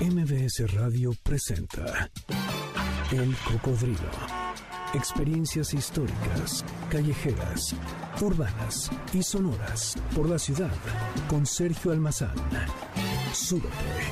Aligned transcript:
MBS 0.00 0.74
Radio 0.74 1.12
presenta 1.22 2.10
El 3.10 3.34
Cocodrilo. 3.50 4.10
Experiencias 4.92 5.72
históricas, 5.72 6.62
callejeras, 6.90 7.74
urbanas 8.20 8.90
y 9.14 9.22
sonoras 9.22 9.96
por 10.14 10.28
la 10.28 10.38
ciudad 10.38 10.70
con 11.30 11.46
Sergio 11.46 11.92
Almazán. 11.92 12.34
Súbete 13.32 13.68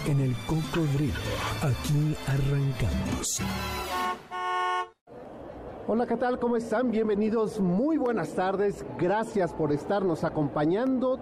en 0.06 0.20
El 0.20 0.34
Cocodrilo. 0.46 1.20
Aquí 1.60 2.16
arrancamos. 2.28 3.42
Hola, 5.86 6.06
¿qué 6.06 6.16
tal? 6.16 6.38
¿Cómo 6.38 6.56
están? 6.56 6.90
Bienvenidos, 6.90 7.60
muy 7.60 7.98
buenas 7.98 8.30
tardes. 8.34 8.86
Gracias 8.98 9.52
por 9.52 9.70
estarnos 9.70 10.24
acompañando. 10.24 11.20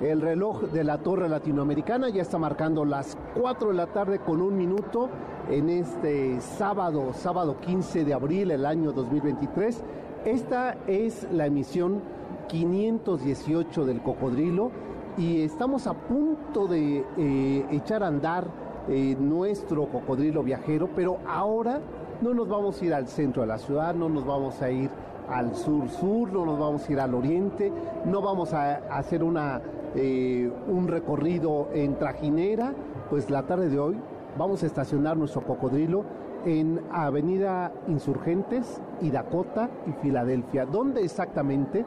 El 0.00 0.20
reloj 0.20 0.62
de 0.72 0.82
la 0.82 0.98
Torre 0.98 1.28
Latinoamericana 1.28 2.08
ya 2.08 2.22
está 2.22 2.36
marcando 2.36 2.84
las 2.84 3.16
4 3.40 3.68
de 3.68 3.74
la 3.74 3.86
tarde 3.86 4.18
con 4.18 4.42
un 4.42 4.56
minuto 4.56 5.08
en 5.48 5.68
este 5.68 6.40
sábado, 6.40 7.12
sábado 7.12 7.56
15 7.60 8.04
de 8.04 8.12
abril 8.12 8.48
del 8.48 8.66
año 8.66 8.90
2023. 8.90 9.84
Esta 10.24 10.76
es 10.88 11.28
la 11.30 11.46
emisión 11.46 12.02
518 12.48 13.84
del 13.84 14.02
Cocodrilo 14.02 14.72
y 15.16 15.42
estamos 15.42 15.86
a 15.86 15.94
punto 15.94 16.66
de 16.66 17.04
eh, 17.16 17.66
echar 17.70 18.02
a 18.02 18.08
andar 18.08 18.48
eh, 18.88 19.16
nuestro 19.18 19.86
Cocodrilo 19.86 20.42
viajero, 20.42 20.88
pero 20.94 21.18
ahora 21.24 21.80
no 22.20 22.34
nos 22.34 22.48
vamos 22.48 22.82
a 22.82 22.84
ir 22.84 22.94
al 22.94 23.06
centro 23.06 23.42
de 23.42 23.48
la 23.48 23.58
ciudad, 23.58 23.94
no 23.94 24.08
nos 24.08 24.26
vamos 24.26 24.60
a 24.60 24.70
ir 24.70 24.90
al 25.28 25.54
sur-sur, 25.54 26.32
no 26.32 26.44
nos 26.44 26.58
vamos 26.58 26.88
a 26.88 26.92
ir 26.92 27.00
al 27.00 27.14
oriente, 27.14 27.72
no 28.04 28.20
vamos 28.20 28.52
a 28.52 28.74
hacer 28.90 29.22
una 29.22 29.62
eh, 29.94 30.50
un 30.68 30.88
recorrido 30.88 31.68
en 31.72 31.96
trajinera, 31.96 32.72
pues 33.10 33.30
la 33.30 33.44
tarde 33.44 33.68
de 33.68 33.78
hoy 33.78 33.96
vamos 34.36 34.62
a 34.62 34.66
estacionar 34.66 35.16
nuestro 35.16 35.42
cocodrilo 35.42 36.04
en 36.44 36.80
Avenida 36.90 37.72
Insurgentes 37.88 38.80
y 39.00 39.10
Dakota 39.10 39.70
y 39.86 39.92
Filadelfia. 40.02 40.66
¿Dónde 40.66 41.02
exactamente? 41.02 41.84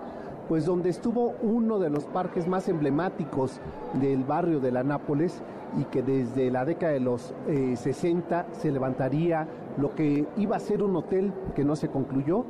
Pues 0.48 0.66
donde 0.66 0.90
estuvo 0.90 1.34
uno 1.42 1.80
de 1.80 1.90
los 1.90 2.06
parques 2.06 2.48
más 2.48 2.70
emblemáticos 2.70 3.60
del 3.94 4.24
barrio 4.24 4.60
de 4.60 4.72
la 4.72 4.84
Nápoles 4.84 5.42
y 5.78 5.84
que 5.84 6.02
desde 6.02 6.50
la 6.50 6.64
década 6.64 6.94
de 6.94 7.02
los 7.02 7.34
60 7.48 8.40
eh, 8.40 8.46
se 8.54 8.72
levantaría 8.72 9.48
lo 9.78 9.94
que 9.94 10.26
iba 10.38 10.56
a 10.56 10.60
ser 10.60 10.82
un 10.82 10.96
hotel 10.96 11.34
que 11.56 11.66
no 11.66 11.76
se 11.76 11.90
concluyó 11.90 12.46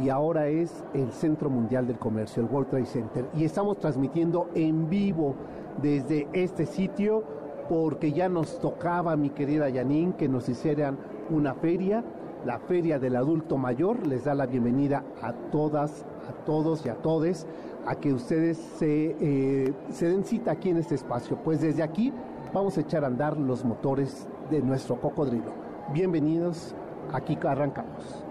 y 0.00 0.08
ahora 0.08 0.48
es 0.48 0.84
el 0.94 1.12
Centro 1.12 1.50
Mundial 1.50 1.86
del 1.86 1.98
Comercio, 1.98 2.42
el 2.42 2.48
World 2.48 2.70
Trade 2.70 2.86
Center. 2.86 3.26
Y 3.34 3.44
estamos 3.44 3.78
transmitiendo 3.78 4.48
en 4.54 4.88
vivo 4.88 5.34
desde 5.80 6.28
este 6.32 6.66
sitio 6.66 7.24
porque 7.68 8.12
ya 8.12 8.28
nos 8.28 8.58
tocaba, 8.60 9.16
mi 9.16 9.30
querida 9.30 9.72
Janine, 9.72 10.14
que 10.16 10.28
nos 10.28 10.48
hicieran 10.48 10.98
una 11.30 11.54
feria, 11.54 12.04
la 12.44 12.58
Feria 12.58 12.98
del 12.98 13.16
Adulto 13.16 13.56
Mayor. 13.56 14.06
Les 14.06 14.24
da 14.24 14.34
la 14.34 14.46
bienvenida 14.46 15.04
a 15.22 15.32
todas, 15.32 16.04
a 16.28 16.44
todos 16.44 16.84
y 16.84 16.88
a 16.88 16.94
todes 16.96 17.46
a 17.86 17.96
que 17.96 18.12
ustedes 18.12 18.58
se, 18.58 19.16
eh, 19.20 19.72
se 19.90 20.08
den 20.08 20.24
cita 20.24 20.52
aquí 20.52 20.70
en 20.70 20.78
este 20.78 20.94
espacio. 20.94 21.36
Pues 21.42 21.60
desde 21.60 21.82
aquí 21.82 22.12
vamos 22.52 22.76
a 22.78 22.80
echar 22.80 23.04
a 23.04 23.08
andar 23.08 23.36
los 23.36 23.64
motores 23.64 24.26
de 24.50 24.60
nuestro 24.60 25.00
cocodrilo. 25.00 25.52
Bienvenidos, 25.92 26.74
aquí 27.12 27.38
arrancamos. 27.42 28.21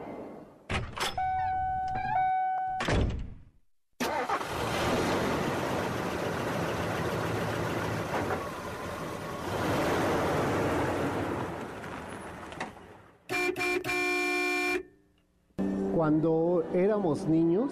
Cuando 16.11 16.65
éramos 16.73 17.25
niños, 17.29 17.71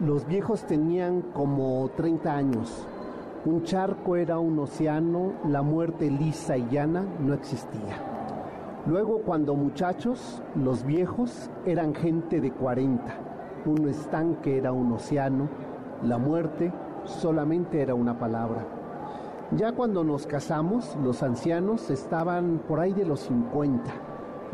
los 0.00 0.26
viejos 0.26 0.64
tenían 0.64 1.20
como 1.20 1.90
30 1.94 2.34
años. 2.34 2.88
Un 3.44 3.64
charco 3.64 4.16
era 4.16 4.38
un 4.38 4.58
océano, 4.58 5.34
la 5.46 5.60
muerte 5.60 6.10
lisa 6.10 6.56
y 6.56 6.66
llana 6.70 7.04
no 7.20 7.34
existía. 7.34 7.98
Luego, 8.86 9.18
cuando 9.18 9.54
muchachos, 9.54 10.42
los 10.54 10.86
viejos 10.86 11.50
eran 11.66 11.94
gente 11.94 12.40
de 12.40 12.50
40. 12.50 13.14
Un 13.66 13.88
estanque 13.90 14.56
era 14.56 14.72
un 14.72 14.92
océano, 14.92 15.46
la 16.02 16.16
muerte 16.16 16.72
solamente 17.04 17.82
era 17.82 17.94
una 17.94 18.18
palabra. 18.18 18.64
Ya 19.54 19.72
cuando 19.72 20.02
nos 20.02 20.26
casamos, 20.26 20.96
los 21.04 21.22
ancianos 21.22 21.90
estaban 21.90 22.62
por 22.66 22.80
ahí 22.80 22.94
de 22.94 23.04
los 23.04 23.20
50. 23.20 23.82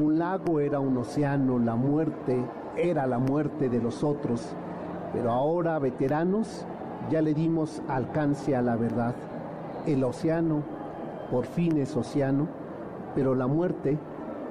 Un 0.00 0.18
lago 0.18 0.58
era 0.58 0.80
un 0.80 0.96
océano, 0.96 1.60
la 1.60 1.76
muerte 1.76 2.44
era 2.76 3.06
la 3.06 3.18
muerte 3.18 3.68
de 3.68 3.80
los 3.80 4.02
otros, 4.02 4.54
pero 5.12 5.30
ahora 5.30 5.78
veteranos 5.78 6.64
ya 7.10 7.20
le 7.20 7.34
dimos 7.34 7.82
alcance 7.88 8.56
a 8.56 8.62
la 8.62 8.76
verdad. 8.76 9.14
El 9.86 10.04
océano 10.04 10.62
por 11.30 11.46
fin 11.46 11.78
es 11.78 11.96
océano, 11.96 12.46
pero 13.14 13.34
la 13.34 13.46
muerte 13.46 13.98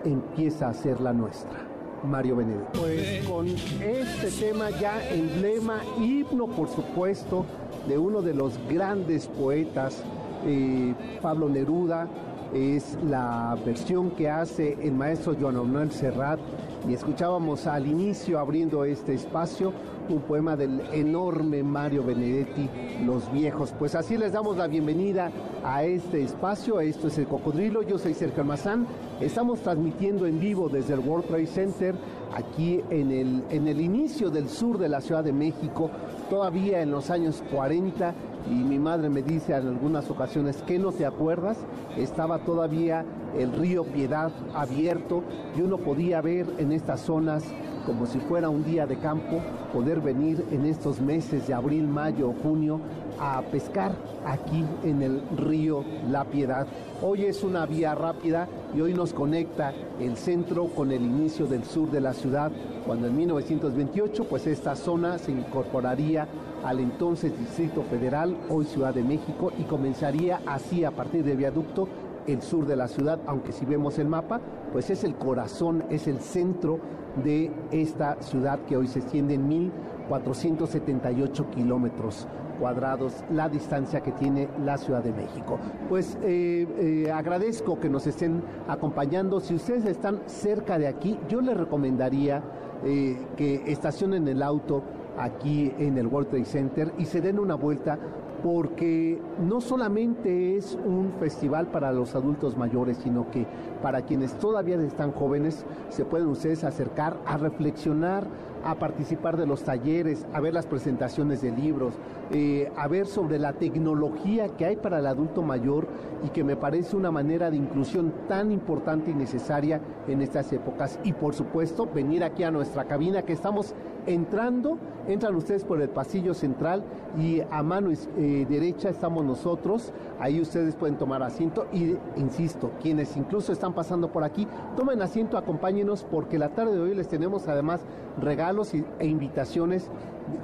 empieza 0.03 0.67
a 0.67 0.73
ser 0.73 0.99
la 0.99 1.13
nuestra. 1.13 1.59
Mario 2.03 2.35
Benedetti. 2.37 2.79
Pues 2.79 3.23
con 3.27 3.47
este 3.47 4.31
tema 4.39 4.71
ya 4.71 5.07
emblema, 5.09 5.81
himno 5.99 6.47
por 6.47 6.67
supuesto, 6.67 7.45
de 7.87 7.97
uno 7.97 8.21
de 8.21 8.33
los 8.33 8.57
grandes 8.67 9.27
poetas, 9.27 10.03
eh, 10.45 10.95
Pablo 11.21 11.47
Neruda, 11.47 12.07
es 12.53 12.97
la 13.07 13.55
versión 13.65 14.11
que 14.11 14.29
hace 14.29 14.77
el 14.81 14.93
maestro 14.93 15.35
Joan 15.39 15.55
Manuel 15.55 15.91
Serrat 15.91 16.39
y 16.87 16.93
escuchábamos 16.93 17.67
al 17.67 17.87
inicio 17.87 18.39
abriendo 18.39 18.83
este 18.85 19.13
espacio 19.13 19.73
un 20.09 20.21
poema 20.21 20.55
del 20.55 20.81
enorme 20.91 21.63
Mario 21.63 22.03
Benedetti, 22.03 22.69
Los 23.05 23.31
Viejos. 23.31 23.73
Pues 23.77 23.95
así 23.95 24.17
les 24.17 24.33
damos 24.33 24.57
la 24.57 24.67
bienvenida 24.67 25.31
a 25.63 25.83
este 25.83 26.23
espacio, 26.23 26.79
esto 26.81 27.07
es 27.07 27.17
el 27.17 27.27
Cocodrilo, 27.27 27.81
yo 27.83 27.97
soy 27.97 28.13
Sergio 28.13 28.41
Almazán, 28.41 28.87
estamos 29.19 29.61
transmitiendo 29.61 30.25
en 30.25 30.39
vivo 30.39 30.69
desde 30.69 30.93
el 30.93 30.99
World 30.99 31.27
Trade 31.27 31.47
Center, 31.47 31.95
aquí 32.35 32.81
en 32.89 33.11
el, 33.11 33.43
en 33.49 33.67
el 33.67 33.79
inicio 33.79 34.29
del 34.29 34.49
sur 34.49 34.77
de 34.77 34.89
la 34.89 35.01
Ciudad 35.01 35.23
de 35.23 35.33
México, 35.33 35.91
todavía 36.31 36.81
en 36.81 36.91
los 36.91 37.09
años 37.09 37.43
40 37.51 38.13
y 38.49 38.53
mi 38.53 38.79
madre 38.79 39.09
me 39.09 39.21
dice 39.21 39.53
en 39.53 39.67
algunas 39.67 40.09
ocasiones 40.09 40.63
que 40.65 40.79
no 40.79 40.93
te 40.93 41.05
acuerdas, 41.05 41.57
estaba 41.97 42.39
todavía 42.39 43.03
el 43.37 43.51
río 43.51 43.83
Piedad 43.83 44.31
abierto 44.55 45.23
y 45.57 45.61
uno 45.61 45.77
podía 45.77 46.21
ver 46.21 46.47
en 46.57 46.71
estas 46.71 47.01
zonas 47.01 47.43
como 47.85 48.05
si 48.05 48.19
fuera 48.19 48.49
un 48.49 48.63
día 48.63 48.85
de 48.85 48.97
campo, 48.97 49.41
poder 49.73 50.01
venir 50.01 50.45
en 50.51 50.65
estos 50.65 51.01
meses 51.01 51.47
de 51.47 51.53
abril, 51.53 51.87
mayo, 51.87 52.33
junio 52.41 52.79
a 53.19 53.41
pescar 53.41 53.95
aquí 54.25 54.63
en 54.83 55.01
el 55.01 55.21
río 55.37 55.83
La 56.09 56.25
Piedad. 56.25 56.67
Hoy 57.01 57.25
es 57.25 57.43
una 57.43 57.65
vía 57.65 57.95
rápida 57.95 58.47
y 58.75 58.81
hoy 58.81 58.93
nos 58.93 59.13
conecta 59.13 59.73
el 59.99 60.17
centro 60.17 60.67
con 60.67 60.91
el 60.91 61.03
inicio 61.03 61.45
del 61.47 61.63
sur 61.63 61.89
de 61.91 62.01
la 62.01 62.13
ciudad, 62.13 62.51
cuando 62.85 63.07
en 63.07 63.17
1928 63.17 64.25
pues 64.25 64.47
esta 64.47 64.75
zona 64.75 65.17
se 65.17 65.31
incorporaría 65.31 66.27
al 66.63 66.79
entonces 66.79 67.37
Distrito 67.37 67.83
Federal, 67.83 68.37
hoy 68.49 68.65
Ciudad 68.65 68.93
de 68.93 69.03
México, 69.03 69.51
y 69.57 69.63
comenzaría 69.63 70.41
así 70.45 70.83
a 70.83 70.91
partir 70.91 71.23
del 71.23 71.37
viaducto 71.37 71.87
el 72.27 72.41
sur 72.41 72.65
de 72.65 72.75
la 72.75 72.87
ciudad, 72.87 73.19
aunque 73.25 73.51
si 73.51 73.65
vemos 73.65 73.99
el 73.99 74.07
mapa, 74.07 74.39
pues 74.71 74.89
es 74.89 75.03
el 75.03 75.15
corazón, 75.15 75.83
es 75.89 76.07
el 76.07 76.19
centro 76.19 76.79
de 77.23 77.51
esta 77.71 78.21
ciudad 78.21 78.59
que 78.65 78.77
hoy 78.77 78.87
se 78.87 78.99
extiende 78.99 79.33
en 79.33 79.71
1.478 80.09 81.49
kilómetros 81.49 82.27
cuadrados, 82.59 83.23
la 83.31 83.49
distancia 83.49 84.01
que 84.01 84.11
tiene 84.11 84.47
la 84.63 84.77
Ciudad 84.77 85.03
de 85.03 85.11
México. 85.11 85.57
Pues 85.89 86.15
eh, 86.21 86.67
eh, 86.77 87.11
agradezco 87.11 87.79
que 87.79 87.89
nos 87.89 88.05
estén 88.05 88.43
acompañando. 88.67 89.39
Si 89.39 89.55
ustedes 89.55 89.85
están 89.85 90.19
cerca 90.27 90.77
de 90.77 90.87
aquí, 90.87 91.17
yo 91.27 91.41
les 91.41 91.57
recomendaría 91.57 92.43
eh, 92.85 93.17
que 93.35 93.63
estacionen 93.65 94.27
el 94.27 94.43
auto 94.43 94.83
aquí 95.17 95.73
en 95.79 95.97
el 95.97 96.05
World 96.05 96.29
Trade 96.29 96.45
Center 96.45 96.93
y 96.99 97.05
se 97.05 97.19
den 97.19 97.39
una 97.39 97.55
vuelta 97.55 97.97
porque 98.43 99.19
no 99.39 99.61
solamente 99.61 100.57
es 100.57 100.77
un 100.85 101.13
festival 101.19 101.67
para 101.67 101.91
los 101.91 102.15
adultos 102.15 102.57
mayores, 102.57 102.97
sino 102.97 103.29
que 103.29 103.45
para 103.81 104.01
quienes 104.03 104.33
todavía 104.39 104.75
están 104.81 105.11
jóvenes 105.11 105.65
se 105.89 106.05
pueden 106.05 106.27
ustedes 106.27 106.63
acercar 106.63 107.17
a 107.25 107.37
reflexionar 107.37 108.27
a 108.63 108.75
participar 108.75 109.37
de 109.37 109.45
los 109.45 109.63
talleres, 109.63 110.25
a 110.33 110.39
ver 110.39 110.53
las 110.53 110.65
presentaciones 110.65 111.41
de 111.41 111.51
libros, 111.51 111.93
eh, 112.31 112.71
a 112.75 112.87
ver 112.87 113.07
sobre 113.07 113.39
la 113.39 113.53
tecnología 113.53 114.49
que 114.49 114.65
hay 114.65 114.75
para 114.75 114.99
el 114.99 115.07
adulto 115.07 115.41
mayor 115.41 115.87
y 116.23 116.29
que 116.29 116.43
me 116.43 116.55
parece 116.55 116.95
una 116.95 117.11
manera 117.11 117.49
de 117.49 117.57
inclusión 117.57 118.13
tan 118.27 118.51
importante 118.51 119.11
y 119.11 119.15
necesaria 119.15 119.81
en 120.07 120.21
estas 120.21 120.51
épocas. 120.53 120.99
Y 121.03 121.13
por 121.13 121.33
supuesto, 121.33 121.87
venir 121.93 122.23
aquí 122.23 122.43
a 122.43 122.51
nuestra 122.51 122.85
cabina 122.85 123.23
que 123.23 123.33
estamos 123.33 123.73
entrando, 124.05 124.77
entran 125.07 125.35
ustedes 125.35 125.63
por 125.63 125.81
el 125.81 125.89
pasillo 125.89 126.33
central 126.33 126.83
y 127.19 127.41
a 127.51 127.63
mano 127.63 127.89
eh, 127.91 128.45
derecha 128.49 128.89
estamos 128.89 129.25
nosotros, 129.25 129.91
ahí 130.19 130.39
ustedes 130.41 130.75
pueden 130.75 130.97
tomar 130.97 131.23
asiento 131.23 131.67
y, 131.71 131.95
insisto, 132.17 132.71
quienes 132.81 133.15
incluso 133.17 133.51
están 133.51 133.73
pasando 133.73 134.11
por 134.11 134.23
aquí, 134.23 134.47
tomen 134.75 135.01
asiento, 135.01 135.37
acompáñenos 135.37 136.03
porque 136.03 136.39
la 136.39 136.49
tarde 136.49 136.75
de 136.75 136.81
hoy 136.81 136.95
les 136.95 137.07
tenemos 137.07 137.47
además 137.47 137.81
regalos 138.19 138.73
e 138.73 139.05
invitaciones 139.05 139.89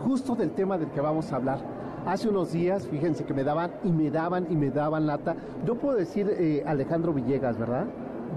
justo 0.04 0.36
del 0.36 0.52
tema 0.52 0.78
del 0.78 0.90
que 0.90 1.02
vamos 1.02 1.32
a 1.32 1.38
hablar. 1.38 1.60
Hace 2.06 2.30
unos 2.30 2.54
días, 2.54 2.88
fíjense 2.88 3.26
que 3.26 3.34
me 3.34 3.44
daban 3.44 3.72
y 3.84 3.92
me 3.92 4.10
daban 4.10 4.48
y 4.50 4.56
me 4.56 4.70
daban 4.72 5.08
lata. 5.08 5.36
Yo 5.66 5.76
puedo 5.76 5.98
decir 5.98 6.30
eh, 6.30 6.64
Alejandro 6.66 7.14
Villegas, 7.14 7.58
¿verdad? 7.58 7.86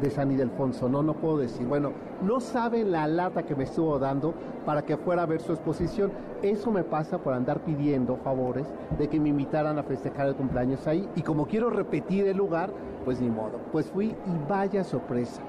De 0.00 0.10
San 0.10 0.31
Ildefonso, 0.31 0.88
no, 0.88 1.02
no 1.02 1.14
puedo 1.14 1.38
decir. 1.38 1.66
Bueno, 1.66 1.92
no 2.22 2.40
saben 2.40 2.90
la 2.92 3.06
lata 3.06 3.42
que 3.44 3.54
me 3.54 3.64
estuvo 3.64 3.98
dando 3.98 4.34
para 4.64 4.82
que 4.82 4.96
fuera 4.96 5.22
a 5.22 5.26
ver 5.26 5.40
su 5.40 5.52
exposición. 5.52 6.12
Eso 6.42 6.70
me 6.70 6.84
pasa 6.84 7.19
por 7.19 7.34
andar 7.34 7.60
pidiendo 7.64 8.16
favores 8.16 8.66
de 8.98 9.08
que 9.08 9.20
me 9.20 9.31
invitaran 9.31 9.78
a 9.78 9.82
festejar 9.82 10.28
el 10.28 10.37
cumpleaños 10.37 10.87
ahí. 10.87 11.08
Y 11.16 11.22
como 11.22 11.46
quiero 11.46 11.70
repetir 11.70 12.26
el 12.26 12.37
lugar, 12.37 12.70
pues 13.04 13.20
ni 13.20 13.28
modo. 13.28 13.58
Pues 13.72 13.90
fui 13.90 14.06
y 14.08 14.48
vaya 14.48 14.84
sorpresa. 14.84 15.42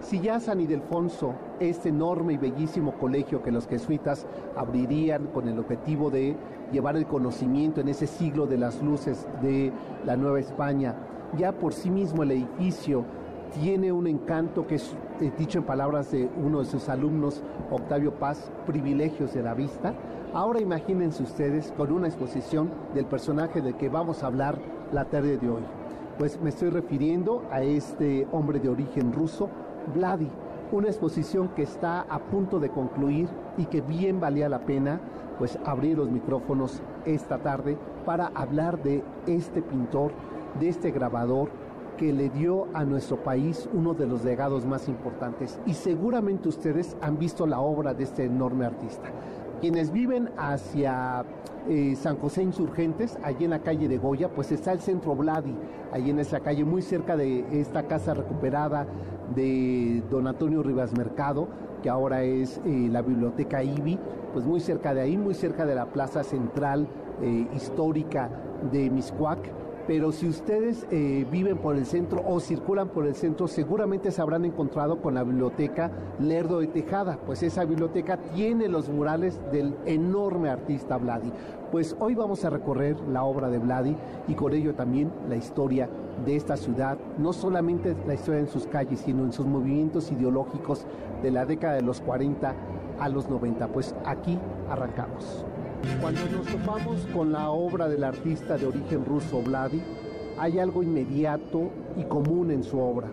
Si 0.00 0.18
ya 0.18 0.40
San 0.40 0.60
Ildefonso, 0.60 1.34
este 1.60 1.90
enorme 1.90 2.32
y 2.32 2.36
bellísimo 2.36 2.98
colegio 2.98 3.40
que 3.40 3.52
los 3.52 3.68
jesuitas 3.68 4.26
abrirían 4.56 5.28
con 5.28 5.46
el 5.46 5.60
objetivo 5.60 6.10
de 6.10 6.36
llevar 6.72 6.96
el 6.96 7.06
conocimiento 7.06 7.80
en 7.80 7.88
ese 7.88 8.08
siglo 8.08 8.46
de 8.46 8.58
las 8.58 8.82
luces 8.82 9.28
de 9.42 9.72
la 10.04 10.16
Nueva 10.16 10.40
España, 10.40 10.96
ya 11.38 11.52
por 11.52 11.72
sí 11.72 11.88
mismo 11.88 12.24
el 12.24 12.32
edificio 12.32 13.04
tiene 13.52 13.92
un 13.92 14.06
encanto 14.06 14.66
que 14.66 14.76
es, 14.76 14.94
eh, 15.20 15.30
dicho 15.38 15.58
en 15.58 15.64
palabras 15.64 16.10
de 16.10 16.28
uno 16.42 16.60
de 16.60 16.64
sus 16.64 16.88
alumnos, 16.88 17.42
Octavio 17.70 18.14
Paz, 18.14 18.50
privilegios 18.66 19.34
de 19.34 19.42
la 19.42 19.54
vista. 19.54 19.94
Ahora 20.34 20.60
imagínense 20.60 21.22
ustedes 21.22 21.72
con 21.76 21.92
una 21.92 22.08
exposición 22.08 22.70
del 22.94 23.04
personaje 23.04 23.60
del 23.60 23.76
que 23.76 23.88
vamos 23.88 24.22
a 24.22 24.26
hablar 24.26 24.58
la 24.92 25.04
tarde 25.04 25.36
de 25.36 25.50
hoy. 25.50 25.62
Pues 26.18 26.40
me 26.40 26.50
estoy 26.50 26.70
refiriendo 26.70 27.42
a 27.50 27.62
este 27.62 28.26
hombre 28.32 28.58
de 28.58 28.68
origen 28.68 29.12
ruso, 29.12 29.48
Vladi, 29.94 30.30
una 30.70 30.88
exposición 30.88 31.48
que 31.48 31.62
está 31.62 32.00
a 32.02 32.18
punto 32.18 32.58
de 32.58 32.70
concluir 32.70 33.28
y 33.58 33.66
que 33.66 33.82
bien 33.82 34.20
valía 34.20 34.48
la 34.48 34.60
pena 34.60 35.00
pues 35.38 35.58
abrir 35.64 35.98
los 35.98 36.10
micrófonos 36.10 36.82
esta 37.04 37.38
tarde 37.38 37.76
para 38.06 38.28
hablar 38.28 38.82
de 38.82 39.02
este 39.26 39.60
pintor, 39.60 40.12
de 40.60 40.68
este 40.68 40.90
grabador, 40.90 41.50
que 41.96 42.12
le 42.12 42.28
dio 42.30 42.66
a 42.74 42.84
nuestro 42.84 43.22
país 43.22 43.68
uno 43.72 43.94
de 43.94 44.06
los 44.06 44.24
legados 44.24 44.66
más 44.66 44.88
importantes. 44.88 45.58
Y 45.66 45.74
seguramente 45.74 46.48
ustedes 46.48 46.96
han 47.00 47.18
visto 47.18 47.46
la 47.46 47.60
obra 47.60 47.94
de 47.94 48.04
este 48.04 48.24
enorme 48.24 48.64
artista. 48.64 49.10
Quienes 49.60 49.92
viven 49.92 50.30
hacia 50.36 51.24
eh, 51.68 51.94
San 51.96 52.16
José 52.16 52.42
Insurgentes, 52.42 53.16
allí 53.22 53.44
en 53.44 53.50
la 53.50 53.60
calle 53.60 53.86
de 53.86 53.98
Goya, 53.98 54.28
pues 54.28 54.50
está 54.50 54.72
el 54.72 54.80
Centro 54.80 55.14
Vladi, 55.14 55.54
allí 55.92 56.10
en 56.10 56.18
esa 56.18 56.40
calle, 56.40 56.64
muy 56.64 56.82
cerca 56.82 57.16
de 57.16 57.60
esta 57.60 57.84
casa 57.84 58.14
recuperada 58.14 58.86
de 59.36 60.02
don 60.10 60.26
Antonio 60.26 60.62
Rivas 60.62 60.92
Mercado, 60.96 61.46
que 61.82 61.88
ahora 61.88 62.22
es 62.24 62.60
eh, 62.64 62.88
la 62.90 63.02
Biblioteca 63.02 63.62
IBI, 63.62 63.98
pues 64.32 64.44
muy 64.44 64.60
cerca 64.60 64.94
de 64.94 65.02
ahí, 65.02 65.16
muy 65.16 65.34
cerca 65.34 65.64
de 65.64 65.74
la 65.74 65.86
plaza 65.86 66.24
central 66.24 66.88
eh, 67.22 67.46
histórica 67.54 68.30
de 68.72 68.90
Miscuac 68.90 69.61
pero 69.86 70.12
si 70.12 70.28
ustedes 70.28 70.86
eh, 70.90 71.26
viven 71.30 71.58
por 71.58 71.76
el 71.76 71.86
centro 71.86 72.22
o 72.26 72.40
circulan 72.40 72.88
por 72.88 73.06
el 73.06 73.14
centro, 73.14 73.48
seguramente 73.48 74.10
se 74.10 74.22
habrán 74.22 74.44
encontrado 74.44 75.00
con 75.00 75.14
la 75.14 75.24
biblioteca 75.24 75.90
Lerdo 76.20 76.60
de 76.60 76.68
Tejada, 76.68 77.18
pues 77.26 77.42
esa 77.42 77.64
biblioteca 77.64 78.16
tiene 78.16 78.68
los 78.68 78.88
murales 78.88 79.40
del 79.50 79.74
enorme 79.86 80.50
artista 80.50 80.96
Vladi. 80.96 81.32
Pues 81.72 81.96
hoy 81.98 82.14
vamos 82.14 82.44
a 82.44 82.50
recorrer 82.50 83.00
la 83.08 83.24
obra 83.24 83.48
de 83.48 83.58
Vladi 83.58 83.96
y 84.28 84.34
con 84.34 84.52
ello 84.52 84.74
también 84.74 85.10
la 85.28 85.36
historia 85.36 85.88
de 86.24 86.36
esta 86.36 86.56
ciudad, 86.56 86.98
no 87.18 87.32
solamente 87.32 87.96
la 88.06 88.14
historia 88.14 88.40
en 88.40 88.48
sus 88.48 88.66
calles, 88.66 89.00
sino 89.00 89.24
en 89.24 89.32
sus 89.32 89.46
movimientos 89.46 90.12
ideológicos 90.12 90.86
de 91.22 91.30
la 91.30 91.46
década 91.46 91.74
de 91.74 91.82
los 91.82 92.00
40 92.00 92.54
a 93.00 93.08
los 93.08 93.28
90. 93.28 93.68
Pues 93.68 93.94
aquí 94.04 94.38
arrancamos. 94.68 95.44
Cuando 96.00 96.20
nos 96.30 96.46
topamos 96.46 97.06
con 97.12 97.32
la 97.32 97.50
obra 97.50 97.88
del 97.88 98.04
artista 98.04 98.56
de 98.56 98.66
origen 98.66 99.04
ruso 99.04 99.42
Vladi, 99.42 99.82
hay 100.38 100.58
algo 100.60 100.82
inmediato 100.82 101.70
y 101.96 102.04
común 102.04 102.52
en 102.52 102.62
su 102.62 102.78
obra, 102.78 103.08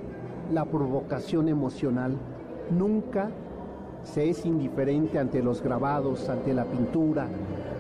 la 0.54 0.66
provocación 0.66 1.50
emocional. 1.50 2.16
Nunca 2.70 3.32
se 4.04 4.30
es 4.30 4.46
indiferente 4.46 5.18
ante 5.18 5.42
los 5.42 5.64
grabados, 5.64 6.30
ante 6.30 6.54
la 6.54 6.66
pintura, 6.66 7.28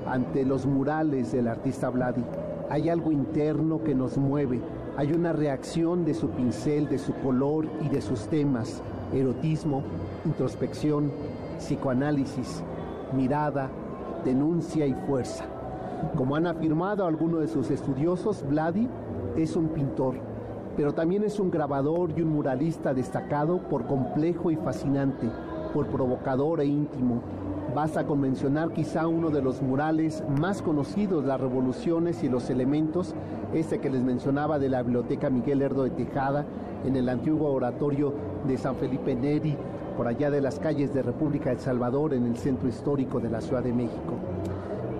ante 0.07 0.43
los 0.43 0.65
murales 0.65 1.31
del 1.31 1.47
artista 1.47 1.89
Vladi. 1.89 2.23
Hay 2.69 2.89
algo 2.89 3.11
interno 3.11 3.83
que 3.83 3.93
nos 3.93 4.17
mueve, 4.17 4.59
hay 4.97 5.13
una 5.13 5.33
reacción 5.33 6.03
de 6.03 6.15
su 6.15 6.29
pincel, 6.29 6.89
de 6.89 6.97
su 6.97 7.13
color 7.13 7.67
y 7.81 7.89
de 7.89 8.01
sus 8.01 8.27
temas, 8.27 8.81
erotismo, 9.13 9.83
introspección, 10.25 11.11
psicoanálisis, 11.57 12.63
mirada, 13.15 13.69
denuncia 14.23 14.85
y 14.85 14.93
fuerza. 14.93 15.45
Como 16.15 16.35
han 16.35 16.47
afirmado 16.47 17.05
algunos 17.05 17.41
de 17.41 17.47
sus 17.47 17.69
estudiosos, 17.71 18.45
Vladi 18.47 18.87
es 19.35 19.55
un 19.55 19.69
pintor, 19.69 20.15
pero 20.77 20.93
también 20.93 21.23
es 21.23 21.39
un 21.39 21.51
grabador 21.51 22.11
y 22.15 22.21
un 22.21 22.29
muralista 22.29 22.93
destacado 22.93 23.59
por 23.69 23.85
complejo 23.85 24.51
y 24.51 24.55
fascinante, 24.55 25.27
por 25.73 25.87
provocador 25.87 26.61
e 26.61 26.65
íntimo. 26.65 27.21
Basta 27.75 28.05
con 28.05 28.21
mencionar 28.21 28.71
quizá 28.71 29.07
uno 29.07 29.29
de 29.29 29.41
los 29.41 29.61
murales 29.61 30.23
más 30.39 30.61
conocidos, 30.61 31.25
las 31.25 31.39
revoluciones 31.39 32.23
y 32.23 32.29
los 32.29 32.49
elementos, 32.49 33.13
este 33.53 33.79
que 33.79 33.89
les 33.89 34.01
mencionaba 34.01 34.57
de 34.57 34.69
la 34.69 34.81
Biblioteca 34.81 35.29
Miguel 35.29 35.61
Herdo 35.61 35.83
de 35.83 35.91
Tejada, 35.91 36.45
en 36.85 36.95
el 36.95 37.09
antiguo 37.09 37.51
oratorio 37.51 38.13
de 38.47 38.57
San 38.57 38.75
Felipe 38.77 39.15
Neri, 39.15 39.55
por 39.99 40.07
allá 40.07 40.31
de 40.31 40.39
las 40.39 40.59
calles 40.59 40.93
de 40.93 41.01
República 41.01 41.51
El 41.51 41.59
Salvador, 41.59 42.13
en 42.13 42.25
el 42.25 42.37
centro 42.37 42.69
histórico 42.69 43.19
de 43.19 43.29
la 43.29 43.41
Ciudad 43.41 43.61
de 43.61 43.73
México. 43.73 44.13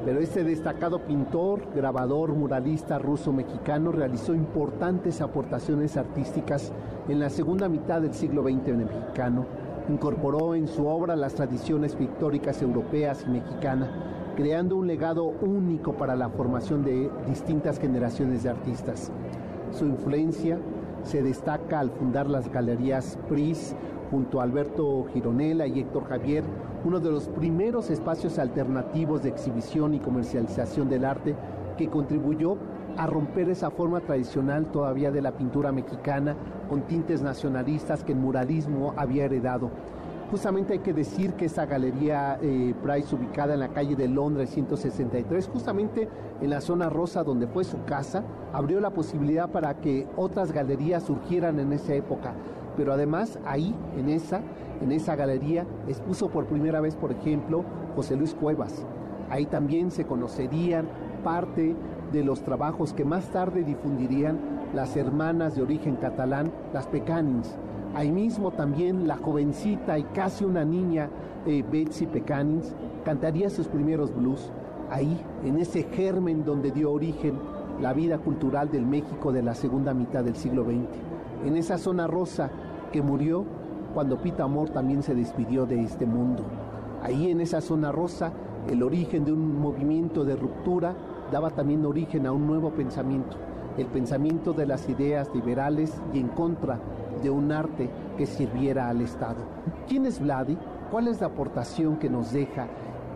Pero 0.04 0.20
este 0.20 0.44
destacado 0.44 1.00
pintor, 1.00 1.62
grabador, 1.74 2.34
muralista 2.34 3.00
ruso-mexicano 3.00 3.94
realizó 3.94 4.36
importantes 4.36 5.22
aportaciones 5.22 5.96
artísticas 5.96 6.74
en 7.08 7.22
la 7.22 7.30
segunda 7.30 7.70
mitad 7.70 8.02
del 8.02 8.14
siglo 8.14 8.44
XX 8.44 8.76
mexicano. 8.76 9.46
Incorporó 9.88 10.54
en 10.54 10.68
su 10.68 10.86
obra 10.86 11.16
las 11.16 11.34
tradiciones 11.34 11.96
pictóricas 11.96 12.62
europeas 12.62 13.24
y 13.26 13.30
mexicanas, 13.30 13.92
creando 14.36 14.76
un 14.76 14.88
legado 14.88 15.24
único 15.24 15.94
para 15.94 16.18
la 16.18 16.28
formación 16.28 16.84
de 16.84 17.10
distintas 17.26 17.80
generaciones 17.80 18.44
de 18.44 18.50
artistas. 18.50 19.14
Su 19.72 19.86
influencia 19.86 20.60
se 21.04 21.24
destaca 21.24 21.80
al 21.80 21.90
fundar 21.90 22.30
las 22.30 22.52
galerías 22.52 23.18
PRIS, 23.30 23.74
junto 24.10 24.40
a 24.40 24.44
Alberto 24.44 25.06
Gironella 25.14 25.68
y 25.68 25.80
Héctor 25.80 26.06
Javier, 26.06 26.44
uno 26.86 27.00
de 27.00 27.12
los 27.12 27.28
primeros 27.28 27.90
espacios 27.90 28.40
alternativos 28.40 29.24
de 29.24 29.30
exhibición 29.30 29.94
y 29.94 30.00
comercialización 30.00 30.90
del 30.90 31.06
arte 31.06 31.36
que 31.78 31.90
contribuyó 31.90 32.58
a 32.98 33.08
romper 33.08 33.50
esa 33.50 33.72
forma 33.72 34.02
tradicional 34.02 34.66
todavía 34.72 35.12
de 35.12 35.22
la 35.22 35.32
pintura 35.32 35.72
mexicana 35.72 36.36
con 36.70 36.82
tintes 36.82 37.22
nacionalistas 37.22 38.04
que 38.04 38.12
el 38.12 38.20
muralismo 38.20 38.94
había 38.98 39.26
heredado. 39.26 39.70
Justamente 40.32 40.74
hay 40.74 40.80
que 40.80 40.94
decir 40.94 41.34
que 41.34 41.46
esa 41.46 41.66
galería 41.66 42.38
eh, 42.42 42.76
Price 42.84 43.16
ubicada 43.16 43.56
en 43.56 43.62
la 43.62 43.70
calle 43.70 43.96
de 43.96 44.08
Londres 44.08 44.52
163, 44.52 45.48
justamente 45.48 46.08
en 46.40 46.50
la 46.52 46.62
zona 46.62 46.88
rosa 46.88 47.24
donde 47.24 47.48
fue 47.48 47.64
su 47.64 47.84
casa, 47.86 48.24
abrió 48.54 48.80
la 48.80 48.92
posibilidad 48.92 49.50
para 49.50 49.74
que 49.76 50.06
otras 50.18 50.52
galerías 50.52 51.04
surgieran 51.04 51.60
en 51.60 51.74
esa 51.74 51.96
época 51.96 52.36
pero 52.80 52.94
además 52.94 53.38
ahí, 53.46 53.76
en 53.98 54.08
esa, 54.08 54.40
en 54.80 54.94
esa 54.94 55.18
galería, 55.18 55.66
expuso 55.90 56.30
por 56.30 56.46
primera 56.46 56.80
vez, 56.80 56.96
por 56.96 57.12
ejemplo, 57.12 57.66
José 57.94 58.16
Luis 58.16 58.34
Cuevas. 58.34 58.86
Ahí 59.30 59.46
también 59.48 59.92
se 59.92 60.06
conocerían 60.06 60.88
parte 61.22 61.76
de 62.14 62.24
los 62.24 62.42
trabajos 62.42 62.94
que 62.94 63.04
más 63.04 63.26
tarde 63.34 63.66
difundirían 63.66 64.40
las 64.74 64.96
hermanas 64.96 65.58
de 65.58 65.62
origen 65.62 65.98
catalán, 65.98 66.54
las 66.72 66.88
Pecanins. 66.88 67.54
Ahí 67.96 68.14
mismo 68.14 68.52
también 68.52 69.10
la 69.10 69.18
jovencita 69.18 70.00
y 70.00 70.04
casi 70.04 70.46
una 70.46 70.64
niña 70.64 71.10
eh, 71.46 71.66
Betsy 71.70 72.06
Pecanins 72.06 72.74
cantaría 73.04 73.50
sus 73.50 73.68
primeros 73.68 74.16
blues. 74.16 74.54
Ahí, 74.90 75.20
en 75.44 75.58
ese 75.58 75.84
germen 75.84 76.46
donde 76.46 76.72
dio 76.72 76.94
origen 76.94 77.40
la 77.82 77.92
vida 77.92 78.20
cultural 78.20 78.72
del 78.72 78.86
México 78.86 79.34
de 79.34 79.44
la 79.44 79.54
segunda 79.54 79.94
mitad 79.94 80.24
del 80.24 80.38
siglo 80.38 80.64
XX. 80.64 81.10
En 81.46 81.56
esa 81.56 81.78
zona 81.78 82.06
rosa 82.06 82.52
que 82.92 83.02
murió 83.02 83.46
cuando 83.94 84.22
Pita 84.22 84.44
Amor 84.44 84.70
también 84.70 85.04
se 85.04 85.16
despidió 85.16 85.66
de 85.66 85.82
este 85.82 86.06
mundo. 86.06 86.44
Ahí 87.02 87.32
en 87.32 87.42
esa 87.42 87.62
zona 87.62 87.92
rosa, 87.92 88.32
el 88.70 88.84
origen 88.84 89.26
de 89.26 89.32
un 89.32 89.60
movimiento 89.60 90.26
de 90.26 90.36
ruptura 90.36 90.96
daba 91.32 91.52
también 91.52 91.86
origen 91.86 92.26
a 92.26 92.32
un 92.32 92.46
nuevo 92.46 92.72
pensamiento, 92.72 93.38
el 93.78 93.88
pensamiento 93.88 94.54
de 94.54 94.66
las 94.66 94.90
ideas 94.90 95.30
liberales 95.34 96.02
y 96.14 96.20
en 96.20 96.28
contra 96.30 96.80
de 97.22 97.30
un 97.30 97.52
arte 97.52 97.90
que 98.18 98.26
sirviera 98.26 98.90
al 98.90 99.02
Estado. 99.02 99.38
¿Quién 99.88 100.06
es 100.06 100.20
Vladi? 100.20 100.58
¿Cuál 100.92 101.08
es 101.08 101.22
la 101.22 101.28
aportación 101.28 101.98
que 101.98 102.10
nos 102.10 102.32
deja? 102.32 102.68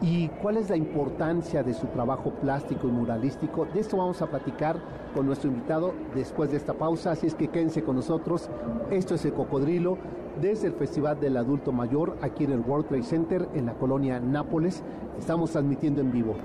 ¿Y 0.04 0.28
cuál 0.28 0.58
es 0.58 0.70
la 0.70 0.76
importancia 0.76 1.64
de 1.64 1.74
su 1.74 1.88
trabajo 1.88 2.32
plástico 2.32 2.90
y 2.90 2.92
muralístico? 2.92 3.66
De 3.74 3.80
esto 3.80 3.96
vamos 3.96 4.22
a 4.22 4.28
platicar 4.28 4.78
con 5.16 5.26
nuestro 5.26 5.50
invitado 5.50 5.94
después 6.14 6.52
de 6.52 6.58
esta 6.58 6.74
pausa, 6.74 7.12
así 7.12 7.28
es 7.28 7.36
que 7.36 7.48
quédense 7.48 7.84
con 7.84 7.96
nosotros. 7.96 8.50
Esto 8.92 9.16
es 9.16 9.24
el 9.24 9.34
Cocodrilo 9.34 9.98
desde 10.42 10.68
el 10.68 10.74
Festival 10.74 11.22
del 11.22 11.38
Adulto 11.38 11.72
Mayor 11.72 12.18
aquí 12.22 12.44
en 12.44 12.52
el 12.52 12.60
World 12.60 12.90
Trade 12.90 13.04
Center 13.04 13.48
en 13.54 13.66
la 13.66 13.76
colonia 13.76 14.20
Nápoles. 14.20 14.84
Estamos 15.18 15.52
transmitiendo 15.52 16.02
en 16.02 16.12
vivo. 16.12 16.36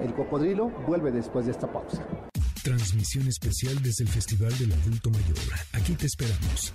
El 0.00 0.14
Cocodrilo 0.14 0.70
vuelve 0.86 1.10
después 1.10 1.46
de 1.46 1.50
esta 1.50 1.66
pausa. 1.66 2.06
Transmisión 2.62 3.26
especial 3.26 3.82
desde 3.82 4.04
el 4.04 4.10
Festival 4.10 4.56
del 4.58 4.72
Adulto 4.74 5.10
Mayor. 5.10 5.38
Aquí 5.72 5.94
te 5.94 6.06
esperamos. 6.06 6.72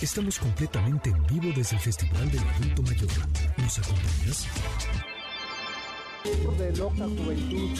Estamos 0.00 0.38
completamente 0.38 1.10
en 1.10 1.26
vivo 1.26 1.52
desde 1.54 1.76
el 1.76 1.82
Festival 1.82 2.30
del 2.30 2.40
Adulto 2.40 2.82
Mayor. 2.82 3.10
¿Nos 3.58 3.78
acompañas? 3.78 5.13
De 6.24 6.72
loca 6.76 7.04
juventud. 7.04 7.78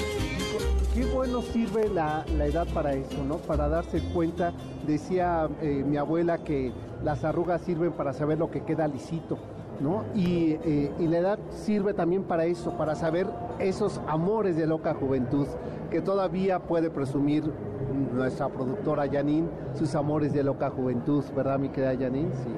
Qué 0.92 1.06
bueno 1.06 1.40
sirve 1.40 1.88
la, 1.88 2.26
edad 2.44 2.66
para 2.74 2.92
eso, 2.92 3.24
¿no? 3.24 3.38
Para 3.38 3.68
darse 3.68 4.02
cuenta, 4.12 4.52
decía 4.86 5.48
eh, 5.62 5.82
mi 5.86 5.96
abuela 5.96 6.44
que 6.44 6.70
las 7.02 7.24
arrugas 7.24 7.62
sirven 7.62 7.92
para 7.92 8.12
saber 8.12 8.38
lo 8.38 8.50
que 8.50 8.62
queda 8.62 8.86
lisito, 8.86 9.38
¿no? 9.80 10.04
Y, 10.14 10.58
eh, 10.62 10.92
y, 10.98 11.06
la 11.06 11.18
edad 11.18 11.38
sirve 11.50 11.94
también 11.94 12.24
para 12.24 12.44
eso, 12.44 12.76
para 12.76 12.94
saber 12.94 13.26
esos 13.60 13.98
amores 14.06 14.56
de 14.56 14.66
loca 14.66 14.92
juventud 14.92 15.46
que 15.90 16.02
todavía 16.02 16.58
puede 16.58 16.90
presumir 16.90 17.50
nuestra 18.12 18.48
productora 18.50 19.08
Janine, 19.10 19.48
sus 19.74 19.94
amores 19.94 20.34
de 20.34 20.44
loca 20.44 20.68
juventud, 20.68 21.24
¿verdad, 21.34 21.58
mi 21.58 21.70
querida 21.70 21.96
Janine? 21.98 22.30
Sí. 22.30 22.50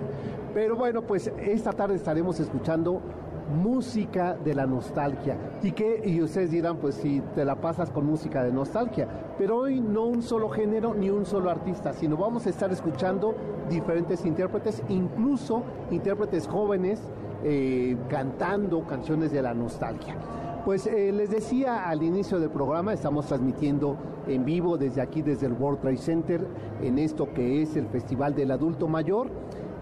Pero 0.52 0.74
bueno, 0.74 1.02
pues 1.02 1.30
esta 1.38 1.72
tarde 1.72 1.96
estaremos 1.96 2.40
escuchando 2.40 3.02
música 3.48 4.34
de 4.34 4.54
la 4.54 4.66
nostalgia. 4.66 5.36
Y 5.62 5.72
que, 5.72 6.02
y 6.04 6.20
ustedes 6.22 6.50
dirán, 6.50 6.76
pues 6.76 6.96
si 6.96 7.20
te 7.34 7.44
la 7.44 7.56
pasas 7.56 7.90
con 7.90 8.06
música 8.06 8.42
de 8.42 8.52
nostalgia, 8.52 9.08
pero 9.38 9.58
hoy 9.58 9.80
no 9.80 10.04
un 10.04 10.22
solo 10.22 10.48
género 10.48 10.94
ni 10.94 11.10
un 11.10 11.26
solo 11.26 11.50
artista, 11.50 11.92
sino 11.92 12.16
vamos 12.16 12.46
a 12.46 12.50
estar 12.50 12.70
escuchando 12.72 13.34
diferentes 13.68 14.24
intérpretes, 14.24 14.82
incluso 14.88 15.62
intérpretes 15.90 16.46
jóvenes 16.46 17.00
eh, 17.44 17.96
cantando 18.08 18.84
canciones 18.86 19.32
de 19.32 19.42
la 19.42 19.54
nostalgia. 19.54 20.16
Pues 20.64 20.86
eh, 20.88 21.12
les 21.12 21.30
decía 21.30 21.88
al 21.88 22.02
inicio 22.02 22.40
del 22.40 22.50
programa, 22.50 22.92
estamos 22.92 23.26
transmitiendo 23.26 23.96
en 24.26 24.44
vivo 24.44 24.76
desde 24.76 25.00
aquí, 25.00 25.22
desde 25.22 25.46
el 25.46 25.52
World 25.52 25.80
Trade 25.80 25.96
Center, 25.96 26.46
en 26.82 26.98
esto 26.98 27.32
que 27.32 27.62
es 27.62 27.76
el 27.76 27.86
Festival 27.86 28.34
del 28.34 28.50
Adulto 28.50 28.88
Mayor. 28.88 29.28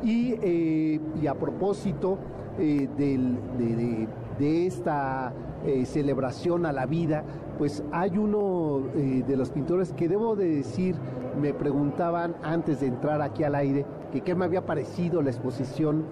Y, 0.02 0.34
eh, 0.42 1.00
y 1.22 1.26
a 1.26 1.34
propósito, 1.34 2.18
eh, 2.58 2.88
de, 4.38 4.66
esta 4.66 5.32
eh, 5.64 5.86
celebración 5.86 6.66
a 6.66 6.72
la 6.72 6.86
vida, 6.86 7.24
pues 7.58 7.82
hay 7.92 8.18
uno 8.18 8.82
eh, 8.94 9.24
de 9.26 9.36
los 9.36 9.50
pintores 9.50 9.92
que 9.92 10.08
debo 10.08 10.36
de 10.36 10.48
decir, 10.48 10.96
me 11.40 11.54
preguntaban 11.54 12.34
antes 12.42 12.80
de 12.80 12.88
entrar 12.88 13.22
aquí 13.22 13.44
al 13.44 13.54
aire, 13.54 13.86
que 14.12 14.20
qué 14.20 14.34
me 14.34 14.44
había 14.44 14.66
parecido 14.66 15.22
la 15.22 15.30
exposición 15.30 16.04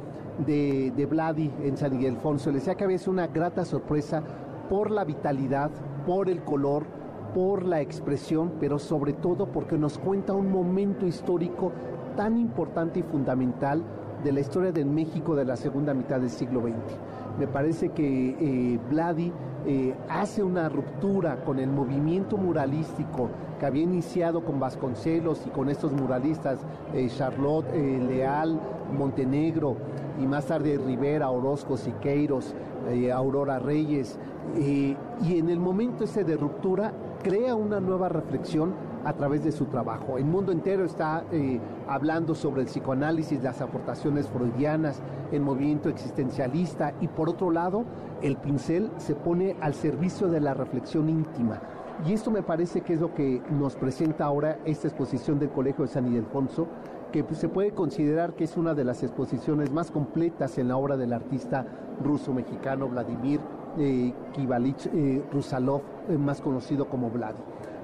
de, 0.46 0.92
de 0.96 1.06
Vladi 1.06 1.50
en 1.62 1.76
San 1.76 1.92
Miguel 1.92 2.14
Alfonso. 2.16 2.50
Le 2.50 2.58
decía 2.58 2.74
que 2.74 2.84
había 2.84 2.98
sido 2.98 3.12
una 3.12 3.26
grata 3.26 3.64
sorpresa 3.64 4.22
por 4.68 4.90
la 4.90 5.04
vitalidad, 5.04 5.70
por 6.06 6.28
el 6.28 6.42
color, 6.42 6.84
por 7.34 7.64
la 7.64 7.80
expresión, 7.80 8.52
pero 8.60 8.78
sobre 8.78 9.12
todo 9.12 9.46
porque 9.46 9.78
nos 9.78 9.98
cuenta 9.98 10.32
un 10.32 10.50
momento 10.50 11.06
histórico 11.06 11.72
tan 12.16 12.36
importante 12.36 13.00
y 13.00 13.02
fundamental 13.02 13.82
de 14.22 14.32
la 14.32 14.40
historia 14.40 14.72
del 14.72 14.86
México 14.86 15.34
de 15.34 15.44
la 15.44 15.56
segunda 15.56 15.94
mitad 15.94 16.20
del 16.20 16.30
siglo 16.30 16.60
XX. 16.60 16.74
Me 17.38 17.46
parece 17.46 17.90
que 17.90 18.36
eh, 18.38 18.78
Vladi 18.90 19.32
eh, 19.66 19.94
hace 20.08 20.42
una 20.42 20.68
ruptura 20.68 21.42
con 21.44 21.58
el 21.58 21.70
movimiento 21.70 22.36
muralístico 22.36 23.30
que 23.58 23.66
había 23.66 23.82
iniciado 23.82 24.44
con 24.44 24.60
Vasconcelos 24.60 25.46
y 25.46 25.50
con 25.50 25.68
estos 25.68 25.92
muralistas, 25.92 26.60
eh, 26.92 27.08
Charlotte 27.08 27.72
Leal, 27.72 28.60
Montenegro 28.96 29.76
y 30.22 30.26
más 30.26 30.46
tarde 30.46 30.78
Rivera, 30.78 31.30
Orozco, 31.30 31.76
Siqueiros, 31.76 32.54
Aurora 33.14 33.58
Reyes. 33.58 34.18
y 34.58 34.96
en 35.24 35.48
el 35.48 35.60
momento 35.60 36.04
ese 36.04 36.24
de 36.24 36.36
ruptura 36.36 36.92
crea 37.22 37.54
una 37.54 37.80
nueva 37.80 38.08
reflexión 38.08 38.74
a 39.04 39.12
través 39.14 39.44
de 39.44 39.52
su 39.52 39.66
trabajo. 39.66 40.18
El 40.18 40.24
mundo 40.24 40.52
entero 40.52 40.84
está 40.84 41.24
eh, 41.32 41.60
hablando 41.88 42.34
sobre 42.34 42.62
el 42.62 42.68
psicoanálisis, 42.68 43.42
las 43.42 43.60
aportaciones 43.60 44.28
freudianas, 44.28 45.02
el 45.30 45.40
movimiento 45.40 45.88
existencialista 45.88 46.94
y 47.00 47.08
por 47.08 47.28
otro 47.28 47.50
lado, 47.50 47.84
el 48.22 48.36
pincel 48.36 48.90
se 48.98 49.14
pone 49.14 49.56
al 49.60 49.74
servicio 49.74 50.28
de 50.28 50.40
la 50.40 50.54
reflexión 50.54 51.08
íntima. 51.08 51.60
Y 52.06 52.12
esto 52.12 52.30
me 52.30 52.42
parece 52.42 52.80
que 52.80 52.94
es 52.94 53.00
lo 53.00 53.14
que 53.14 53.42
nos 53.50 53.76
presenta 53.76 54.24
ahora 54.24 54.58
esta 54.64 54.88
exposición 54.88 55.38
del 55.38 55.50
Colegio 55.50 55.84
de 55.84 55.90
San 55.90 56.06
Ildefonso, 56.06 56.66
que 57.12 57.22
pues, 57.22 57.38
se 57.38 57.48
puede 57.48 57.72
considerar 57.72 58.34
que 58.34 58.44
es 58.44 58.56
una 58.56 58.74
de 58.74 58.84
las 58.84 59.02
exposiciones 59.02 59.70
más 59.70 59.90
completas 59.90 60.58
en 60.58 60.68
la 60.68 60.76
obra 60.76 60.96
del 60.96 61.12
artista 61.12 61.66
ruso-mexicano 62.02 62.88
Vladimir 62.88 63.38
eh, 63.78 64.12
Kivalich 64.32 64.86
eh, 64.86 65.22
Rusalov, 65.32 65.82
eh, 66.08 66.18
más 66.18 66.40
conocido 66.40 66.88
como 66.88 67.10
Vlad. 67.10 67.34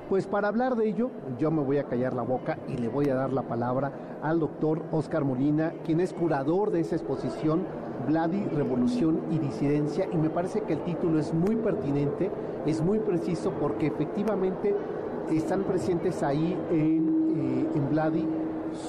Pues 0.09 0.27
para 0.27 0.49
hablar 0.49 0.75
de 0.75 0.88
ello, 0.88 1.11
yo 1.38 1.50
me 1.50 1.62
voy 1.62 1.77
a 1.77 1.85
callar 1.85 2.15
la 2.15 2.23
boca 2.23 2.59
y 2.67 2.79
le 2.79 2.88
voy 2.88 3.11
a 3.11 3.15
dar 3.15 3.31
la 3.31 3.43
palabra 3.43 3.93
al 4.23 4.41
doctor 4.41 4.83
Oscar 4.91 5.23
Molina, 5.23 5.75
quien 5.85 6.00
es 6.00 6.15
curador 6.15 6.71
de 6.71 6.81
esa 6.81 6.97
exposición, 6.97 7.67
Vladi, 8.07 8.43
Revolución 8.45 9.21
y 9.31 9.38
Disidencia, 9.38 10.09
y 10.11 10.17
me 10.17 10.31
parece 10.31 10.62
que 10.62 10.73
el 10.73 10.85
título 10.85 11.19
es 11.19 11.35
muy 11.35 11.57
pertinente, 11.57 12.31
es 12.65 12.81
muy 12.81 13.00
preciso, 13.00 13.53
porque 13.61 13.88
efectivamente 13.88 14.75
están 15.31 15.65
presentes 15.65 16.23
ahí 16.23 16.57
en, 16.71 17.67
eh, 17.77 17.81
Vladi 17.91 18.27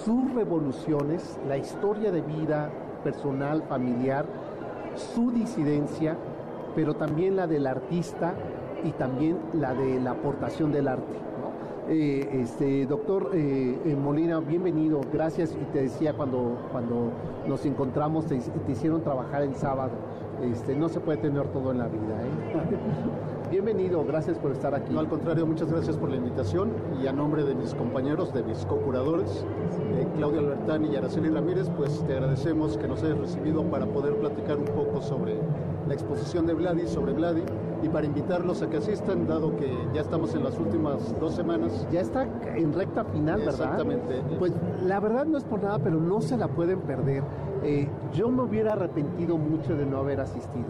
sus 0.06 0.34
revoluciones, 0.34 1.38
la 1.50 1.58
historia 1.58 2.14
de 2.14 2.22
vida 2.22 2.70
personal, 3.04 3.64
familiar, 3.64 4.26
su 4.96 5.32
disidencia, 5.32 6.16
pero 6.76 6.96
también 6.96 7.36
la 7.36 7.46
del 7.46 7.68
artista 7.68 8.36
y 8.84 8.92
también 8.92 9.38
la 9.54 9.74
de 9.74 10.00
la 10.00 10.12
aportación 10.12 10.72
del 10.72 10.88
arte. 10.88 11.30
Eh, 11.92 12.44
este, 12.44 12.86
doctor 12.86 13.32
eh, 13.34 13.76
eh, 13.84 13.96
Molina, 13.96 14.40
bienvenido, 14.40 15.02
gracias. 15.12 15.58
Y 15.60 15.66
te 15.74 15.82
decía 15.82 16.14
cuando, 16.14 16.68
cuando 16.72 17.10
nos 17.48 17.66
encontramos, 17.66 18.28
te, 18.28 18.40
hicieron 18.68 19.02
trabajar 19.02 19.42
en 19.42 19.56
sábado. 19.56 19.94
Este, 20.44 20.76
no 20.76 20.88
se 20.88 21.00
puede 21.00 21.18
tener 21.18 21.48
todo 21.48 21.72
en 21.72 21.80
la 21.80 21.88
vida. 21.88 22.22
Bienvenido, 23.50 24.06
gracias 24.06 24.38
por 24.38 24.52
estar 24.52 24.76
aquí. 24.76 24.94
No, 24.94 25.00
al 25.00 25.10
contrario, 25.10 25.48
muchas 25.48 25.72
gracias 25.72 25.98
por 25.98 26.12
la 26.12 26.18
invitación 26.18 26.70
y 27.02 27.08
a 27.08 27.12
nombre 27.12 27.44
de 27.44 27.56
mis 27.56 27.74
compañeros, 27.74 28.32
de 28.32 28.44
mis 28.44 28.64
co-curadores, 28.68 29.44
Claudia 30.16 30.42
Albertani 30.42 30.90
y 30.90 30.96
Araceli 30.96 31.30
Ramírez, 31.30 31.72
pues 31.76 32.06
te 32.06 32.14
agradecemos 32.14 32.78
que 32.78 32.88
nos 32.88 33.02
hayas 33.02 33.18
recibido 33.18 33.64
para 33.64 33.88
poder 33.88 34.16
platicar 34.18 34.58
un 34.58 34.66
poco 34.66 35.02
sobre 35.02 35.40
la 35.88 35.94
exposición 35.94 36.46
de 36.46 36.54
Vladi, 36.54 36.88
sobre 36.88 37.14
Vladi 37.14 37.44
y 37.82 37.90
para 37.90 38.06
invitarlos 38.06 38.62
a 38.62 38.70
que 38.70 38.78
asistan, 38.78 39.28
dado 39.28 39.56
que 39.56 39.72
ya 39.94 40.02
estamos 40.02 40.36
en 40.36 40.44
las 40.44 40.60
últimas 40.60 41.18
dos 41.20 41.34
semanas. 41.34 41.88
Ya 41.92 42.02
está 42.02 42.28
en 42.56 42.74
recta 42.74 43.06
final, 43.06 43.40
¿verdad? 43.40 43.54
Exactamente. 43.54 44.22
Pues 44.38 44.54
la 44.84 45.00
verdad 45.00 45.26
no 45.26 45.38
es 45.38 45.44
por 45.44 45.64
nada, 45.64 45.80
pero 45.80 46.00
no 46.00 46.22
se 46.22 46.38
la 46.38 46.48
pueden 46.48 46.82
perder. 46.82 47.24
Eh, 47.64 47.88
yo 48.14 48.30
me 48.30 48.44
hubiera 48.44 48.74
arrepentido 48.74 49.38
mucho 49.38 49.76
de 49.76 49.86
no 49.86 49.98
haber 49.98 50.20
asistido 50.22 50.68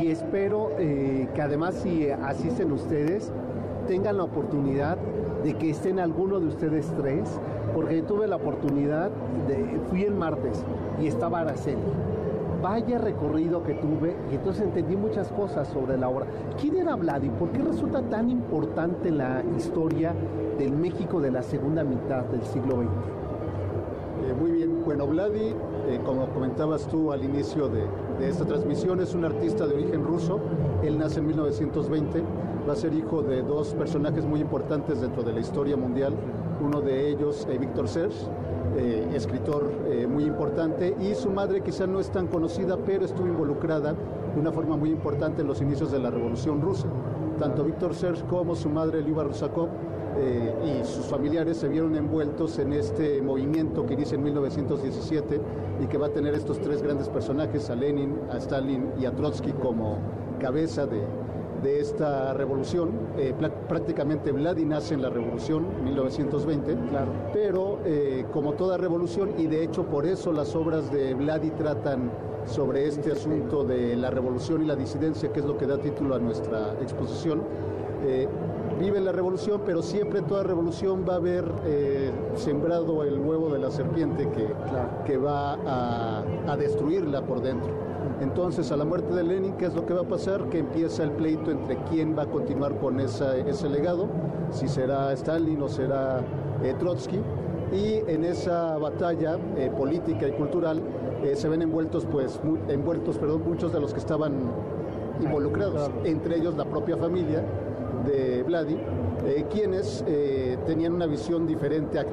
y 0.00 0.08
espero 0.08 0.70
eh, 0.78 1.28
que 1.34 1.42
además 1.42 1.74
si 1.76 2.10
asisten 2.10 2.72
ustedes 2.72 3.32
tengan 3.86 4.16
la 4.16 4.24
oportunidad 4.24 4.98
de 5.44 5.54
que 5.54 5.70
estén 5.70 6.00
alguno 6.00 6.40
de 6.40 6.46
ustedes 6.46 6.92
tres, 6.96 7.38
porque 7.72 8.02
tuve 8.02 8.26
la 8.26 8.36
oportunidad, 8.36 9.10
de, 9.46 9.80
fui 9.88 10.02
el 10.02 10.14
martes 10.14 10.64
y 11.00 11.06
estaba 11.06 11.40
Araceli 11.40 11.78
vaya 12.62 12.98
recorrido 12.98 13.62
que 13.62 13.74
tuve 13.74 14.16
y 14.30 14.36
entonces 14.36 14.64
entendí 14.64 14.96
muchas 14.96 15.28
cosas 15.32 15.68
sobre 15.68 15.96
la 15.96 16.08
obra. 16.08 16.26
¿Quién 16.60 16.76
era 16.76 16.96
Vladi? 16.96 17.30
¿Por 17.30 17.50
qué 17.50 17.62
resulta 17.62 18.02
tan 18.02 18.30
importante 18.30 19.10
la 19.10 19.42
historia 19.56 20.14
del 20.58 20.72
México 20.72 21.20
de 21.20 21.30
la 21.30 21.42
segunda 21.42 21.84
mitad 21.84 22.24
del 22.24 22.42
siglo 22.42 22.76
XX? 22.76 22.86
Eh, 24.28 24.34
muy 24.40 24.50
bien, 24.50 24.82
bueno, 24.84 25.06
Vladi, 25.06 25.54
eh, 25.88 26.00
como 26.04 26.26
comentabas 26.28 26.86
tú 26.88 27.12
al 27.12 27.22
inicio 27.22 27.68
de, 27.68 27.84
de 28.18 28.28
esta 28.28 28.44
transmisión, 28.44 29.00
es 29.00 29.14
un 29.14 29.24
artista 29.24 29.66
de 29.66 29.74
origen 29.74 30.04
ruso. 30.04 30.40
Él 30.82 30.98
nace 30.98 31.20
en 31.20 31.26
1920, 31.26 32.22
va 32.68 32.72
a 32.72 32.76
ser 32.76 32.94
hijo 32.94 33.22
de 33.22 33.42
dos 33.42 33.74
personajes 33.74 34.24
muy 34.24 34.40
importantes 34.40 35.00
dentro 35.00 35.22
de 35.22 35.32
la 35.32 35.40
historia 35.40 35.76
mundial 35.76 36.14
uno 36.60 36.80
de 36.80 37.10
ellos 37.10 37.46
Víctor 37.60 37.88
Serge, 37.88 38.16
escritor 38.76 39.72
muy 40.08 40.24
importante, 40.24 40.94
y 41.00 41.14
su 41.14 41.30
madre 41.30 41.62
quizá 41.62 41.86
no 41.86 42.00
es 42.00 42.10
tan 42.10 42.26
conocida, 42.26 42.76
pero 42.76 43.04
estuvo 43.04 43.26
involucrada 43.26 43.94
de 44.36 44.40
una 44.40 44.52
forma 44.52 44.76
muy 44.76 44.90
importante 44.90 45.42
en 45.42 45.48
los 45.48 45.60
inicios 45.62 45.90
de 45.90 45.98
la 45.98 46.10
Revolución 46.10 46.60
Rusa. 46.60 46.86
Tanto 47.38 47.64
Víctor 47.64 47.94
Serge 47.94 48.24
como 48.24 48.54
su 48.54 48.68
madre 48.68 49.02
Liuba 49.02 49.24
Rusakov 49.24 49.68
eh, 50.18 50.80
y 50.80 50.84
sus 50.84 51.06
familiares 51.06 51.58
se 51.58 51.68
vieron 51.68 51.94
envueltos 51.96 52.58
en 52.58 52.72
este 52.72 53.20
movimiento 53.20 53.84
que 53.84 53.94
inicia 53.94 54.16
en 54.16 54.24
1917 54.24 55.40
y 55.82 55.86
que 55.86 55.98
va 55.98 56.06
a 56.06 56.10
tener 56.10 56.34
estos 56.34 56.58
tres 56.60 56.82
grandes 56.82 57.08
personajes, 57.08 57.68
a 57.68 57.74
Lenin, 57.74 58.18
a 58.30 58.38
Stalin 58.38 58.92
y 58.98 59.04
a 59.04 59.12
Trotsky 59.12 59.52
como 59.52 59.98
cabeza 60.40 60.86
de, 60.86 61.02
esta 61.64 62.34
revolución. 62.34 62.90
Eh, 63.18 63.34
prácticamente 63.68 64.32
Vladimir 64.32 64.66
nace 64.68 64.94
en 64.94 65.02
la 65.02 65.10
revolución 65.10 65.66
1920, 65.84 66.76
claro. 66.90 67.12
pero 67.32 67.78
eh, 67.84 68.24
como 68.32 68.54
toda 68.54 68.76
revolución, 68.76 69.34
y 69.38 69.46
de 69.46 69.62
hecho 69.64 69.84
por 69.84 70.06
eso 70.06 70.32
las 70.32 70.54
obras 70.54 70.90
de 70.90 71.14
Vladi 71.14 71.50
tratan 71.50 72.10
sobre 72.46 72.86
este 72.86 73.12
asunto 73.12 73.64
de 73.64 73.96
la 73.96 74.10
revolución 74.10 74.62
y 74.62 74.66
la 74.66 74.76
disidencia, 74.76 75.32
que 75.32 75.40
es 75.40 75.46
lo 75.46 75.56
que 75.56 75.66
da 75.66 75.78
título 75.78 76.14
a 76.14 76.18
nuestra 76.18 76.74
exposición, 76.80 77.42
vive 78.78 79.00
la 79.00 79.12
revolución, 79.12 79.62
pero 79.64 79.82
siempre 79.82 80.20
en 80.20 80.26
toda 80.26 80.42
revolución 80.42 81.04
va 81.08 81.14
a 81.14 81.16
haber 81.16 81.44
eh, 81.64 82.10
sembrado 82.34 83.02
el 83.04 83.18
huevo 83.18 83.48
de 83.48 83.58
la 83.58 83.70
serpiente 83.70 84.28
que, 84.30 84.48
que 85.04 85.16
va 85.16 86.22
a, 86.46 86.56
destruirla 86.56 87.22
por 87.22 87.42
dentro. 87.42 87.70
Entonces, 88.20 88.72
a 88.72 88.76
la 88.76 88.84
muerte 88.84 89.14
de 89.14 89.22
Lenin, 89.22 89.54
¿qué 89.54 89.66
es 89.66 89.74
lo 89.74 89.84
que 89.84 89.92
va 89.92 90.02
a 90.02 90.08
pasar? 90.08 90.48
Que 90.48 90.58
empieza 90.58 91.04
el 91.04 91.10
pleito 91.12 91.50
entre 91.50 91.76
quién 91.90 92.16
va 92.16 92.22
a 92.22 92.26
continuar 92.26 92.78
con 92.78 92.98
esa, 93.00 93.36
ese 93.36 93.68
legado, 93.68 94.08
si 94.50 94.68
será 94.68 95.12
Stalin 95.12 95.60
o 95.60 95.68
será 95.68 96.20
eh, 96.62 96.74
Trotsky. 96.78 97.20
Y 97.72 98.10
en 98.10 98.24
esa 98.24 98.78
batalla 98.78 99.38
eh, 99.56 99.70
política 99.76 100.28
y 100.28 100.32
cultural 100.32 100.80
se 101.34 101.48
ven 101.48 101.62
envueltos, 101.62 102.06
pues, 102.06 102.38
envueltos, 102.68 103.18
perdón, 103.18 103.42
muchos 103.44 103.72
de 103.72 103.80
los 103.80 103.92
que 103.92 103.98
estaban 103.98 104.32
involucrados, 105.20 105.90
entre 106.04 106.36
ellos 106.36 106.56
la 106.56 106.64
propia 106.64 106.96
familia, 106.96 107.42
de 108.06 108.42
Vladi, 108.42 108.76
eh, 109.26 109.44
quienes 109.50 110.04
eh, 110.06 110.56
tenían 110.66 110.94
una 110.94 111.06
visión 111.06 111.46
diferente 111.46 111.98
a, 111.98 112.06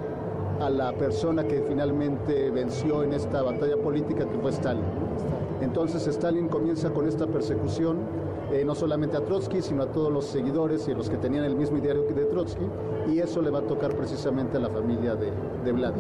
la 0.70 0.94
persona 0.94 1.44
que 1.44 1.62
finalmente 1.68 2.50
venció 2.50 3.04
en 3.04 3.12
esta 3.12 3.42
batalla 3.42 3.76
política 3.76 4.26
que 4.30 4.38
fue 4.38 4.52
Stalin. 4.52 4.86
Entonces 5.62 6.08
Stalin 6.08 6.48
comienza 6.48 6.90
con 6.92 7.06
esta 7.06 7.28
persecución, 7.28 7.98
eh, 8.50 8.64
no 8.64 8.74
solamente 8.74 9.18
a 9.18 9.26
Trotsky, 9.26 9.62
sino 9.62 9.84
a 9.84 9.88
todos 9.88 10.12
los 10.12 10.24
seguidores 10.26 10.88
y 10.88 10.94
los 10.94 11.10
que 11.10 11.18
tenían 11.18 11.44
el 11.44 11.58
mismo 11.58 11.78
ideario 11.78 12.08
que 12.08 12.14
de 12.14 12.26
Trotsky, 12.26 12.66
y 13.12 13.20
eso 13.20 13.42
le 13.42 13.50
va 13.50 13.60
a 13.60 13.64
tocar 13.64 13.94
precisamente 13.96 14.56
a 14.56 14.62
la 14.62 14.70
familia 14.70 15.16
de, 15.16 15.32
de 15.66 15.72
Vladi. 15.74 16.00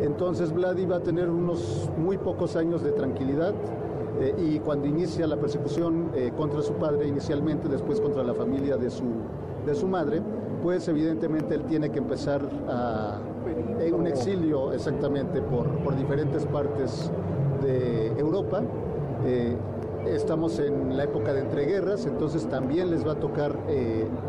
Entonces 0.00 0.52
Vladi 0.54 0.86
va 0.86 0.96
a 0.96 1.02
tener 1.02 1.28
unos 1.28 1.90
muy 1.98 2.16
pocos 2.16 2.56
años 2.56 2.82
de 2.82 2.92
tranquilidad, 2.92 3.52
eh, 4.20 4.34
y 4.36 4.58
cuando 4.58 4.86
inicia 4.86 5.26
la 5.26 5.36
persecución 5.36 6.10
eh, 6.14 6.32
contra 6.36 6.60
su 6.62 6.72
padre 6.74 7.06
inicialmente, 7.06 7.68
después 7.68 8.00
contra 8.00 8.22
la 8.24 8.34
familia 8.34 8.76
de 8.76 8.90
su, 8.90 9.04
de 9.64 9.74
su 9.74 9.86
madre, 9.86 10.20
pues 10.62 10.88
evidentemente 10.88 11.54
él 11.54 11.62
tiene 11.64 11.90
que 11.90 11.98
empezar 11.98 12.42
a, 12.68 13.20
en 13.80 13.94
un 13.94 14.06
exilio 14.06 14.72
exactamente 14.72 15.40
por, 15.40 15.68
por 15.84 15.96
diferentes 15.96 16.44
partes 16.46 17.10
de 17.62 18.08
Europa. 18.18 18.62
Eh, 19.24 19.56
estamos 20.06 20.58
en 20.58 20.96
la 20.96 21.04
época 21.04 21.32
de 21.32 21.40
entreguerras, 21.40 22.06
entonces 22.06 22.48
también 22.48 22.90
les 22.90 23.06
va 23.06 23.12
a 23.12 23.20
tocar 23.20 23.58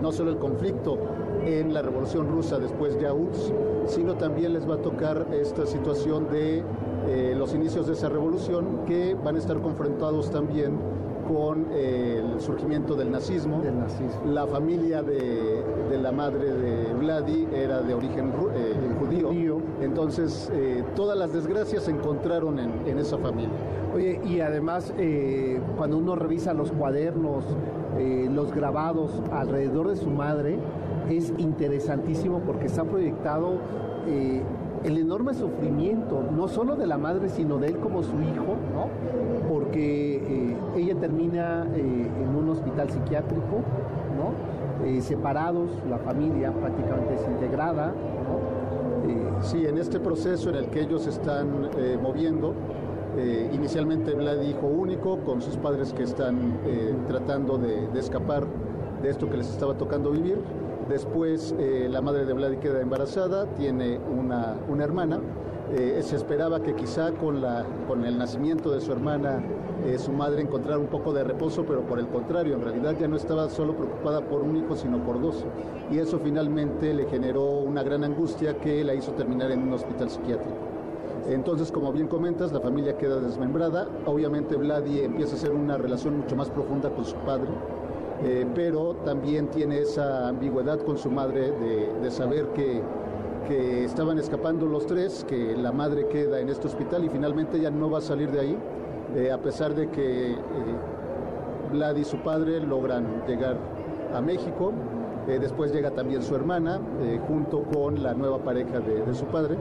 no 0.01 0.11
solo 0.11 0.31
el 0.31 0.37
conflicto 0.37 0.97
en 1.45 1.73
la 1.73 1.81
Revolución 1.81 2.27
Rusa 2.27 2.59
después 2.59 2.99
de 2.99 3.09
URSS, 3.09 3.53
sino 3.85 4.15
también 4.15 4.53
les 4.53 4.69
va 4.69 4.75
a 4.75 4.81
tocar 4.81 5.27
esta 5.31 5.65
situación 5.65 6.27
de 6.29 6.63
eh, 7.09 7.33
los 7.35 7.55
inicios 7.55 7.87
de 7.87 7.93
esa 7.93 8.07
revolución 8.07 8.85
que 8.85 9.15
van 9.15 9.35
a 9.35 9.39
estar 9.39 9.59
confrontados 9.61 10.29
también 10.29 10.77
con 11.27 11.65
eh, 11.71 12.23
el 12.23 12.39
surgimiento 12.39 12.93
del 12.93 13.11
nazismo. 13.11 13.63
La 14.27 14.45
familia 14.45 15.01
de, 15.01 15.63
la 15.99 16.11
madre 16.11 16.53
de 16.53 16.93
Vladi 16.93 17.47
era 17.51 17.81
de 17.81 17.95
origen 17.95 18.31
eh, 18.53 18.75
judío. 18.99 19.59
Entonces, 19.81 20.51
todas 20.95 21.17
las 21.17 21.33
desgracias 21.33 21.83
se 21.83 21.91
encontraron 21.91 22.59
en, 22.59 22.71
en 22.85 22.99
esa 22.99 23.17
familia. 23.17 23.49
Oye, 23.95 24.21
y 24.23 24.39
además, 24.41 24.93
cuando 25.77 25.97
uno 25.97 26.15
revisa 26.15 26.53
los 26.53 26.71
cuadernos, 26.71 27.43
los 28.31 28.53
grabados 28.53 29.11
alrededor 29.31 29.87
de 29.87 29.95
su 29.95 30.11
madre, 30.11 30.59
es 31.09 31.33
interesantísimo 31.39 32.39
porque 32.41 32.67
está 32.67 32.83
proyectado 32.83 33.57
el 34.83 34.97
enorme 34.97 35.33
sufrimiento, 35.33 36.23
no 36.35 36.47
solo 36.47 36.75
de 36.75 36.87
la 36.87 36.97
madre, 36.97 37.29
sino 37.29 37.57
de 37.57 37.67
él 37.67 37.77
como 37.77 38.03
su 38.03 38.15
hijo, 38.21 38.55
¿no? 38.73 38.87
Porque 39.49 40.15
eh, 40.15 40.57
ella 40.77 40.95
termina 40.95 41.67
eh, 41.75 42.07
en 42.21 42.35
un 42.35 42.49
hospital 42.49 42.89
psiquiátrico, 42.89 43.63
¿no? 44.15 44.87
Eh, 44.87 45.01
separados, 45.01 45.69
la 45.89 45.97
familia 45.97 46.51
prácticamente 46.51 47.13
desintegrada, 47.13 47.87
¿no? 47.87 48.59
sí, 49.41 49.65
en 49.65 49.77
este 49.77 49.99
proceso 49.99 50.49
en 50.49 50.55
el 50.55 50.65
que 50.65 50.81
ellos 50.81 51.07
están 51.07 51.69
moviendo, 52.01 52.53
inicialmente 53.53 54.13
Vlad 54.13 54.41
hijo 54.41 54.67
único, 54.67 55.19
con 55.19 55.41
sus 55.41 55.55
padres 55.55 55.93
que 55.93 56.03
están 56.03 56.59
tratando 57.07 57.57
de, 57.57 57.87
de 57.87 57.99
escapar 57.99 58.45
de 59.01 59.09
esto 59.09 59.29
que 59.29 59.37
les 59.37 59.49
estaba 59.49 59.75
tocando 59.75 60.11
vivir, 60.11 60.39
Después 60.89 61.53
eh, 61.59 61.87
la 61.87 62.01
madre 62.01 62.25
de 62.25 62.33
Vladi 62.33 62.57
queda 62.57 62.81
embarazada, 62.81 63.45
tiene 63.53 63.99
una, 63.99 64.83
hermana. 64.83 65.19
Eh, 65.77 65.99
se 66.01 66.15
esperaba 66.15 66.63
que 66.63 66.73
quizá 66.73 67.11
con, 67.11 67.41
la, 67.41 67.63
con 67.87 68.03
el 68.05 68.17
nacimiento 68.17 68.71
de 68.71 68.81
su 68.81 68.91
hermana 68.91 69.39
eh, 69.85 69.99
su 69.99 70.11
madre 70.11 70.41
encontrara 70.41 70.79
un 70.79 70.87
poco 70.87 71.13
de 71.13 71.23
reposo, 71.23 71.63
pero 71.63 71.81
por 71.81 71.99
el 71.99 72.07
contrario, 72.07 72.55
en 72.55 72.61
realidad 72.61 72.95
ya 72.99 73.07
no 73.07 73.17
estaba 73.17 73.47
solo 73.49 73.75
preocupada 73.75 74.21
por 74.21 74.41
un 74.41 74.55
hijo, 74.55 74.75
sino 74.75 74.97
por 75.03 75.21
dos. 75.21 75.45
Y 75.91 75.99
eso 75.99 76.17
finalmente 76.23 76.91
le 76.91 77.05
generó 77.05 77.43
una 77.59 77.83
gran 77.83 78.03
angustia 78.03 78.57
que 78.57 78.83
la 78.83 78.95
hizo 78.95 79.11
terminar 79.11 79.51
en 79.51 79.61
un 79.61 79.73
hospital 79.73 80.09
psiquiátrico. 80.09 80.57
Entonces, 81.29 81.71
como 81.71 81.93
bien 81.93 82.07
comentas, 82.07 82.51
la 82.51 82.61
familia 82.61 82.97
queda 82.97 83.19
desmembrada. 83.19 83.87
Obviamente 84.07 84.55
Vladi 84.55 85.01
empieza 85.01 85.33
a 85.33 85.37
hacer 85.37 85.51
una 85.51 85.77
relación 85.77 86.17
mucho 86.17 86.35
más 86.35 86.49
profunda 86.49 86.89
con 86.89 87.05
su 87.05 87.15
padre 87.17 87.49
eh, 88.23 88.45
pero 88.53 88.95
también 89.05 89.47
tiene 89.47 89.79
esa 89.79 90.27
ambigüedad 90.27 90.79
con 90.79 90.97
su 90.97 91.09
madre 91.09 91.51
de, 91.51 92.11
saber 92.11 92.47
que, 92.49 92.81
estaban 93.83 94.19
escapando 94.19 94.67
los 94.67 94.85
tres, 94.85 95.25
que 95.27 95.57
la 95.57 95.71
madre 95.71 96.05
queda 96.05 96.39
en 96.39 96.49
este 96.49 96.67
hospital 96.67 97.03
y 97.05 97.09
finalmente 97.09 97.57
ella 97.57 97.71
no 97.71 97.89
va 97.89 97.97
a 97.97 98.01
salir 98.01 98.29
de 98.29 98.39
ahí, 98.39 98.57
eh, 99.15 99.31
a 99.31 99.39
pesar 99.39 99.73
de 99.73 99.89
que 99.89 100.33
eh, 100.33 100.35
Vlad 101.71 101.95
y 101.95 102.03
su 102.03 102.17
padre 102.17 102.59
logran 102.59 103.23
llegar 103.27 103.57
a 104.13 104.21
México. 104.21 104.71
después 105.25 105.73
llega 105.73 105.89
también 105.91 106.21
su 106.21 106.35
hermana, 106.35 106.79
junto 107.27 107.63
con 107.63 108.03
la 108.03 108.13
nueva 108.13 108.37
pareja 108.39 108.79
de, 108.79 109.01
de, 109.03 109.13
su 109.15 109.25
padre, 109.25 109.55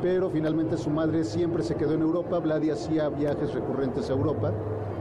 pero 0.00 0.30
finalmente 0.30 0.76
su 0.76 0.90
madre 0.90 1.24
siempre 1.24 1.64
se 1.64 1.74
quedó 1.74 1.94
en 1.94 2.02
Europa. 2.02 2.38
Vlad 2.38 2.62
hacía 2.70 3.08
viajes 3.08 3.54
recurrentes 3.54 4.08
a 4.08 4.12
Europa 4.12 4.52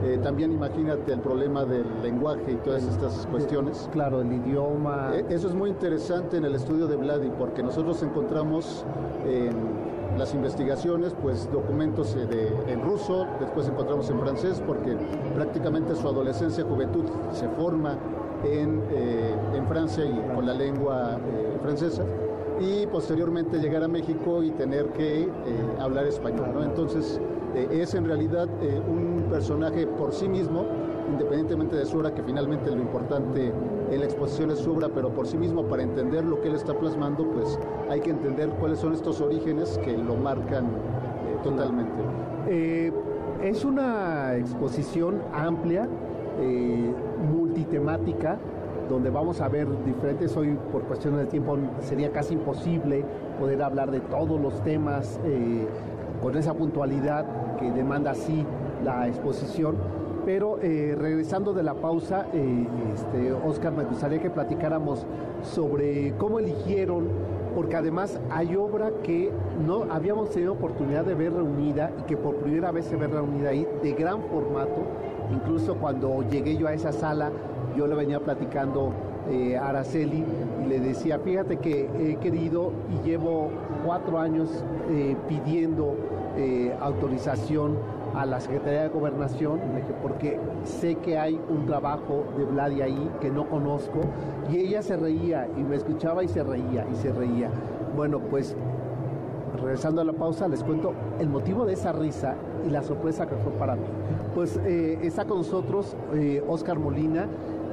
eh, 0.04 0.20
también 0.24 0.52
imagínate 0.52 1.14
el 1.14 1.20
problema 1.20 1.64
del 1.64 1.86
lenguaje 2.02 2.54
y 2.54 2.56
todas 2.56 2.84
estas 2.84 3.28
cuestiones. 3.28 3.90
Claro, 3.92 4.22
el 4.22 4.34
idioma. 4.34 5.12
Eh, 5.14 5.26
eso 5.30 5.48
es 5.48 5.54
muy 5.54 5.70
interesante 5.70 6.38
en 6.38 6.46
el 6.46 6.56
estudio 6.56 6.88
de 6.88 6.96
Vladi, 6.96 7.30
porque 7.38 7.62
nosotros 7.62 8.02
encontramos 8.02 8.84
en 9.26 9.52
las 10.18 10.34
investigaciones, 10.34 11.16
pues 11.22 11.50
documentos 11.52 12.16
eh, 12.16 12.26
de, 12.26 12.72
en 12.72 12.82
ruso, 12.82 13.28
después 13.40 13.68
encontramos 13.68 14.10
en 14.10 14.20
francés, 14.20 14.62
porque 14.66 14.98
prácticamente 15.36 15.96
su 15.96 16.08
adolescencia, 16.08 16.64
juventud 16.64 17.06
se 17.32 17.48
forma 17.50 17.98
en, 18.44 18.82
en 19.54 19.68
Francia 19.68 20.04
y 20.04 20.36
con 20.36 20.48
la 20.48 20.54
lengua 20.54 21.20
francesa 21.62 22.04
y 22.62 22.86
posteriormente 22.88 23.58
llegar 23.58 23.84
a 23.84 23.88
México 23.88 24.44
y 24.44 24.52
tener 24.52 24.88
que 24.90 25.28
hablar 25.80 26.06
español. 26.06 26.64
Entonces, 26.64 27.20
eh, 27.56 27.82
es 27.82 27.94
en 27.96 28.06
realidad 28.06 28.48
eh, 28.62 28.82
un 28.88 29.24
personaje 29.30 29.86
por 29.86 30.14
sí 30.14 30.30
mismo, 30.30 30.66
independientemente 31.12 31.76
de 31.76 31.86
su 31.86 31.98
obra, 31.98 32.14
que 32.14 32.24
finalmente 32.24 32.72
lo 32.72 32.82
importante 32.82 33.52
en 33.92 34.00
la 34.00 34.06
exposición 34.06 34.52
es 34.52 34.60
su 34.60 34.72
obra, 34.72 34.88
pero 34.94 35.10
por 35.10 35.28
sí 35.28 35.38
mismo, 35.38 35.66
para 35.66 35.84
entender 35.84 36.24
lo 36.24 36.40
que 36.40 36.48
él 36.48 36.56
está 36.56 36.74
plasmando, 36.74 37.30
pues 37.30 37.60
hay 37.90 38.00
que 38.00 38.12
entender 38.12 38.50
cuáles 38.52 38.80
son 38.80 38.94
estos 38.94 39.20
orígenes 39.20 39.78
que 39.80 39.98
lo 39.98 40.16
marcan 40.16 40.66
eh, 40.66 41.38
totalmente. 41.44 42.02
es 43.44 43.66
una 43.66 44.36
exposición 44.38 45.22
amplia, 45.34 45.90
multitemática, 47.32 48.40
donde 48.92 49.10
vamos 49.10 49.42
a 49.42 49.48
ver 49.48 49.68
diferentes, 49.86 50.36
hoy 50.36 50.58
por 50.72 50.84
cuestiones 50.84 51.22
de 51.22 51.26
tiempo 51.28 51.58
sería 51.80 52.12
casi 52.12 52.34
imposible 52.34 53.04
poder 53.40 53.64
hablar 53.64 53.90
de 53.90 54.02
todos 54.02 54.40
los 54.40 54.62
temas 54.64 55.20
con 56.22 56.38
esa 56.38 56.54
puntualidad 56.54 57.26
que 57.58 57.72
demanda 57.72 58.12
así 58.12 58.46
la 58.84 59.08
exposición. 59.08 59.76
Pero 60.26 60.60
eh, 60.62 60.96
regresando 60.98 61.52
de 61.52 61.64
la 61.64 61.74
pausa, 61.74 62.28
eh, 62.32 62.68
este, 62.94 63.34
Oscar, 63.34 63.74
me 63.74 63.84
gustaría 63.86 64.20
que 64.20 64.30
platicáramos 64.30 65.06
sobre 65.42 66.14
cómo 66.18 66.38
eligieron 66.38 67.08
porque 67.56 67.76
además 67.76 68.20
hay 68.30 68.56
obra 68.56 68.92
que 69.04 69.32
no 69.66 69.88
habíamos 69.92 70.30
tenido 70.30 70.54
oportunidad 70.54 71.04
de 71.04 71.16
ver 71.16 71.34
reunida 71.34 71.92
y 72.00 72.04
que 72.04 72.16
por 72.16 72.36
primera 72.36 72.72
vez 72.72 72.86
se 72.86 72.96
ve 72.96 73.08
reunida 73.08 73.50
ahí 73.50 73.68
de 73.82 73.92
gran 73.94 74.22
formato. 74.24 74.86
Incluso 75.34 75.76
cuando 75.76 76.24
llegué 76.30 76.56
yo 76.56 76.68
a 76.68 76.74
esa 76.74 76.92
sala, 76.92 77.32
yo 77.76 77.88
le 77.88 77.96
venía 77.96 78.20
platicando 78.20 78.92
eh, 79.30 79.58
a 79.58 79.70
Araceli 79.70 80.24
y 80.64 80.68
le 80.68 80.80
decía, 80.80 81.20
fíjate 81.20 81.58
que 81.58 81.90
he 82.00 82.16
querido 82.18 82.72
y 82.90 83.08
llevo 83.08 83.50
cuatro 83.86 84.20
años 84.20 84.50
eh, 84.90 85.16
pidiendo 85.28 85.96
eh, 86.38 86.76
autorización 86.80 87.78
a 88.16 88.26
la 88.26 88.40
Secretaría 88.40 88.84
de 88.84 88.90
Gobernación, 88.90 89.60
porque 90.02 90.38
sé 90.64 90.96
que 90.96 91.18
hay 91.18 91.40
un 91.50 91.66
trabajo 91.66 92.26
de 92.38 92.44
Vladi 92.44 92.82
ahí 92.82 93.12
que 93.22 93.30
no 93.30 93.48
conozco, 93.48 94.02
y 94.52 94.58
ella 94.58 94.82
se 94.82 94.98
reía 94.98 95.48
y 95.56 95.64
me 95.64 95.78
escuchaba 95.78 96.24
y 96.24 96.28
se 96.28 96.44
reía 96.44 96.86
y 96.92 96.96
se 96.96 97.12
reía. 97.12 97.50
Bueno, 97.96 98.20
pues 98.20 98.56
regresando 99.62 100.02
a 100.02 100.06
la 100.06 100.14
pausa, 100.14 100.48
les 100.48 100.64
cuento 100.64 100.94
el 101.20 101.30
motivo 101.30 101.66
de 101.66 101.74
esa 101.74 101.92
risa 101.92 102.36
y 102.66 102.70
la 102.70 102.82
sorpresa 102.82 103.28
que 103.28 103.36
fue 103.36 103.52
para 103.54 103.76
mí. 103.76 103.86
Pues 104.34 104.60
eh, 104.66 105.00
está 105.02 105.26
con 105.26 105.40
nosotros 105.40 105.96
Oscar 106.48 106.78
eh, 106.78 106.80
Molina, 106.80 107.28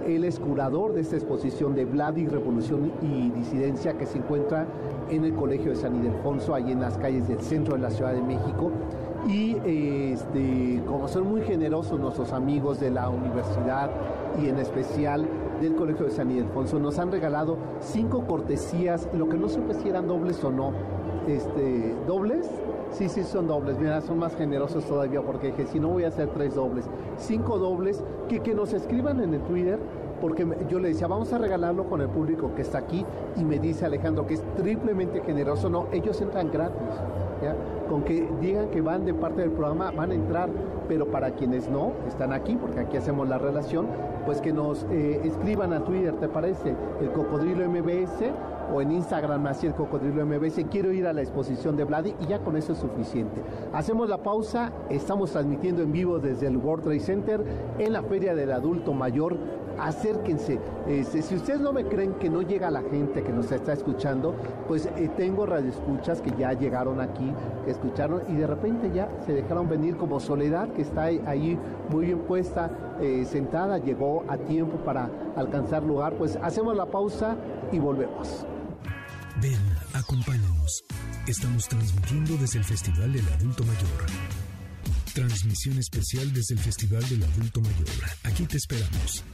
él 0.09 0.25
es 0.25 0.38
curador 0.38 0.92
de 0.94 1.03
esta 1.03 1.16
exposición 1.16 1.75
de 1.75 1.85
Vladi, 1.85 2.27
Revolución 2.27 2.92
y 3.03 3.31
Disidencia 3.31 3.94
que 3.94 4.07
se 4.07 4.18
encuentra 4.18 4.66
en 5.11 5.25
el 5.25 5.35
Colegio 5.35 5.71
de 5.71 5.77
San 5.77 5.97
Ildefonso, 5.97 6.55
ahí 6.55 6.73
en 6.73 6.81
las 6.81 6.99
calles 6.99 7.29
del 7.29 7.40
centro 7.40 7.75
de 7.75 7.81
la 7.81 7.90
Ciudad 7.90 8.12
de 8.12 8.23
México. 8.23 8.71
Y 9.29 9.57
este, 9.64 10.83
como 10.87 11.09
son 11.09 11.29
muy 11.29 11.42
generosos 11.42 11.99
nuestros 12.01 12.33
amigos 12.33 12.81
de 12.81 12.90
la 12.90 13.09
universidad 13.09 13.90
y 14.42 14.49
en 14.49 14.59
especial 14.59 15.27
del 15.61 15.75
Colegio 15.75 16.07
de 16.07 16.12
San 16.12 16.31
Ildefonso, 16.31 16.79
nos 16.79 16.99
han 16.99 17.11
regalado 17.11 17.57
cinco 17.81 18.27
cortesías, 18.27 19.09
lo 19.12 19.29
que 19.29 19.37
no 19.37 19.49
supe 19.49 19.75
si 19.75 19.88
eran 19.88 20.07
dobles 20.07 20.42
o 20.44 20.51
no. 20.51 20.73
Este, 21.28 21.94
¿Dobles? 22.06 22.50
Sí, 22.90 23.10
sí, 23.10 23.22
son 23.22 23.46
dobles. 23.46 23.78
Mira, 23.78 24.00
son 24.00 24.18
más 24.18 24.34
generosos 24.34 24.84
todavía 24.86 25.20
porque 25.20 25.48
dije, 25.48 25.66
si 25.66 25.78
no 25.78 25.88
voy 25.88 26.04
a 26.04 26.08
hacer 26.08 26.28
tres 26.28 26.54
dobles. 26.54 26.86
Cinco 27.18 27.58
dobles 27.58 28.02
que, 28.28 28.40
que 28.40 28.54
nos 28.54 28.72
escriban 28.72 29.20
en 29.20 29.34
el 29.34 29.42
Twitter 29.42 29.78
porque 30.22 30.46
yo 30.68 30.78
le 30.80 30.88
decía, 30.88 31.06
vamos 31.06 31.32
a 31.32 31.38
regalarlo 31.38 31.84
con 31.84 32.00
el 32.00 32.08
público 32.08 32.54
que 32.54 32.62
está 32.62 32.78
aquí 32.78 33.04
y 33.36 33.44
me 33.44 33.58
dice 33.58 33.84
Alejandro 33.84 34.26
que 34.26 34.34
es 34.34 34.42
triplemente 34.56 35.20
generoso. 35.20 35.68
No, 35.68 35.86
ellos 35.92 36.18
entran 36.22 36.50
gratis. 36.50 36.88
Con 37.88 38.03
que 38.03 38.29
digan 38.40 38.68
que 38.68 38.81
van 38.81 39.05
de 39.05 39.14
parte 39.14 39.42
del 39.42 39.51
programa, 39.51 39.90
van 39.90 40.11
a 40.11 40.14
entrar, 40.14 40.48
pero 40.88 41.07
para 41.07 41.33
quienes 41.33 41.68
no, 41.68 41.92
están 42.07 42.33
aquí, 42.33 42.57
porque 42.57 42.81
aquí 42.81 42.96
hacemos 42.96 43.29
la 43.29 43.38
relación, 43.38 43.87
pues 44.27 44.40
que 44.40 44.53
nos 44.53 44.85
eh, 44.90 45.20
escriban 45.24 45.72
a 45.72 45.85
Twitter, 45.85 46.14
¿te 46.14 46.29
parece? 46.29 46.74
El 47.01 47.11
Cocodrilo 47.12 47.68
MBS 47.68 48.31
o 48.72 48.83
en 48.83 48.92
Instagram 48.92 49.46
así 49.46 49.66
el 49.66 49.74
Cocodrilo 49.74 50.24
MBS, 50.27 50.64
quiero 50.70 50.92
ir 50.92 51.07
a 51.07 51.12
la 51.12 51.22
exposición 51.22 51.77
de 51.77 51.85
Vladi 51.85 52.14
y 52.20 52.27
ya 52.27 52.40
con 52.40 52.57
eso 52.57 52.72
es 52.72 52.79
suficiente. 52.79 53.42
Hacemos 53.72 54.09
la 54.09 54.18
pausa, 54.18 54.72
estamos 54.90 55.33
transmitiendo 55.33 55.83
en 55.83 55.92
vivo 55.92 56.18
desde 56.18 56.46
el 56.46 56.57
World 56.57 56.85
Trade 56.85 57.01
Center 57.01 57.44
en 57.79 57.92
la 57.92 58.03
Feria 58.03 58.35
del 58.35 58.53
Adulto 58.53 58.92
Mayor 58.92 59.37
acérquense. 59.78 60.58
Este, 60.86 61.22
si 61.22 61.36
ustedes 61.36 61.60
no 61.60 61.72
me 61.72 61.84
creen 61.84 62.14
que 62.14 62.28
no 62.28 62.42
llega 62.42 62.70
la 62.70 62.82
gente 62.82 63.22
que 63.22 63.32
nos 63.32 63.50
está 63.52 63.72
escuchando, 63.72 64.34
pues 64.66 64.86
eh, 64.96 65.10
tengo 65.16 65.46
radioescuchas 65.46 66.20
que 66.20 66.32
ya 66.38 66.52
llegaron 66.52 67.00
aquí, 67.00 67.32
que 67.64 67.70
escucharon 67.70 68.22
y 68.28 68.34
de 68.34 68.46
repente 68.46 68.90
ya 68.94 69.08
se 69.26 69.32
dejaron 69.32 69.68
venir 69.68 69.96
como 69.96 70.20
Soledad, 70.20 70.68
que 70.72 70.82
está 70.82 71.04
ahí 71.04 71.58
muy 71.90 72.06
bien 72.06 72.20
puesta, 72.20 72.70
eh, 73.00 73.24
sentada, 73.30 73.78
llegó 73.78 74.24
a 74.28 74.36
tiempo 74.36 74.78
para 74.78 75.10
alcanzar 75.36 75.82
lugar. 75.82 76.14
Pues 76.14 76.36
hacemos 76.42 76.76
la 76.76 76.86
pausa 76.86 77.36
y 77.72 77.78
volvemos. 77.78 78.46
Ven, 79.40 79.60
acompáñanos. 79.94 80.84
Estamos 81.26 81.68
transmitiendo 81.68 82.36
desde 82.38 82.58
el 82.58 82.64
Festival 82.64 83.12
del 83.12 83.28
Adulto 83.28 83.62
Mayor. 83.64 84.06
Transmisión 85.14 85.78
especial 85.78 86.32
desde 86.32 86.54
el 86.54 86.60
Festival 86.60 87.08
del 87.08 87.22
Adulto 87.22 87.60
Mayor. 87.60 87.88
Aquí 88.24 88.46
te 88.46 88.56
esperamos. 88.56 89.24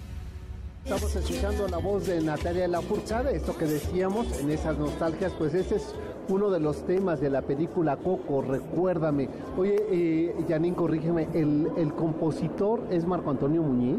Estamos 0.84 1.16
escuchando 1.16 1.66
la 1.66 1.78
voz 1.78 2.06
de 2.06 2.20
Natalia 2.20 2.68
Lafourcade, 2.68 3.34
esto 3.34 3.56
que 3.56 3.64
decíamos 3.64 4.38
en 4.38 4.50
esas 4.50 4.76
nostalgias, 4.76 5.32
pues 5.38 5.54
ese 5.54 5.76
es 5.76 5.94
uno 6.28 6.50
de 6.50 6.60
los 6.60 6.84
temas 6.84 7.22
de 7.22 7.30
la 7.30 7.40
película 7.40 7.96
Coco, 7.96 8.42
recuérdame. 8.42 9.30
Oye, 9.56 9.76
eh, 9.90 10.74
corrígeme, 10.76 11.28
¿el, 11.32 11.70
¿el 11.78 11.94
compositor 11.94 12.82
es 12.90 13.06
Marco 13.06 13.30
Antonio 13.30 13.62
Muñiz? 13.62 13.96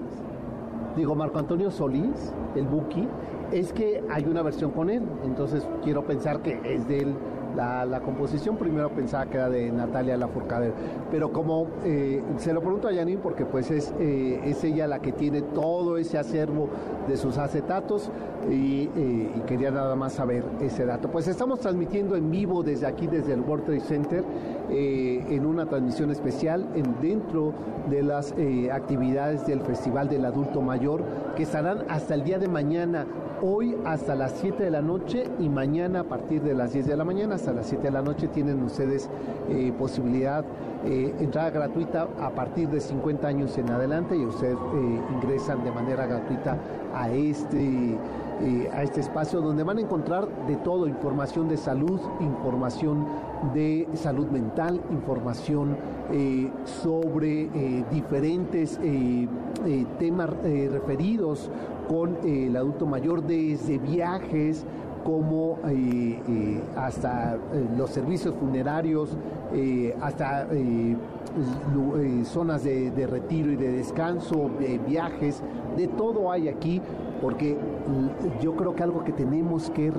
Digo, 0.95 1.15
Marco 1.15 1.39
Antonio 1.39 1.71
Solís, 1.71 2.32
el 2.56 2.67
Buki. 2.67 3.08
Es 3.52 3.74
que 3.74 4.04
hay 4.08 4.26
una 4.26 4.43
versión 4.43 4.69
con 4.69 4.91
él, 4.91 5.02
entonces 5.24 5.67
quiero 5.84 6.06
pensar 6.06 6.43
que 6.43 6.62
es 6.63 6.88
de 6.88 7.00
él 7.00 7.15
la, 7.56 8.02
composición 8.02 8.58
primero 8.58 8.89
pensaba 8.89 9.26
que 9.26 9.38
era 9.38 9.50
de 9.50 9.72
Natalia 9.72 10.18
Lafourcade, 10.18 10.72
pero 11.10 11.32
como 11.32 11.68
eh, 11.84 12.22
se 12.38 12.54
lo 12.54 12.62
pregunto 12.62 12.88
a 12.88 12.94
Janine 12.94 13.20
porque 13.22 13.46
pues 13.46 13.72
es, 13.72 13.94
eh, 14.00 14.41
es 14.46 14.63
ella 14.63 14.88
la 14.88 15.00
que 15.00 15.12
tiene 15.12 15.41
todo 15.41 15.98
ese 15.98 16.18
acervo 16.18 16.70
de 17.08 17.18
sus 17.18 17.38
acetatos 17.38 18.12
y, 18.50 18.89
eh, 18.96 19.32
y, 19.36 19.39
quería 19.48 19.72
nada 19.72 19.96
más 19.96 20.13
saber 20.13 20.44
ese 20.62 20.86
dato. 20.86 21.10
Pues 21.10 21.28
estamos 21.28 21.60
transmitiendo 21.60 22.15
en 22.15 22.30
vivo 22.30 22.63
desde 22.63 22.86
aquí, 22.86 23.08
desde 23.08 23.34
el 23.34 23.41
World 23.41 23.65
Trade 23.65 23.80
Center, 23.82 24.24
en 24.70 25.46
una 25.46 25.68
transmisión 25.68 26.10
especial 26.10 26.68
en, 26.76 27.00
dentro 27.00 27.54
de 27.89 28.02
las 28.02 28.34
actividades 28.72 29.46
del 29.46 29.62
Festival 29.62 30.10
del 30.10 30.26
Adulto 30.26 30.62
Mayor 30.62 31.04
que 31.36 31.44
estarán 31.44 31.86
hasta 31.89 32.15
el 32.15 32.24
día 32.24 32.39
de 32.39 32.48
mañana 32.48 33.06
hoy 33.41 33.76
hasta 33.86 34.15
las 34.15 34.34
7 34.41 34.63
de 34.63 34.72
la 34.72 34.82
noche 34.82 35.26
y 35.39 35.50
mañana 35.50 36.02
a 36.02 36.04
partir 36.04 36.41
de 36.41 36.54
las 36.54 36.74
10 36.74 36.88
de 36.88 36.98
la 36.98 37.04
mañana 37.04 37.38
hasta 37.45 37.53
las 37.53 37.67
7 37.67 37.84
de 37.84 37.91
la 37.91 38.01
noche 38.01 38.27
tienen 38.27 38.63
ustedes 38.63 39.08
eh, 39.49 39.71
posibilidad, 39.77 40.43
eh, 40.84 41.13
entrada 41.19 41.51
gratuita 41.51 42.08
a 42.19 42.31
partir 42.31 42.69
de 42.69 42.81
50 42.81 43.27
años 43.27 43.55
en 43.60 43.69
adelante 43.69 44.17
y 44.17 44.25
ustedes 44.25 44.55
eh, 44.55 45.01
ingresan 45.13 45.63
de 45.63 45.69
manera 45.69 46.08
gratuita 46.08 46.58
a 46.95 47.12
este, 47.12 47.99
a 48.73 48.81
este 48.81 49.01
espacio 49.01 49.41
donde 49.41 49.63
van 49.63 49.77
a 49.77 49.81
encontrar 49.81 50.27
de 50.47 50.55
todo, 50.55 50.88
información 50.88 51.47
de 51.47 51.58
salud, 51.58 51.99
información 52.19 53.05
de 53.53 53.88
salud 53.93 54.27
mental, 54.27 54.81
información 54.89 55.77
sobre 56.63 57.49
diferentes 57.91 58.79
temas 59.99 60.29
referidos 60.71 61.51
con 61.89 62.17
el 62.23 62.55
adulto 62.55 62.86
mayor 62.86 63.23
desde 63.23 63.77
viajes 63.77 64.65
como 65.06 65.60
eh, 65.70 66.20
eh, 66.28 66.62
hasta 66.76 67.36
eh, 67.36 67.38
los 67.78 67.91
servicios 67.91 68.34
funerarios, 68.36 69.15
hasta 70.02 70.48
zonas 72.26 72.63
de, 72.63 73.08
retiro 73.10 73.52
y 73.52 73.56
de 73.56 73.72
descanso, 73.72 74.50
viajes, 74.86 75.41
de 75.78 75.88
todo 75.88 76.30
hay 76.32 76.50
aquí, 76.50 76.82
porque 77.22 77.56
yo 78.41 78.56
creo 78.56 78.76
que 78.76 78.84
algo 78.84 79.04
que 79.06 79.13
tenemos 79.13 79.70
que, 79.70 79.94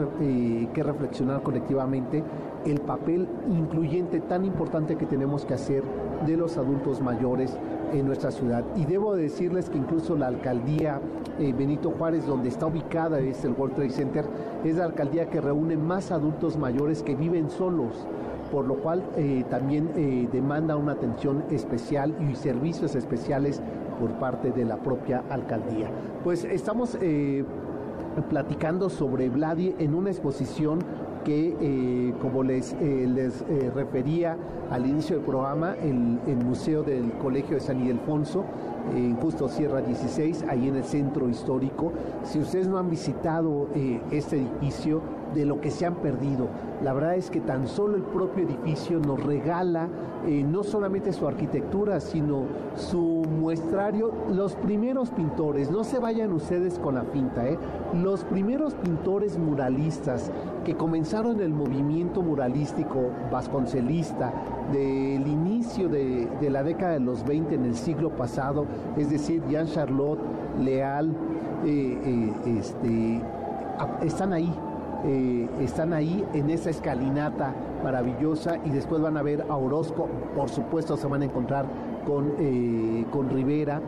que 0.75 0.83
reflexionar 0.83 1.42
colectivamente, 1.42 2.23
el 2.66 2.81
papel 2.81 3.29
incluyente 3.49 4.21
tan 4.21 4.45
importante 4.45 4.97
que 4.97 5.07
tenemos 5.07 5.47
que 5.47 5.55
hacer 5.55 5.85
de 6.27 6.37
los 6.37 6.59
adultos 6.59 7.01
mayores 7.01 7.57
en 7.92 8.07
nuestra 8.07 8.31
ciudad. 8.31 8.64
Y 8.77 8.85
debo 8.85 9.16
decirles 9.16 9.70
que 9.70 9.79
incluso 9.79 10.16
la 10.16 10.29
alcaldía 10.29 11.01
eh, 11.38 11.53
Benito 11.53 11.90
Juárez, 11.90 12.27
donde 12.27 12.49
está 12.49 12.66
ubicada 12.66 13.18
es 13.20 13.44
el 13.44 13.53
World 13.53 13.75
Trade 13.75 13.90
Center, 13.90 14.25
es 14.64 14.77
la 14.77 14.85
alcaldía 14.85 15.29
que 15.29 15.40
reúne 15.40 15.77
más 15.77 16.11
adultos 16.11 16.57
mayores 16.57 17.03
que 17.03 17.14
viven 17.14 17.51
solos 17.51 18.07
por 18.51 18.64
lo 18.64 18.77
cual 18.77 19.03
eh, 19.16 19.44
también 19.51 19.90
eh, 19.96 20.29
demanda 20.31 20.77
una 20.77 20.92
atención 20.92 21.42
especial 21.51 22.14
y 22.20 22.37
servicios 22.37 22.94
especiales 22.94 23.61
por 23.99 24.12
parte 24.20 24.53
de 24.53 24.64
la 24.64 24.77
propia 24.77 25.25
alcaldía. 25.31 25.90
Pues 26.22 26.44
estamos 26.44 26.96
platicando 28.31 28.88
sobre 28.88 29.29
Vladi 29.31 29.75
en 29.81 29.94
una 29.96 30.11
exposición 30.11 30.79
que, 31.27 31.57
eh, 31.61 32.15
como 32.23 32.45
les, 32.45 32.73
eh, 32.75 33.05
les 33.12 33.43
eh, 33.43 33.73
refería 33.75 34.37
al 34.71 34.87
inicio 34.87 35.17
del 35.17 35.25
programa, 35.25 35.75
el, 35.75 36.37
Museo 36.37 36.85
del 36.85 37.11
Colegio 37.15 37.57
de 37.57 37.61
San 37.61 37.81
Ildefonso, 37.81 38.45
en 38.95 39.17
Justo 39.17 39.49
Sierra 39.49 39.81
16, 39.81 40.45
ahí 40.49 40.69
en 40.69 40.77
el 40.77 40.85
centro 40.85 41.29
histórico. 41.29 41.93
Si 42.23 42.39
ustedes 42.39 42.69
no 42.69 42.79
han 42.79 42.89
visitado 42.89 43.67
este 44.12 44.37
edificio, 44.37 45.03
de 45.37 45.46
lo 45.46 45.61
que 45.61 45.70
se 45.70 45.87
han 45.87 45.96
perdido. 45.96 46.49
La 46.83 46.92
verdad 46.92 47.16
es 47.16 47.31
que 47.31 47.40
tan 47.40 47.68
solo 47.68 47.96
el 47.96 48.03
propio 48.03 48.44
edificio 48.44 48.99
nos 48.99 49.22
regala 49.22 49.88
no 50.27 50.64
solamente 50.64 51.12
su 51.12 51.27
arquitectura, 51.29 52.01
sino 52.01 52.46
su 52.75 53.22
muestrario. 53.38 54.12
Los 54.31 54.57
primeros 54.57 55.11
pintores, 55.11 55.70
no 55.70 55.85
se 55.85 55.99
vayan 55.99 56.33
ustedes 56.33 56.79
con 56.79 56.96
la 56.96 57.05
pinta, 57.05 57.44
los 57.94 58.25
primeros 58.25 58.75
pintores 58.75 59.38
muralistas 59.38 60.31
que 60.64 60.77
comenzaron 60.77 61.40
el 61.40 61.51
movimiento 61.51 62.22
muralístico 62.22 63.11
vasconcelista 63.31 64.33
del 64.72 65.27
inicio 65.27 65.88
de, 65.88 66.29
la 66.51 66.62
década 66.62 66.94
de 66.94 67.01
los 67.01 67.25
20 67.25 67.55
en 67.55 67.64
el 67.64 67.75
siglo 67.75 68.11
pasado, 68.11 68.66
es 68.96 69.11
decir, 69.11 69.42
Jean 69.49 69.66
Charlotte, 69.66 70.20
Leal, 70.61 71.11
eh, 71.64 71.99
eh, 72.05 72.59
este, 72.59 73.22
están 74.05 74.33
ahí 74.33 74.53
eh, 75.04 75.48
están 75.61 75.92
ahí 75.92 76.24
en 76.32 76.50
esa 76.50 76.70
escalinata 76.70 77.54
maravillosa 77.82 78.56
y 78.64 78.70
después 78.70 79.00
van 79.00 79.16
a 79.16 79.22
ver 79.22 79.44
a 79.48 79.56
Orozco, 79.56 80.09
por 80.35 80.48
supuesto 80.48 80.96
se 80.96 81.06
van 81.06 81.22
a 81.22 81.26
encontrar 81.26 81.66
con, 82.06 82.32
eh, 82.38 83.04
con 83.11 83.30
Rivera, 83.30 83.80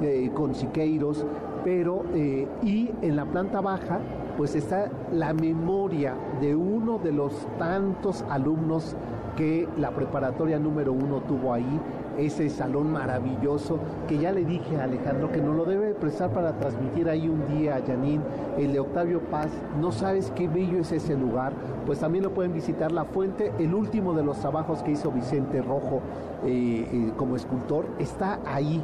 eh, 0.00 0.30
con 0.34 0.54
Siqueiros, 0.54 1.24
pero 1.64 2.04
y 2.14 2.90
en 3.02 3.14
la 3.14 3.24
planta 3.24 3.60
baja 3.60 4.00
pues 4.36 4.54
está 4.54 4.90
la 5.12 5.32
memoria 5.32 6.14
de 6.40 6.56
uno 6.56 6.98
de 6.98 7.12
los 7.12 7.46
tantos 7.58 8.24
alumnos 8.28 8.96
que 9.36 9.68
la 9.78 9.90
preparatoria 9.90 10.58
número 10.58 10.92
uno 10.92 11.20
tuvo 11.20 11.52
ahí, 11.52 11.80
ese 12.18 12.48
salón 12.50 12.92
maravilloso 12.92 13.78
que 14.08 14.18
ya 14.18 14.32
le 14.32 14.44
dije 14.44 14.76
a 14.76 14.84
Alejandro 14.84 15.30
que 15.30 15.40
nos 15.40 15.56
lo 15.56 15.64
debe 15.64 15.94
prestar 15.94 16.30
para 16.30 16.52
transmitir 16.58 17.08
ahí 17.08 17.28
un 17.28 17.46
día 17.48 17.76
a 17.76 17.82
Janine, 17.82 18.22
el 18.58 18.72
de 18.72 18.80
Octavio 18.80 19.20
Paz, 19.20 19.48
no 19.80 19.92
sabes 19.92 20.30
qué 20.34 20.48
bello 20.48 20.78
es 20.78 20.92
ese 20.92 21.16
lugar, 21.16 21.52
pues 21.86 22.00
también 22.00 22.24
lo 22.24 22.32
pueden 22.32 22.52
visitar 22.52 22.92
La 22.92 23.04
Fuente, 23.04 23.52
el 23.58 23.74
último 23.74 24.14
de 24.14 24.22
los 24.22 24.38
trabajos 24.38 24.82
que 24.82 24.92
hizo 24.92 25.10
Vicente 25.10 25.62
Rojo 25.62 26.00
eh, 26.44 26.88
eh, 26.92 27.12
como 27.16 27.36
escultor, 27.36 27.86
está 27.98 28.40
ahí. 28.44 28.82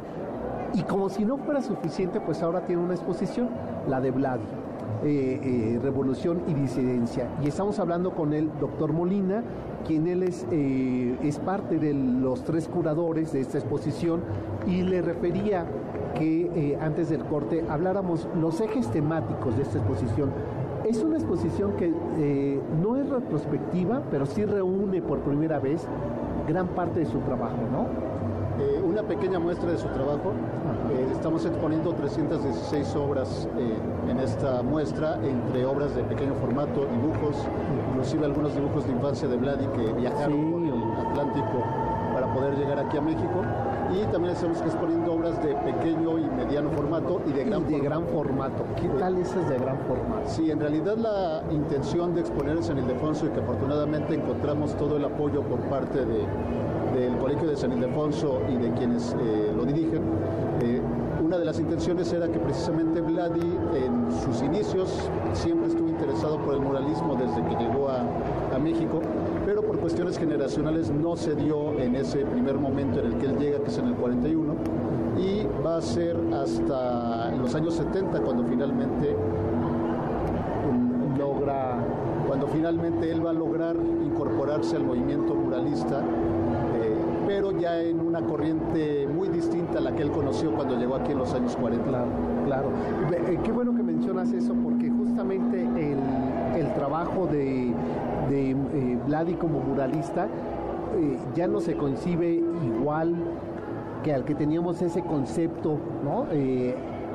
Y 0.73 0.83
como 0.83 1.09
si 1.09 1.25
no 1.25 1.37
fuera 1.37 1.61
suficiente, 1.61 2.19
pues 2.21 2.43
ahora 2.43 2.61
tiene 2.61 2.83
una 2.83 2.93
exposición, 2.93 3.49
la 3.87 3.99
de 3.99 4.11
Vladi. 4.11 4.45
Eh, 5.01 5.79
revolución 5.81 6.41
y 6.47 6.53
disidencia. 6.53 7.29
Y 7.41 7.47
estamos 7.47 7.79
hablando 7.79 8.11
con 8.11 8.33
el 8.33 8.49
doctor 8.59 8.91
Molina, 8.91 9.43
quien 9.87 10.07
él 10.07 10.23
es, 10.23 10.45
eh, 10.51 11.17
es 11.23 11.39
parte 11.39 11.79
de 11.79 11.93
los 11.93 12.43
tres 12.43 12.67
curadores 12.67 13.31
de 13.31 13.41
esta 13.41 13.57
exposición 13.57 14.21
y 14.67 14.83
le 14.83 15.01
refería 15.01 15.65
que 16.15 16.51
eh, 16.53 16.77
antes 16.81 17.09
del 17.09 17.23
corte 17.25 17.63
habláramos 17.69 18.27
los 18.39 18.59
ejes 18.61 18.87
temáticos 18.89 19.55
de 19.55 19.63
esta 19.63 19.77
exposición. 19.77 20.31
Es 20.85 21.03
una 21.03 21.17
exposición 21.17 21.73
que 21.73 21.93
eh, 22.17 22.59
no 22.81 22.95
es 22.95 23.09
retrospectiva, 23.09 24.01
pero 24.09 24.25
sí 24.25 24.45
reúne 24.45 25.01
por 25.01 25.19
primera 25.19 25.59
vez 25.59 25.85
gran 26.47 26.67
parte 26.67 27.01
de 27.01 27.05
su 27.05 27.19
trabajo, 27.19 27.57
¿no? 27.71 27.87
Una 28.89 29.03
pequeña 29.03 29.37
muestra 29.37 29.71
de 29.71 29.77
su 29.77 29.87
trabajo. 29.89 30.33
estamos 31.11 31.45
exponiendo 31.45 31.93
316 31.93 32.95
obras 32.95 33.47
en 34.09 34.19
esta 34.19 34.63
muestra, 34.63 35.19
entre 35.23 35.65
obras 35.65 35.95
de 35.95 36.03
pequeño 36.03 36.33
formato, 36.35 36.87
dibujos, 36.87 37.35
inclusive 37.89 38.25
algunos 38.25 38.55
dibujos 38.55 38.85
de 38.87 38.93
infancia 38.93 39.27
de 39.27 39.37
Vladi 39.37 39.67
que 39.67 39.93
viajaron 39.93 40.51
por 40.51 40.61
el 40.63 41.07
Atlántico 41.07 41.63
para 42.13 42.33
poder 42.33 42.57
llegar 42.57 42.79
aquí 42.79 42.97
a 42.97 43.01
México. 43.01 43.43
Y 43.91 44.03
también 44.11 44.35
estamos 44.35 44.61
exponiendo 44.61 45.13
obras 45.13 45.41
de 45.43 45.55
pequeño 45.55 46.19
y 46.19 46.29
mediano 46.29 46.69
formato 46.71 47.21
y 47.27 47.31
de 47.31 47.43
gran, 47.43 47.67
de 47.67 47.79
gran 47.79 48.05
formato. 48.07 48.63
¿Qué 48.79 48.87
tal 48.99 49.17
esas 49.17 49.49
de 49.49 49.57
gran 49.57 49.77
formato? 49.87 50.27
Sí, 50.27 50.51
en 50.51 50.59
realidad 50.59 50.95
la 50.97 51.43
intención 51.51 52.13
de 52.13 52.21
exponer 52.21 52.57
en 52.57 52.63
San 52.63 52.77
Ildefonso 52.77 53.25
y 53.25 53.29
que 53.29 53.39
afortunadamente 53.39 54.13
encontramos 54.13 54.75
todo 54.75 54.97
el 54.97 55.05
apoyo 55.05 55.41
por 55.41 55.59
parte 55.61 56.05
de, 56.05 56.23
del 56.93 57.17
Colegio 57.17 57.47
de 57.49 57.55
San 57.55 57.71
Ildefonso 57.71 58.41
y 58.49 58.55
de 58.55 58.71
quienes 58.73 59.13
eh, 59.13 59.51
lo 59.55 59.65
dirigen, 59.65 60.01
eh, 60.61 60.81
una 61.23 61.37
de 61.37 61.45
las 61.45 61.59
intenciones 61.59 62.11
era 62.11 62.27
que 62.27 62.39
precisamente 62.39 63.01
Vladi 63.01 63.55
en 63.75 64.11
sus 64.23 64.41
inicios 64.41 64.89
siempre 65.33 65.67
estuvo 65.67 65.87
interesado 65.87 66.39
por 66.39 66.55
el 66.55 66.61
muralismo 66.61 67.15
desde 67.15 67.43
que 67.47 67.63
llegó 67.63 67.89
a, 67.89 68.03
México, 68.59 68.99
pero 69.45 69.61
por 69.61 69.79
cuestiones 69.79 70.17
generacionales 70.17 70.91
no 70.91 71.15
se 71.15 71.33
dio 71.33 71.79
en 71.79 71.95
ese 71.95 72.25
primer 72.25 72.55
momento 72.55 72.99
en 72.99 73.05
el 73.05 73.17
que 73.17 73.27
él 73.27 73.37
llega, 73.37 73.59
que 73.59 73.69
es 73.69 73.77
en 73.77 73.87
el 73.87 73.93
41, 73.93 74.53
y 75.17 75.47
va 75.65 75.77
a 75.77 75.81
ser 75.81 76.17
hasta 76.33 77.31
los 77.31 77.55
años 77.55 77.75
70 77.75 78.19
cuando 78.19 78.43
finalmente 78.43 79.15
logra, 81.17 81.77
cuando 82.27 82.47
finalmente 82.47 83.09
él 83.09 83.25
va 83.25 83.29
a 83.29 83.33
lograr 83.33 83.77
incorporarse 84.03 84.75
al 84.75 84.83
movimiento 84.83 85.33
muralista 85.35 86.03
pero 87.29 87.51
ya 87.51 87.79
en 87.79 87.99
una 87.99 88.21
corriente 88.21 89.07
muy 89.07 89.27
distinta 89.27 89.77
a 89.77 89.81
la 89.81 89.95
que 89.95 90.01
él 90.01 90.09
conoció 90.09 90.51
cuando 90.51 90.75
llegó 90.75 90.95
aquí 90.95 91.11
en 91.11 91.19
los 91.19 91.31
años 91.31 91.55
40. 91.55 91.85
Claro, 91.87 92.07
claro. 92.47 92.71
Eh, 93.11 93.37
qué 93.43 93.51
bueno 93.51 93.75
que 93.75 93.83
mencionas 93.83 94.33
eso, 94.33 94.55
porque 94.55 94.89
justamente 94.89 95.61
el, 95.61 96.73
trabajo 96.73 97.27
de, 97.27 97.71
de 98.31 98.49
eh, 98.49 98.97
Vladi 99.05 99.35
como 99.35 99.59
muralista 99.59 100.25
eh, 100.25 101.19
ya 101.35 101.47
no 101.47 101.59
se 101.59 101.75
concibe 101.75 102.41
igual 102.65 103.13
que 104.03 104.11
al 104.11 104.25
que 104.25 104.33
teníamos 104.33 104.81
ese 104.81 105.03
concepto 105.03 105.77
¿no? 106.03 106.25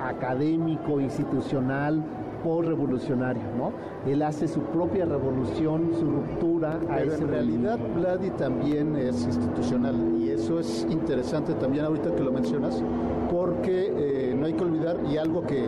académico, 0.00 1.00
institucional, 1.00 2.04
revolucionario, 2.44 3.42
¿no? 3.56 3.72
Él 4.10 4.22
hace 4.22 4.48
su 4.48 4.60
propia 4.60 5.06
revolución, 5.06 5.90
su 5.98 6.04
ruptura 6.04 6.74
a 6.74 6.96
Pero 6.98 7.14
en 7.14 7.28
realidad 7.28 7.78
Vladi 7.96 8.30
también 8.30 8.96
es 8.96 9.24
institucional 9.24 9.94
y 10.18 10.30
eso 10.30 10.60
es 10.60 10.86
interesante 10.90 11.54
también 11.54 11.86
ahorita 11.86 12.14
que 12.14 12.22
lo 12.22 12.32
mencionas, 12.32 12.82
porque 13.30 13.92
eh, 13.96 14.34
no 14.38 14.46
hay 14.46 14.52
que 14.52 14.62
olvidar, 14.62 14.98
y 15.10 15.16
algo 15.16 15.42
que, 15.42 15.64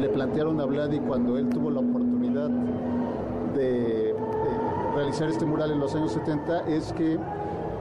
le 0.00 0.08
plantearon 0.08 0.58
a 0.60 0.64
Vladi 0.64 0.98
cuando 1.00 1.36
él 1.36 1.50
tuvo 1.50 1.70
la 1.70 1.80
oportunidad 1.80 2.48
de 3.54 4.14
realizar 4.94 5.28
este 5.28 5.44
mural 5.44 5.72
en 5.72 5.80
los 5.80 5.94
años 5.94 6.12
70, 6.12 6.60
es 6.68 6.90
que 6.94 7.18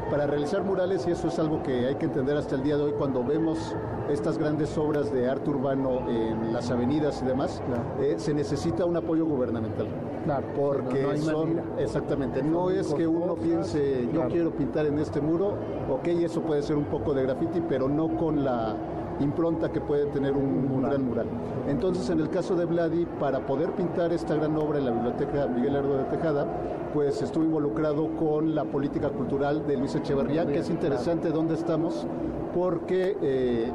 para 0.10 0.28
realizar 0.28 0.64
murales, 0.64 1.06
y 1.08 1.12
eso 1.12 1.28
es 1.28 1.40
algo 1.40 1.62
que 1.64 1.88
hay 1.88 1.96
que 1.96 2.06
entender 2.06 2.36
hasta 2.38 2.56
el 2.56 2.64
día 2.64 2.78
de 2.78 2.84
hoy, 2.84 2.94
cuando 2.94 3.24
vemos 3.24 3.76
estas 4.10 4.38
grandes 4.38 4.78
obras 4.78 5.12
de 5.12 5.30
arte 5.30 5.50
urbano 5.50 6.10
en 6.10 6.52
las 6.52 6.72
avenidas 6.72 7.22
y 7.22 7.26
demás, 7.26 7.62
eh, 8.02 8.16
se 8.18 8.34
necesita 8.34 8.86
un 8.86 8.98
apoyo 8.98 9.26
gubernamental. 9.26 9.88
Claro, 10.26 10.48
porque 10.56 11.18
son, 11.18 11.62
exactamente, 11.78 12.42
no 12.44 12.70
es 12.70 12.94
que 12.94 13.08
uno 13.08 13.36
piense, 13.36 14.08
yo 14.14 14.28
quiero 14.28 14.52
pintar 14.52 14.86
en 14.86 15.00
este 15.00 15.22
muro, 15.22 15.54
ok, 15.90 16.08
eso 16.08 16.42
puede 16.42 16.62
ser 16.62 16.76
un 16.76 16.86
poco 16.86 17.14
de 17.14 17.24
graffiti, 17.24 17.62
pero 17.62 17.88
no 17.88 18.10
con 18.18 18.44
la 18.44 18.76
impronta 19.20 19.72
que 19.72 19.82
puede 19.82 20.06
tener 20.08 20.34
un, 20.34 20.82
gran 20.82 21.06
mural. 21.06 21.28
Entonces, 21.68 22.10
en 22.10 22.20
el 22.20 22.30
caso 22.30 22.56
de 22.56 22.66
Vladi, 22.66 23.06
para 23.20 23.46
poder 23.46 23.72
pintar 23.72 24.14
esta 24.14 24.36
gran 24.36 24.56
obra 24.56 24.80
en 24.80 24.86
la 24.86 24.92
Biblioteca 24.92 25.48
Miguel 25.48 25.76
Herdo 25.76 25.98
de 25.98 26.04
Tejada, 26.06 26.48
pues 26.94 27.22
estuvo 27.22 27.44
involucrado 27.44 28.16
con 28.16 28.56
la 28.56 28.64
política 28.64 29.10
cultural 29.10 29.68
de 29.68 29.78
Luis 29.78 29.94
Echeverría, 29.96 30.46
que 30.46 30.60
es 30.60 30.70
interesante 30.70 31.30
dónde 31.30 31.56
estamos, 31.56 32.08
porque 32.54 33.18
eh, 33.22 33.72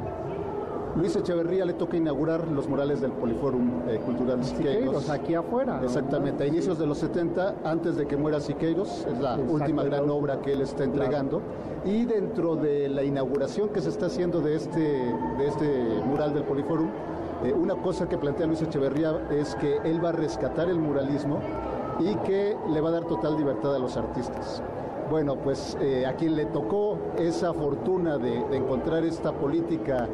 Luis 0.95 1.13
Echeverría 1.13 1.65
le 1.65 1.73
toca 1.73 1.97
inaugurar 1.97 2.47
los 2.47 2.69
murales 2.69 3.01
del 3.01 3.11
Poliforum 3.11 3.81
eh, 3.89 3.99
Cultural 4.05 4.41
Siqueiros. 4.45 5.09
aquí 5.09 5.35
afuera. 5.35 5.81
Exactamente, 5.83 6.45
a 6.45 6.47
inicios 6.47 6.79
de 6.79 6.87
los 6.87 6.99
70, 6.99 7.55
antes 7.65 7.97
de 7.97 8.07
que 8.07 8.15
muera 8.15 8.39
Siqueiros, 8.39 9.05
es 9.05 9.19
la 9.19 9.35
última 9.35 9.83
gran 9.83 10.09
obra 10.09 10.39
que 10.39 10.53
él 10.53 10.61
está 10.61 10.85
entregando. 10.85 11.41
Y 11.83 12.05
dentro 12.05 12.55
de 12.55 12.87
la 12.87 13.03
inauguración 13.03 13.69
que 13.69 13.81
se 13.81 13.89
está 13.89 14.05
haciendo 14.05 14.39
de 14.39 14.55
este, 14.55 14.79
de 14.79 15.47
este 15.47 15.67
mural 16.05 16.33
del 16.33 16.43
Poliforum, 16.43 16.87
eh, 17.43 17.51
una 17.51 17.75
cosa 17.75 18.07
que 18.07 18.17
plantea 18.17 18.47
Luis 18.47 18.61
Echeverría 18.61 19.27
es 19.31 19.53
que 19.55 19.77
él 19.83 20.03
va 20.03 20.09
a 20.09 20.13
rescatar 20.13 20.69
el 20.69 20.79
muralismo 20.79 21.39
y 21.99 22.15
que 22.25 22.55
le 22.71 22.79
va 22.79 22.89
a 22.89 22.93
dar 22.93 23.03
total 23.03 23.35
libertad 23.35 23.75
a 23.75 23.79
los 23.79 23.97
artistas. 23.97 24.63
Bueno, 25.09 25.35
pues 25.35 25.77
eh, 25.81 26.05
a 26.05 26.13
quien 26.15 26.35
le 26.35 26.45
tocó 26.45 26.97
esa 27.17 27.53
fortuna 27.53 28.17
de 28.17 28.37
encontrar 28.55 29.03
esta 29.03 29.33
política 29.33 30.07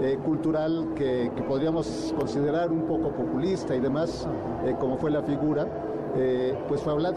eh, 0.00 0.18
cultural 0.24 0.88
que, 0.94 1.30
podríamos 1.48 2.14
considerar 2.18 2.70
un 2.70 2.82
poco 2.82 3.10
populista 3.10 3.74
y 3.74 3.80
demás, 3.80 4.26
eh, 4.64 4.74
como 4.78 4.96
fue 4.98 5.10
la 5.10 5.22
figura, 5.22 5.66
eh, 6.16 6.54
pues 6.68 6.82
fue 6.82 6.92
hablar 6.92 7.14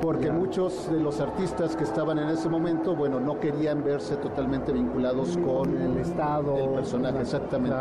porque 0.00 0.30
muchos 0.30 0.90
de 0.90 1.00
los 1.00 1.20
artistas 1.20 1.74
que 1.76 1.84
estaban 1.84 2.18
en 2.18 2.28
ese 2.28 2.48
momento, 2.48 2.94
bueno, 2.94 3.20
no 3.20 3.40
querían 3.40 3.82
verse 3.82 4.16
totalmente 4.16 4.72
vinculados 4.72 5.36
con 5.38 5.76
el 5.76 5.96
Estado, 5.98 6.56
el 6.56 6.70
personaje, 6.70 7.20
exactamente. 7.20 7.76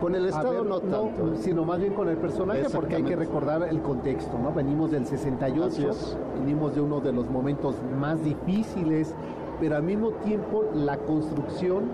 Con 0.00 0.14
el 0.14 0.26
Estado 0.26 0.64
no 0.64 0.80
tanto, 0.80 1.36
sino 1.36 1.64
más 1.64 1.80
bien 1.80 1.94
con 1.94 2.08
el 2.08 2.16
personaje, 2.16 2.64
porque 2.72 2.96
hay 2.96 3.02
que 3.02 3.16
recordar 3.16 3.62
el 3.62 3.80
contexto, 3.80 4.38
¿no? 4.38 4.52
Venimos 4.52 4.90
del 4.90 5.06
68, 5.06 5.90
venimos 6.38 6.74
de 6.74 6.80
uno 6.80 7.00
de 7.00 7.12
los 7.12 7.30
momentos 7.30 7.76
más 7.98 8.22
difíciles, 8.22 9.14
pero 9.60 9.76
al 9.76 9.82
mismo 9.82 10.10
tiempo 10.10 10.64
la 10.74 10.98
construcción 10.98 11.84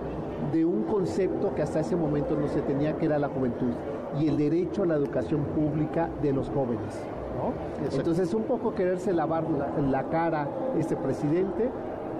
de 0.51 0.65
un 0.65 0.83
concepto 0.83 1.53
que 1.55 1.61
hasta 1.61 1.79
ese 1.79 1.95
momento 1.95 2.35
no 2.35 2.47
se 2.47 2.61
tenía, 2.61 2.97
que 2.97 3.05
era 3.05 3.19
la 3.19 3.29
juventud 3.29 3.71
y 4.19 4.27
el 4.27 4.37
derecho 4.37 4.83
a 4.83 4.87
la 4.87 4.95
educación 4.95 5.43
pública 5.55 6.09
de 6.21 6.33
los 6.33 6.49
jóvenes. 6.49 7.01
Entonces, 7.91 8.33
un 8.33 8.43
poco 8.43 8.73
quererse 8.75 9.13
lavar 9.13 9.45
la, 9.89 10.03
cara 10.03 10.47
este 10.77 10.95
presidente, 10.95 11.69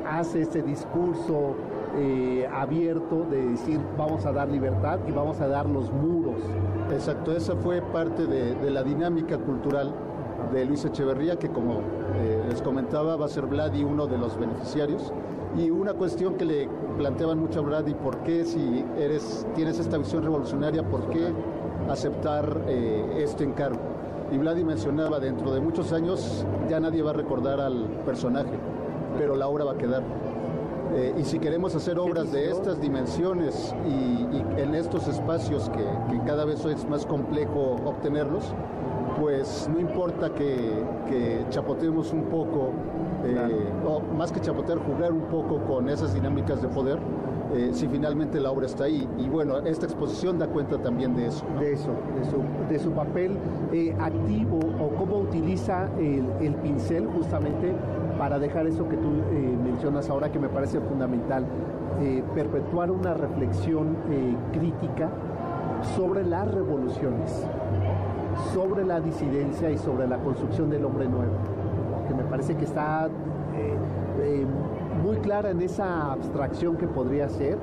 hace 0.10 0.42
este 0.42 0.64
discurso 0.64 1.56
eh, 1.98 2.48
abierto 2.52 3.26
de 3.30 3.50
decir 3.50 3.80
vamos 3.98 4.26
a 4.26 4.32
dar 4.32 4.50
libertad 4.50 5.00
y 5.08 5.12
vamos 5.12 5.40
a 5.42 5.48
dar 5.48 5.68
los 5.68 5.92
muros. 5.92 6.42
Exacto, 6.92 7.34
esa 7.34 7.56
fue 7.56 7.82
parte 7.82 8.26
de, 8.26 8.72
la 8.72 8.84
dinámica 8.84 9.38
cultural 9.38 9.94
de 10.52 10.66
Luis 10.66 10.84
Echeverría, 10.86 11.38
que 11.38 11.50
como 11.50 11.82
eh, 12.16 12.44
les 12.50 12.62
comentaba 12.62 13.16
va 13.16 13.26
a 13.26 13.30
ser 13.30 13.46
Vladi 13.46 13.84
uno 13.84 14.08
de 14.08 14.18
los 14.18 14.38
beneficiarios. 14.38 15.14
Y 15.58 15.70
una 15.70 15.94
cuestión 15.94 16.36
que 16.36 16.46
le 16.46 16.70
planteaban 16.98 17.40
mucho 17.40 17.60
a 17.60 17.64
Brady, 17.64 17.94
¿por 17.94 18.18
qué 18.20 18.46
si 18.46 18.86
eres, 18.98 19.46
tienes 19.54 19.80
esta 19.80 19.98
visión 19.98 20.24
revolucionaria, 20.24 20.84
por 20.84 21.10
qué 21.10 21.34
aceptar 21.90 22.62
eh, 22.68 23.22
este 23.24 23.44
encargo? 23.44 23.80
Y 24.32 24.38
Vladi 24.38 24.64
mencionaba, 24.64 25.20
dentro 25.20 25.54
de 25.54 25.60
muchos 25.60 25.92
años 25.92 26.46
ya 26.70 26.80
nadie 26.80 27.02
va 27.02 27.10
a 27.10 27.14
recordar 27.14 27.60
al 27.60 27.84
personaje, 28.06 28.54
pero 29.18 29.36
la 29.36 29.50
obra 29.50 29.66
va 29.66 29.74
a 29.74 29.78
quedar. 29.78 30.04
Eh, 30.94 31.16
y 31.20 31.24
si 31.26 31.40
queremos 31.40 31.76
hacer 31.76 32.00
obras 32.00 32.32
de 32.32 32.50
estas 32.50 32.80
dimensiones 32.82 33.74
y, 33.86 34.62
en 34.62 34.76
estos 34.76 35.08
espacios 35.08 35.70
que, 35.70 35.84
cada 36.26 36.46
vez 36.46 36.64
es 36.66 36.88
más 36.88 37.06
complejo 37.06 37.78
obtenerlos, 37.86 38.54
pues 39.22 39.70
no 39.72 39.80
importa 39.80 40.34
que, 40.34 40.84
que 41.08 41.46
chapoteemos 41.50 42.12
un 42.12 42.24
poco, 42.24 42.72
eh, 43.24 43.70
o 43.86 44.02
más 44.18 44.32
que 44.32 44.40
chapotear, 44.42 44.80
jugar 44.80 45.14
un 45.14 45.28
poco 45.28 45.60
con 45.60 45.90
esas 45.90 46.16
dinámicas 46.16 46.60
de 46.60 46.68
poder, 46.68 46.98
eh, 47.54 47.70
si 47.72 47.88
finalmente 47.88 48.40
la 48.40 48.50
obra 48.50 48.66
está 48.66 48.86
ahí. 48.86 49.08
Y 49.20 49.30
bueno, 49.30 49.60
esta 49.60 49.86
exposición 49.86 50.40
da 50.40 50.48
cuenta 50.48 50.80
también 50.80 51.16
de 51.16 51.28
eso. 51.28 51.46
De 51.60 51.74
eso, 51.74 51.92
de 52.68 52.80
su, 52.80 52.90
papel 52.94 53.38
eh, 53.72 53.96
activo 54.00 54.58
o 54.58 54.90
cómo 54.96 55.20
utiliza 55.20 55.88
el, 56.00 56.56
pincel 56.56 57.06
justamente 57.06 57.76
para 58.18 58.40
dejar 58.40 58.66
eso 58.66 58.90
que 58.90 58.98
tú 58.98 59.10
mencionas 59.64 60.10
ahora 60.10 60.32
que 60.32 60.40
me 60.40 60.50
parece 60.50 60.80
fundamental, 60.80 61.46
perpetuar 62.34 62.90
una 62.90 63.14
reflexión 63.14 63.96
crítica 64.52 65.12
sobre 65.96 66.24
las 66.24 66.50
revoluciones, 66.52 67.46
sobre 68.54 68.86
la 68.86 69.00
disidencia 69.00 69.70
y 69.70 69.78
sobre 69.78 70.08
la 70.08 70.18
construcción 70.18 70.70
del 70.70 70.86
hombre 70.86 71.08
nuevo, 71.08 71.34
que 72.08 72.14
me 72.14 72.24
parece 72.24 72.56
que 72.56 72.66
está 72.66 73.10
muy 75.04 75.18
clara 75.18 75.50
en 75.50 75.62
esa 75.62 76.12
abstracción 76.12 76.78
que 76.78 76.88
podría 76.88 77.28
ser 77.30 77.58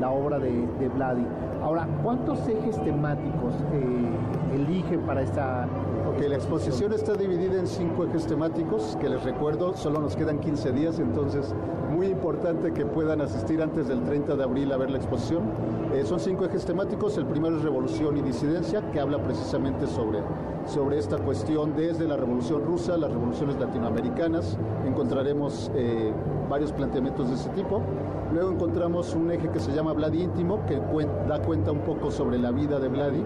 la 0.00 0.10
obra 0.10 0.38
de, 0.38 0.66
de 0.78 0.88
Vladi. 0.88 1.26
Ahora, 1.62 1.88
¿cuántos 2.02 2.46
ejes 2.48 2.82
temáticos 2.84 3.54
eh, 3.72 4.54
eligen 4.54 5.00
para 5.00 5.22
esta... 5.22 5.66
Ok, 6.08 6.20
la 6.28 6.36
exposición 6.36 6.92
está 6.92 7.14
dividida 7.14 7.58
en 7.58 7.66
cinco 7.66 8.04
ejes 8.04 8.26
temáticos, 8.26 8.96
que 9.00 9.08
les 9.08 9.22
recuerdo, 9.24 9.74
solo 9.74 10.00
nos 10.00 10.16
quedan 10.16 10.38
15 10.38 10.72
días, 10.72 10.98
entonces 10.98 11.54
muy 11.96 12.08
importante 12.08 12.74
que 12.74 12.84
puedan 12.84 13.22
asistir 13.22 13.62
antes 13.62 13.88
del 13.88 14.04
30 14.04 14.36
de 14.36 14.44
abril 14.44 14.70
a 14.70 14.76
ver 14.76 14.90
la 14.90 14.98
exposición. 14.98 15.44
Eh, 15.94 16.04
son 16.04 16.20
cinco 16.20 16.44
ejes 16.44 16.66
temáticos, 16.66 17.16
el 17.16 17.24
primero 17.24 17.56
es 17.56 17.62
revolución 17.62 18.18
y 18.18 18.20
disidencia, 18.20 18.82
que 18.90 19.00
habla 19.00 19.22
precisamente 19.22 19.86
sobre, 19.86 20.18
sobre 20.66 20.98
esta 20.98 21.16
cuestión 21.16 21.74
desde 21.74 22.06
la 22.06 22.18
revolución 22.18 22.62
rusa, 22.66 22.98
las 22.98 23.10
revoluciones 23.10 23.58
latinoamericanas, 23.58 24.58
encontraremos 24.86 25.70
eh, 25.74 26.12
varios 26.50 26.70
planteamientos 26.72 27.30
de 27.30 27.36
ese 27.36 27.48
tipo. 27.50 27.80
Luego 28.30 28.50
encontramos 28.50 29.14
un 29.14 29.30
eje 29.30 29.48
que 29.48 29.58
se 29.58 29.72
llama 29.72 29.94
Vladi 29.94 30.22
íntimo, 30.22 30.66
que 30.66 30.78
da 31.26 31.40
cuenta 31.40 31.72
un 31.72 31.80
poco 31.80 32.10
sobre 32.10 32.38
la 32.38 32.50
vida 32.50 32.78
de 32.78 32.88
Vladi. 32.88 33.24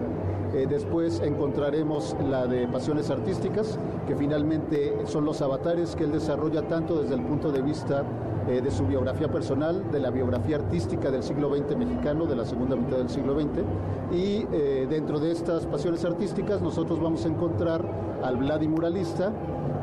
Eh, 0.53 0.65
después 0.69 1.21
encontraremos 1.21 2.15
la 2.29 2.47
de 2.47 2.69
pasiones 2.69 3.09
artísticas, 3.09 3.77
que 4.07 4.15
finalmente 4.15 4.95
son 5.05 5.25
los 5.25 5.41
avatares 5.41 5.93
que 5.95 6.05
él 6.05 6.13
desarrolla 6.13 6.61
tanto 6.69 7.01
desde 7.01 7.15
el 7.15 7.21
punto 7.21 7.51
de 7.51 7.61
vista 7.61 8.05
eh, 8.51 8.61
de 8.61 8.69
su 8.69 8.85
biografía 8.85 9.29
personal, 9.29 9.91
de 9.91 9.99
la 9.99 10.09
biografía 10.09 10.57
artística 10.57 11.09
del 11.09 11.23
siglo 11.23 11.55
XX 11.55 11.77
mexicano, 11.77 12.25
de 12.25 12.35
la 12.35 12.45
segunda 12.45 12.75
mitad 12.75 12.97
del 12.97 13.09
siglo 13.09 13.39
XX. 13.39 13.63
Y 14.11 14.45
eh, 14.51 14.87
dentro 14.89 15.19
de 15.19 15.31
estas 15.31 15.65
pasiones 15.65 16.03
artísticas 16.03 16.61
nosotros 16.61 16.99
vamos 16.99 17.25
a 17.25 17.29
encontrar 17.29 17.81
al 18.21 18.37
Vladi 18.37 18.67
muralista, 18.67 19.31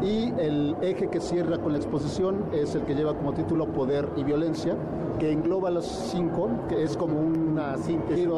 y 0.03 0.33
el 0.39 0.77
eje 0.81 1.09
que 1.09 1.21
cierra 1.21 1.59
con 1.59 1.73
la 1.73 1.79
exposición 1.79 2.45
es 2.53 2.75
el 2.75 2.83
que 2.83 2.95
lleva 2.95 3.15
como 3.15 3.33
título 3.33 3.67
Poder 3.73 4.09
y 4.17 4.23
Violencia, 4.23 4.77
que 5.19 5.33
engloba 5.33 5.71
los 5.71 5.87
cinco, 5.87 6.49
que 6.69 6.85
es 6.85 6.97
como 6.97 7.19
una 7.21 7.77
síntesis, 7.79 8.29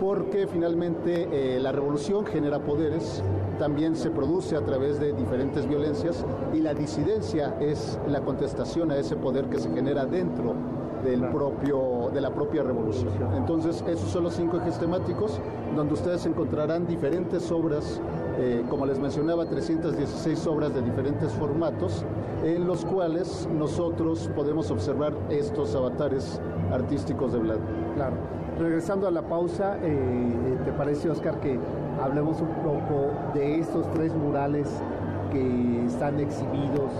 porque 0.00 0.48
finalmente 0.48 1.28
eh, 1.30 1.60
la 1.60 1.70
revolución 1.70 2.26
genera 2.26 2.58
poderes, 2.58 3.22
también 3.58 3.96
se 3.96 4.10
produce 4.10 4.56
a 4.56 4.64
través 4.64 5.00
de 5.00 5.12
diferentes 5.12 5.68
violencias 5.68 6.24
y 6.54 6.60
la 6.60 6.74
disidencia 6.74 7.56
es 7.60 7.98
la 8.08 8.20
contestación 8.20 8.90
a 8.90 8.96
ese 8.96 9.16
poder 9.16 9.46
que 9.46 9.58
se 9.58 9.70
genera 9.70 10.06
dentro 10.06 10.54
del 11.04 11.28
propio, 11.28 12.10
de 12.12 12.20
la 12.20 12.30
propia 12.30 12.62
revolución. 12.62 13.12
Entonces, 13.36 13.84
esos 13.86 14.10
son 14.10 14.24
los 14.24 14.34
cinco 14.34 14.58
ejes 14.58 14.78
temáticos 14.78 15.40
donde 15.76 15.94
ustedes 15.94 16.26
encontrarán 16.26 16.86
diferentes 16.86 17.50
obras 17.52 18.00
eh, 18.40 18.64
como 18.70 18.86
les 18.86 19.00
mencionaba, 19.00 19.46
316 19.46 20.46
obras 20.46 20.72
de 20.72 20.80
diferentes 20.80 21.32
formatos, 21.32 22.04
en 22.44 22.68
los 22.68 22.84
cuales 22.84 23.48
nosotros 23.52 24.30
podemos 24.36 24.70
observar 24.70 25.12
estos 25.28 25.74
avatares 25.74 26.40
artísticos 26.70 27.32
de 27.32 27.40
Vlad. 27.40 27.58
Claro. 27.96 28.14
Regresando 28.58 29.06
a 29.06 29.12
la 29.12 29.22
pausa, 29.22 29.76
eh, 29.82 30.58
¿te 30.64 30.72
parece, 30.72 31.08
Oscar, 31.08 31.38
que 31.38 31.60
hablemos 32.02 32.40
un 32.40 32.48
poco 32.64 33.12
de 33.32 33.60
estos 33.60 33.88
tres 33.92 34.12
murales 34.12 34.68
que 35.32 35.86
están 35.86 36.18
exhibidos 36.18 36.90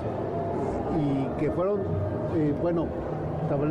y 1.01 1.41
que 1.41 1.51
fueron, 1.51 1.81
eh, 2.37 2.55
bueno, 2.63 2.87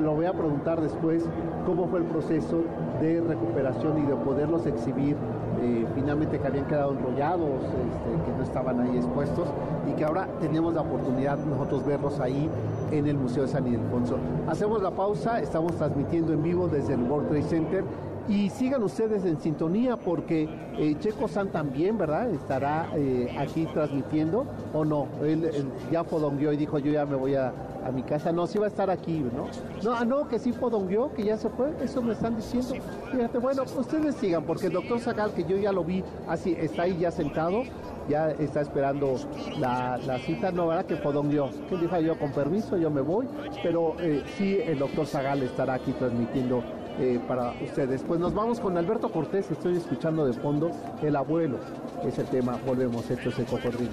lo 0.03 0.15
voy 0.15 0.25
a 0.25 0.33
preguntar 0.33 0.81
después, 0.81 1.23
cómo 1.65 1.87
fue 1.87 1.99
el 1.99 2.05
proceso 2.05 2.63
de 2.99 3.21
recuperación 3.21 4.03
y 4.03 4.05
de 4.05 4.15
poderlos 4.15 4.65
exhibir 4.65 5.15
eh, 5.61 5.85
finalmente 5.95 6.39
que 6.39 6.47
habían 6.47 6.65
quedado 6.65 6.91
enrollados, 6.91 7.61
este, 7.63 8.25
que 8.25 8.37
no 8.37 8.43
estaban 8.43 8.81
ahí 8.81 8.97
expuestos 8.97 9.47
y 9.89 9.93
que 9.93 10.03
ahora 10.03 10.27
tenemos 10.41 10.73
la 10.73 10.81
oportunidad 10.81 11.37
nosotros 11.45 11.85
verlos 11.85 12.19
ahí 12.19 12.49
en 12.91 13.07
el 13.07 13.17
Museo 13.17 13.43
de 13.43 13.49
San 13.49 13.67
Ildefonso. 13.67 14.17
Hacemos 14.47 14.81
la 14.81 14.91
pausa, 14.91 15.41
estamos 15.41 15.75
transmitiendo 15.75 16.33
en 16.33 16.43
vivo 16.43 16.67
desde 16.67 16.93
el 16.93 17.01
World 17.03 17.29
Trade 17.29 17.43
Center 17.43 17.83
y 18.29 18.49
sigan 18.49 18.83
ustedes 18.83 19.23
en 19.23 19.39
sintonía 19.39 19.95
porque 19.95 20.49
eh, 20.77 20.95
Checo 20.99 21.27
San 21.27 21.49
también, 21.49 21.97
¿verdad? 21.97 22.29
Estará 22.29 22.89
eh, 22.93 23.33
aquí 23.39 23.65
transmitiendo 23.67 24.45
o 24.73 24.83
no. 24.83 25.07
Él, 25.23 25.49
ya 25.91 26.03
fodonguió 26.03 26.51
y 26.51 26.57
dijo 26.57 26.77
yo 26.79 26.91
ya 26.91 27.05
me 27.05 27.15
voy 27.15 27.35
a, 27.35 27.53
a 27.85 27.91
mi 27.91 28.03
casa. 28.03 28.31
No, 28.33 28.45
sí 28.45 28.57
va 28.59 28.65
a 28.65 28.69
estar 28.69 28.89
aquí, 28.89 29.19
¿no? 29.19 29.47
No, 29.83 29.97
ah, 29.97 30.03
no, 30.03 30.27
que 30.27 30.39
sí 30.39 30.51
fodonguió, 30.51 31.13
que 31.13 31.23
ya 31.23 31.37
se 31.37 31.49
fue. 31.49 31.71
Eso 31.81 32.01
me 32.01 32.13
están 32.13 32.35
diciendo. 32.35 32.73
Fíjate, 33.11 33.37
bueno, 33.37 33.63
ustedes 33.63 34.15
sigan 34.15 34.43
porque 34.43 34.67
el 34.67 34.73
doctor 34.73 34.99
Zagal, 34.99 35.31
que 35.31 35.45
yo 35.45 35.55
ya 35.55 35.71
lo 35.71 35.85
vi, 35.85 36.03
así 36.27 36.55
está 36.59 36.83
ahí 36.83 36.97
ya 36.99 37.11
sentado, 37.11 37.63
ya 38.09 38.31
está 38.31 38.61
esperando 38.61 39.15
la, 39.57 40.19
cita, 40.25 40.51
no, 40.51 40.67
¿verdad? 40.67 40.85
Que 40.85 40.95
fodonguió. 40.97 41.49
Que 41.69 41.77
dijo 41.77 41.99
yo 41.99 42.17
con 42.17 42.31
permiso, 42.31 42.77
yo 42.77 42.89
me 42.89 43.01
voy, 43.01 43.27
pero 43.63 43.95
eh, 43.99 44.23
sí 44.37 44.59
el 44.63 44.79
doctor 44.79 45.05
Zagal 45.05 45.43
estará 45.43 45.75
aquí 45.75 45.91
transmitiendo 45.93 46.63
eh, 46.99 47.19
para 47.27 47.53
ustedes. 47.61 48.03
Pues 48.03 48.19
nos 48.19 48.33
vamos 48.33 48.59
con 48.59 48.77
Alberto 48.77 49.11
Cortés, 49.11 49.51
estoy 49.51 49.77
escuchando 49.77 50.25
de 50.25 50.33
fondo 50.33 50.71
El 51.01 51.15
abuelo, 51.15 51.59
es 52.03 52.17
el 52.17 52.25
tema, 52.27 52.59
volvemos, 52.65 53.09
esto 53.09 53.29
es 53.29 53.39
el 53.39 53.45
cocodrilo. 53.45 53.91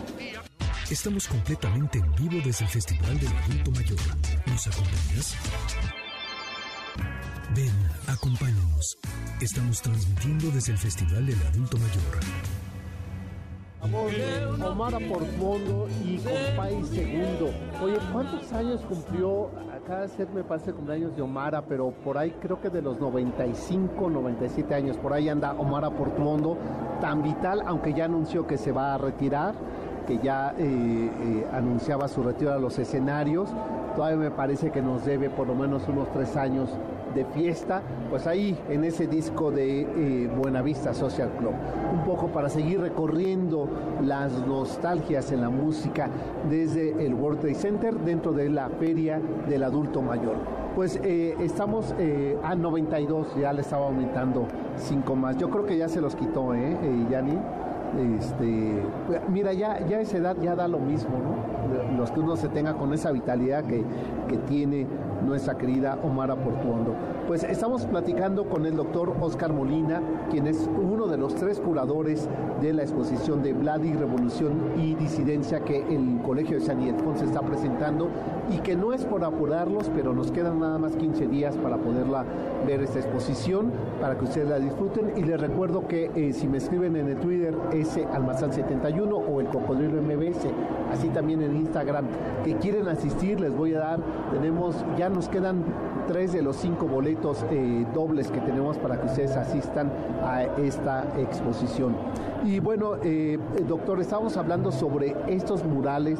Estamos 0.90 1.26
completamente 1.28 1.98
en 1.98 2.12
vivo 2.14 2.42
desde 2.44 2.64
el 2.64 2.70
Festival 2.70 3.18
del 3.18 3.28
Adulto 3.28 3.70
Mayor. 3.70 3.98
¿Nos 4.46 4.66
acompañas? 4.66 5.36
Ven, 7.54 7.72
acompáñanos. 8.06 8.98
Estamos 9.40 9.80
transmitiendo 9.80 10.50
desde 10.50 10.72
el 10.72 10.78
Festival 10.78 11.26
del 11.26 11.40
Adulto 11.42 11.78
Mayor. 11.78 12.63
Omar 14.62 14.92
Portmondo 15.08 15.86
y 16.04 16.18
Compay 16.18 16.84
Segundo. 16.84 17.50
Oye, 17.82 17.96
¿cuántos 18.12 18.52
años 18.52 18.82
cumplió? 18.86 19.48
Acá 19.74 20.02
de 20.02 20.08
ser 20.08 20.28
me 20.28 20.44
parece 20.44 20.72
cumpleaños 20.72 21.16
de 21.16 21.22
Omara, 21.22 21.62
pero 21.62 21.90
por 21.90 22.18
ahí 22.18 22.30
creo 22.40 22.60
que 22.60 22.68
de 22.68 22.82
los 22.82 23.00
95, 23.00 24.10
97 24.10 24.74
años. 24.74 24.98
Por 24.98 25.12
ahí 25.12 25.28
anda 25.28 25.54
Omar 25.54 25.90
Portmondo, 25.94 26.58
tan 27.00 27.22
vital, 27.22 27.62
aunque 27.66 27.94
ya 27.94 28.04
anunció 28.04 28.46
que 28.46 28.58
se 28.58 28.72
va 28.72 28.94
a 28.94 28.98
retirar, 28.98 29.54
que 30.06 30.18
ya 30.18 30.54
eh, 30.58 30.58
eh, 30.58 31.46
anunciaba 31.52 32.06
su 32.08 32.22
retiro 32.22 32.52
a 32.52 32.58
los 32.58 32.78
escenarios. 32.78 33.48
Todavía 33.96 34.18
me 34.18 34.30
parece 34.30 34.70
que 34.70 34.82
nos 34.82 35.04
debe 35.04 35.30
por 35.30 35.46
lo 35.46 35.54
menos 35.54 35.88
unos 35.88 36.10
tres 36.12 36.36
años 36.36 36.68
de 37.14 37.24
fiesta, 37.24 37.82
pues 38.10 38.26
ahí 38.26 38.58
en 38.68 38.84
ese 38.84 39.06
disco 39.06 39.50
de 39.50 39.82
eh, 39.82 40.30
Buenavista 40.36 40.94
Social 40.94 41.30
Club. 41.38 41.52
Un 41.92 42.04
poco 42.04 42.28
para 42.28 42.48
seguir 42.48 42.80
recorriendo 42.80 43.68
las 44.02 44.32
nostalgias 44.46 45.32
en 45.32 45.40
la 45.40 45.50
música 45.50 46.08
desde 46.48 47.06
el 47.06 47.14
World 47.14 47.40
Trade 47.40 47.54
Center 47.54 47.94
dentro 47.94 48.32
de 48.32 48.48
la 48.48 48.68
Feria 48.68 49.20
del 49.48 49.62
Adulto 49.62 50.02
Mayor. 50.02 50.36
Pues 50.74 50.98
eh, 51.04 51.36
estamos 51.38 51.94
eh, 52.00 52.36
a 52.42 52.56
92, 52.56 53.36
ya 53.36 53.52
le 53.52 53.60
estaba 53.60 53.86
aumentando 53.86 54.48
5 54.76 55.14
más. 55.14 55.36
Yo 55.36 55.48
creo 55.48 55.64
que 55.64 55.76
ya 55.76 55.88
se 55.88 56.00
los 56.00 56.16
quitó, 56.16 56.52
¿eh, 56.52 56.76
eh 56.82 57.06
Yanni? 57.10 57.38
Este, 58.18 58.82
mira, 59.28 59.52
ya, 59.52 59.86
ya 59.86 60.00
esa 60.00 60.16
edad 60.16 60.36
ya 60.42 60.56
da 60.56 60.66
lo 60.66 60.80
mismo, 60.80 61.10
¿no? 61.10 61.63
Que 62.10 62.20
uno 62.20 62.36
se 62.36 62.48
tenga 62.48 62.74
con 62.74 62.92
esa 62.92 63.12
vitalidad 63.12 63.64
que, 63.64 63.84
que 64.28 64.36
tiene 64.38 64.86
nuestra 65.24 65.56
querida 65.56 65.98
Omara 66.02 66.36
Portuondo. 66.36 66.94
Pues 67.26 67.42
estamos 67.44 67.86
platicando 67.86 68.48
con 68.48 68.66
el 68.66 68.76
doctor 68.76 69.14
Oscar 69.20 69.52
Molina, 69.52 70.02
quien 70.30 70.46
es 70.46 70.68
uno 70.68 71.06
de 71.06 71.16
los 71.16 71.34
tres 71.34 71.58
curadores 71.58 72.28
de 72.60 72.72
la 72.72 72.82
exposición 72.82 73.42
de 73.42 73.52
Vladi, 73.52 73.94
Revolución 73.94 74.72
y 74.76 74.94
Disidencia 74.94 75.60
que 75.60 75.78
el 75.78 76.20
Colegio 76.22 76.58
de 76.58 76.64
San 76.64 76.82
Ildefonso 76.82 77.24
está 77.24 77.40
presentando 77.40 78.08
y 78.50 78.58
que 78.58 78.76
no 78.76 78.92
es 78.92 79.04
por 79.04 79.24
apurarlos, 79.24 79.90
pero 79.94 80.12
nos 80.12 80.30
quedan 80.30 80.60
nada 80.60 80.78
más 80.78 80.96
15 80.96 81.26
días 81.28 81.56
para 81.56 81.78
poderla 81.78 82.24
ver 82.66 82.82
esta 82.82 82.98
exposición, 82.98 83.72
para 84.00 84.18
que 84.18 84.24
ustedes 84.24 84.48
la 84.48 84.58
disfruten. 84.58 85.12
Y 85.16 85.22
les 85.22 85.40
recuerdo 85.40 85.86
que 85.88 86.10
eh, 86.14 86.32
si 86.32 86.46
me 86.46 86.58
escriben 86.58 86.96
en 86.96 87.08
el 87.08 87.16
Twitter, 87.16 87.54
ese 87.72 88.06
Almazán71 88.08 89.22
o 89.30 89.40
el 89.40 89.46
Cocodrilo 89.48 90.02
MBS, 90.02 90.46
así 90.92 91.08
también 91.08 91.42
en 91.42 91.56
Instagram, 91.56 91.93
que 92.44 92.56
quieren 92.56 92.88
asistir, 92.88 93.40
les 93.40 93.54
voy 93.54 93.74
a 93.74 93.78
dar, 93.78 94.00
tenemos, 94.32 94.76
ya 94.96 95.08
nos 95.08 95.28
quedan 95.28 95.64
tres 96.06 96.32
de 96.32 96.42
los 96.42 96.56
cinco 96.56 96.86
boletos 96.86 97.44
eh, 97.50 97.86
dobles 97.94 98.30
que 98.30 98.40
tenemos 98.40 98.78
para 98.78 99.00
que 99.00 99.06
ustedes 99.06 99.36
asistan 99.36 99.90
a 100.22 100.42
esta 100.42 101.04
exposición. 101.18 101.94
Y 102.44 102.60
bueno, 102.60 102.96
eh, 103.02 103.38
doctor, 103.66 104.00
estábamos 104.00 104.36
hablando 104.36 104.70
sobre 104.70 105.16
estos 105.28 105.64
murales 105.64 106.18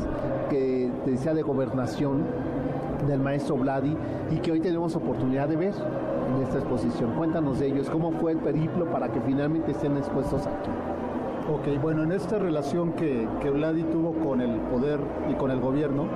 que 0.49 0.91
decía 1.05 1.35
de 1.35 1.43
gobernación 1.43 2.23
del 3.07 3.21
maestro 3.21 3.57
Vladi 3.57 3.97
y 4.31 4.37
que 4.37 4.53
hoy 4.53 4.61
tenemos 4.61 4.97
oportunidad 4.97 5.49
de 5.49 5.57
ver 5.57 5.75
en 6.35 6.43
esta 6.43 6.59
exposición. 6.59 7.13
Cuéntanos 7.17 7.59
de 7.59 7.67
ellos, 7.67 7.91
cómo 7.91 8.13
fue 8.13 8.33
el 8.33 8.39
periplo 8.39 8.87
para 8.87 9.11
que 9.13 9.21
finalmente 9.21 9.73
estén 9.73 9.97
expuestos 9.97 10.47
aquí. 10.47 10.71
Ok, 11.47 11.79
bueno, 11.83 12.05
en 12.05 12.13
esta 12.13 12.39
relación 12.39 12.93
que, 12.93 13.29
que 13.43 13.51
Vladi 13.51 13.83
tuvo 13.83 14.15
con 14.15 14.41
el 14.41 14.61
poder 14.61 14.99
y 15.31 15.35
con 15.35 15.51
el 15.51 15.61
gobierno, 15.61 16.07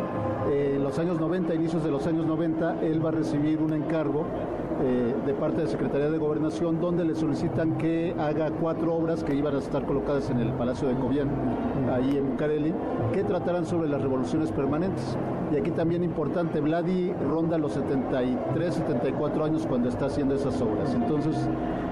eh, 0.51 0.73
en 0.77 0.83
los 0.83 0.99
años 0.99 1.21
90, 1.21 1.55
inicios 1.55 1.85
de 1.85 1.91
los 1.91 2.07
años 2.07 2.25
90, 2.25 2.81
él 2.81 3.05
va 3.05 3.11
a 3.11 3.13
recibir 3.13 3.61
un 3.61 3.75
encargo 3.75 4.25
eh, 4.81 5.15
de 5.27 5.35
parte 5.35 5.61
de 5.61 5.67
Secretaría 5.67 6.09
de 6.09 6.17
Gobernación 6.17 6.81
donde 6.81 7.05
le 7.05 7.15
solicitan 7.15 7.77
que 7.77 8.15
haga 8.19 8.51
cuatro 8.53 8.95
obras 8.95 9.23
que 9.23 9.35
iban 9.35 9.55
a 9.55 9.59
estar 9.59 9.85
colocadas 9.85 10.31
en 10.31 10.39
el 10.39 10.51
Palacio 10.53 10.89
de 10.89 10.95
Cobián, 10.95 11.29
ahí 11.93 12.17
en 12.17 12.31
Bucareli, 12.31 12.73
que 13.13 13.23
trataran 13.23 13.67
sobre 13.67 13.89
las 13.89 14.01
revoluciones 14.01 14.51
permanentes. 14.51 15.19
Y 15.53 15.57
aquí 15.57 15.73
también 15.73 16.05
importante, 16.05 16.61
Vladi 16.61 17.13
ronda 17.29 17.59
los 17.59 17.73
73, 17.73 18.75
74 18.75 19.45
años 19.45 19.67
cuando 19.67 19.89
está 19.91 20.07
haciendo 20.07 20.35
esas 20.35 20.61
obras. 20.63 20.95
Entonces, 20.95 21.37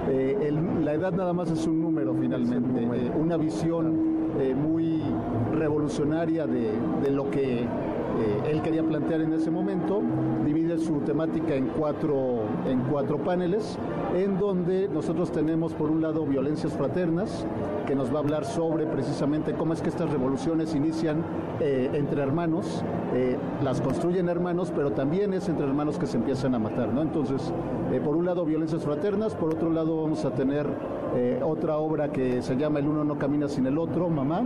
eh, 0.08 0.54
la 0.82 0.94
edad 0.94 1.12
nada 1.12 1.32
más 1.32 1.50
es 1.50 1.66
un 1.66 1.80
finalmente, 2.20 2.82
eh, 2.82 3.12
una 3.18 3.36
visión 3.36 4.16
muy 4.54 5.00
revolucionaria 5.54 6.46
de, 6.46 6.70
de 7.02 7.10
lo 7.10 7.30
que 7.30 7.66
eh, 8.18 8.50
él 8.50 8.62
quería 8.62 8.82
plantear 8.82 9.20
en 9.20 9.32
ese 9.32 9.50
momento. 9.50 10.00
Divide 10.44 10.78
su 10.78 11.00
temática 11.00 11.54
en 11.54 11.66
cuatro, 11.66 12.40
en 12.66 12.80
cuatro 12.90 13.18
paneles, 13.18 13.78
en 14.14 14.38
donde 14.38 14.88
nosotros 14.88 15.30
tenemos 15.30 15.74
por 15.74 15.90
un 15.90 16.00
lado 16.00 16.24
violencias 16.24 16.72
fraternas, 16.72 17.46
que 17.86 17.94
nos 17.94 18.12
va 18.12 18.16
a 18.16 18.22
hablar 18.22 18.44
sobre 18.44 18.86
precisamente 18.86 19.52
cómo 19.52 19.74
es 19.74 19.82
que 19.82 19.90
estas 19.90 20.10
revoluciones 20.10 20.74
inician 20.74 21.22
eh, 21.60 21.90
entre 21.92 22.22
hermanos, 22.22 22.82
eh, 23.14 23.36
las 23.62 23.80
construyen 23.80 24.28
hermanos, 24.28 24.72
pero 24.74 24.92
también 24.92 25.34
es 25.34 25.48
entre 25.48 25.66
hermanos 25.66 25.98
que 25.98 26.06
se 26.06 26.16
empiezan 26.16 26.54
a 26.54 26.58
matar. 26.58 26.92
¿no? 26.92 27.02
Entonces, 27.02 27.52
por 28.04 28.16
un 28.16 28.24
lado 28.24 28.44
violencias 28.44 28.82
fraternas, 28.82 29.34
por 29.34 29.54
otro 29.54 29.70
lado 29.70 30.02
vamos 30.02 30.24
a 30.24 30.30
tener 30.30 30.66
otra 31.42 31.78
obra 31.78 32.10
que 32.10 32.42
se 32.42 32.56
llama 32.56 32.78
El 32.78 32.88
uno 32.88 33.04
no 33.04 33.18
camina 33.18 33.48
sin 33.48 33.66
el 33.66 33.78
otro, 33.78 34.08
mamá, 34.08 34.42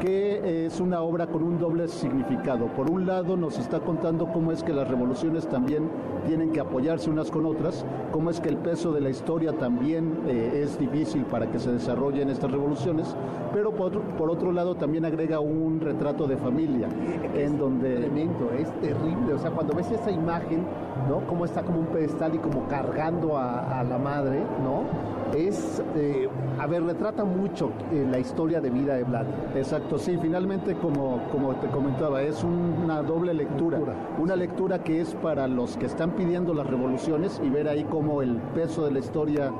que 0.00 0.66
es 0.66 0.80
una 0.80 1.02
obra 1.02 1.26
con 1.26 1.42
un 1.42 1.58
doble 1.58 1.86
significado. 1.86 2.66
Por 2.68 2.90
un 2.90 3.06
lado 3.06 3.36
nos 3.36 3.58
está 3.58 3.80
contando 3.80 4.32
cómo 4.32 4.50
es 4.50 4.62
que 4.62 4.72
las 4.72 4.88
revoluciones 4.88 5.46
también 5.46 5.90
tienen 6.26 6.52
que 6.52 6.60
apoyarse 6.60 7.10
unas 7.10 7.30
con 7.30 7.44
otras, 7.44 7.84
cómo 8.10 8.30
es 8.30 8.40
que 8.40 8.48
el 8.48 8.56
peso 8.56 8.92
de 8.92 9.00
la 9.00 9.10
historia 9.10 9.52
también 9.52 10.20
eh, 10.26 10.62
es 10.64 10.78
difícil 10.78 11.24
para 11.24 11.50
que 11.50 11.58
se 11.58 11.70
desarrollen 11.70 12.30
estas 12.30 12.50
revoluciones, 12.50 13.14
pero 13.52 13.72
por 13.72 14.30
otro, 14.30 14.52
lado 14.52 14.74
también 14.74 15.04
agrega 15.04 15.38
un 15.40 15.80
retrato 15.80 16.26
de 16.26 16.36
familia, 16.36 16.88
en 17.34 17.58
donde... 17.58 17.96
Tremendo, 17.96 18.50
es 18.58 18.70
terrible, 18.80 19.34
o 19.34 19.38
sea, 19.38 19.50
cuando 19.50 19.74
ves 19.74 19.90
esa 19.90 20.10
imagen, 20.10 20.64
¿no? 21.08 21.20
Cómo 21.26 21.44
está 21.44 21.62
como 21.62 21.80
un 21.80 21.86
pedestal 21.86 22.34
y 22.34 22.38
como 22.38 22.66
cargando 22.68 23.36
a, 23.36 23.80
a 23.80 23.84
la 23.84 23.98
madre, 23.98 24.40
¿no? 24.64 25.19
Es, 25.36 25.82
eh, 25.96 26.28
a 26.58 26.66
ver, 26.66 26.82
retrata 26.84 27.24
mucho 27.24 27.70
eh, 27.92 28.06
la 28.10 28.18
historia 28.18 28.60
de 28.60 28.70
vida 28.70 28.94
de 28.94 29.04
Vlad. 29.04 29.26
Exacto, 29.54 29.98
sí, 29.98 30.18
finalmente 30.20 30.74
como, 30.74 31.22
como 31.30 31.54
te 31.56 31.68
comentaba, 31.68 32.22
es 32.22 32.44
una 32.44 33.02
doble 33.02 33.34
lectura. 33.34 33.78
Una 34.18 34.36
lectura 34.36 34.82
que 34.82 35.00
es 35.00 35.14
para 35.16 35.46
los 35.46 35.76
que 35.76 35.86
están 35.86 36.12
pidiendo 36.12 36.54
las 36.54 36.66
revoluciones 36.66 37.40
y 37.44 37.50
ver 37.50 37.68
ahí 37.68 37.84
cómo 37.84 38.22
el 38.22 38.36
peso 38.54 38.84
de 38.84 38.92
la 38.92 38.98
historia 38.98 39.52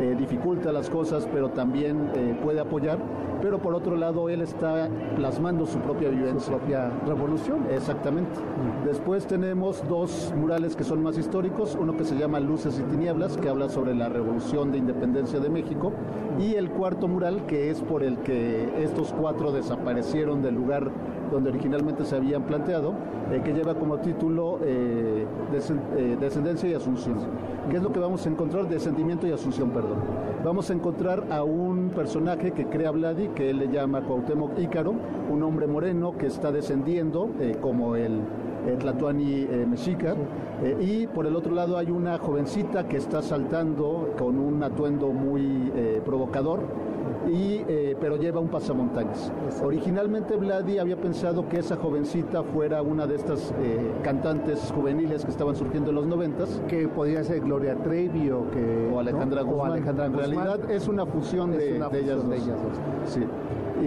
eh, 0.00 0.14
dificulta 0.18 0.72
las 0.72 0.90
cosas, 0.90 1.28
pero 1.32 1.50
también 1.50 2.10
puede 2.42 2.60
apoyar 2.60 2.98
pero 3.40 3.58
por 3.58 3.74
otro 3.74 3.96
lado 3.96 4.28
él 4.28 4.42
está 4.42 4.88
plasmando 5.16 5.66
su 5.66 5.78
propia 5.78 6.08
vivencia. 6.08 6.40
Su 6.40 6.58
propia 6.58 6.90
revolución. 7.06 7.66
Exactamente. 7.70 8.40
Después 8.84 9.26
tenemos 9.26 9.86
dos 9.88 10.32
murales 10.36 10.76
que 10.76 10.84
son 10.84 11.02
más 11.02 11.18
históricos, 11.18 11.76
uno 11.78 11.96
que 11.96 12.04
se 12.04 12.16
llama 12.16 12.40
Luces 12.40 12.78
y 12.78 12.82
Tinieblas, 12.90 13.36
que 13.36 13.48
habla 13.48 13.68
sobre 13.68 13.94
la 13.94 14.08
revolución 14.08 14.72
de 14.72 14.78
independencia 14.78 15.40
de 15.40 15.48
México, 15.48 15.92
y 16.38 16.54
el 16.54 16.70
cuarto 16.70 17.08
mural 17.08 17.46
que 17.46 17.70
es 17.70 17.80
por 17.80 18.02
el 18.02 18.18
que 18.18 18.82
estos 18.82 19.12
cuatro 19.12 19.52
desaparecieron 19.52 20.42
del 20.42 20.54
lugar 20.54 20.90
donde 21.30 21.50
originalmente 21.50 22.04
se 22.04 22.16
habían 22.16 22.42
planteado, 22.42 22.94
eh, 23.32 23.42
que 23.44 23.52
lleva 23.52 23.74
como 23.74 23.98
título 23.98 24.58
eh, 24.62 25.26
eh, 25.96 26.16
Descendencia 26.20 26.68
y 26.68 26.74
Asunción. 26.74 27.16
¿Qué 27.70 27.76
es 27.76 27.82
lo 27.82 27.92
que 27.92 28.00
vamos 28.00 28.24
a 28.26 28.28
encontrar? 28.30 28.68
Descendimiento 28.68 29.26
y 29.26 29.32
Asunción, 29.32 29.70
perdón. 29.70 29.98
Vamos 30.44 30.70
a 30.70 30.72
encontrar 30.72 31.24
a 31.30 31.44
un 31.44 31.90
personaje 31.90 32.52
que 32.52 32.66
crea 32.66 32.90
Vladi, 32.90 33.28
que 33.28 33.50
él 33.50 33.58
le 33.58 33.68
llama 33.68 34.02
Cuauhtémoc 34.02 34.58
Ícaro, 34.58 34.94
un 35.30 35.42
hombre 35.42 35.66
moreno 35.66 36.16
que 36.16 36.26
está 36.26 36.52
descendiendo 36.52 37.30
como 37.60 37.96
el 37.96 38.20
Tlatuani 38.78 39.46
Mexica, 39.68 40.14
y 40.80 41.06
por 41.08 41.26
el 41.26 41.34
otro 41.34 41.54
lado 41.54 41.76
hay 41.76 41.90
una 41.90 42.18
jovencita 42.18 42.86
que 42.86 42.96
está 42.96 43.20
saltando 43.20 44.14
con 44.16 44.38
un 44.38 44.62
atuendo 44.62 45.08
muy 45.08 45.72
provocador, 46.04 46.60
y, 47.28 47.64
eh, 47.68 47.96
pero 48.00 48.16
lleva 48.16 48.40
un 48.40 48.48
pasamontañas. 48.48 49.32
Originalmente 49.62 50.36
Vladi 50.36 50.78
había 50.78 50.96
pensado 50.96 51.48
que 51.48 51.58
esa 51.58 51.76
jovencita 51.76 52.42
fuera 52.42 52.82
una 52.82 53.06
de 53.06 53.16
estas 53.16 53.52
eh, 53.60 53.92
cantantes 54.02 54.72
juveniles 54.74 55.24
que 55.24 55.30
estaban 55.30 55.56
surgiendo 55.56 55.90
en 55.90 55.96
los 55.96 56.06
noventas. 56.06 56.60
Que 56.68 56.88
podría 56.88 57.22
ser 57.24 57.40
Gloria 57.40 57.76
Trevi 57.76 58.30
o, 58.30 58.50
que, 58.50 58.94
Alejandra 58.98 59.42
Guzmán. 59.42 59.72
Alejandra 59.72 60.06
En 60.06 60.14
realidad 60.14 60.70
es 60.70 60.88
una 60.88 61.06
fusión, 61.06 61.52
de, 61.52 61.76
ellas 61.76 62.24
dos. 62.24 62.40
Sí. 63.06 63.24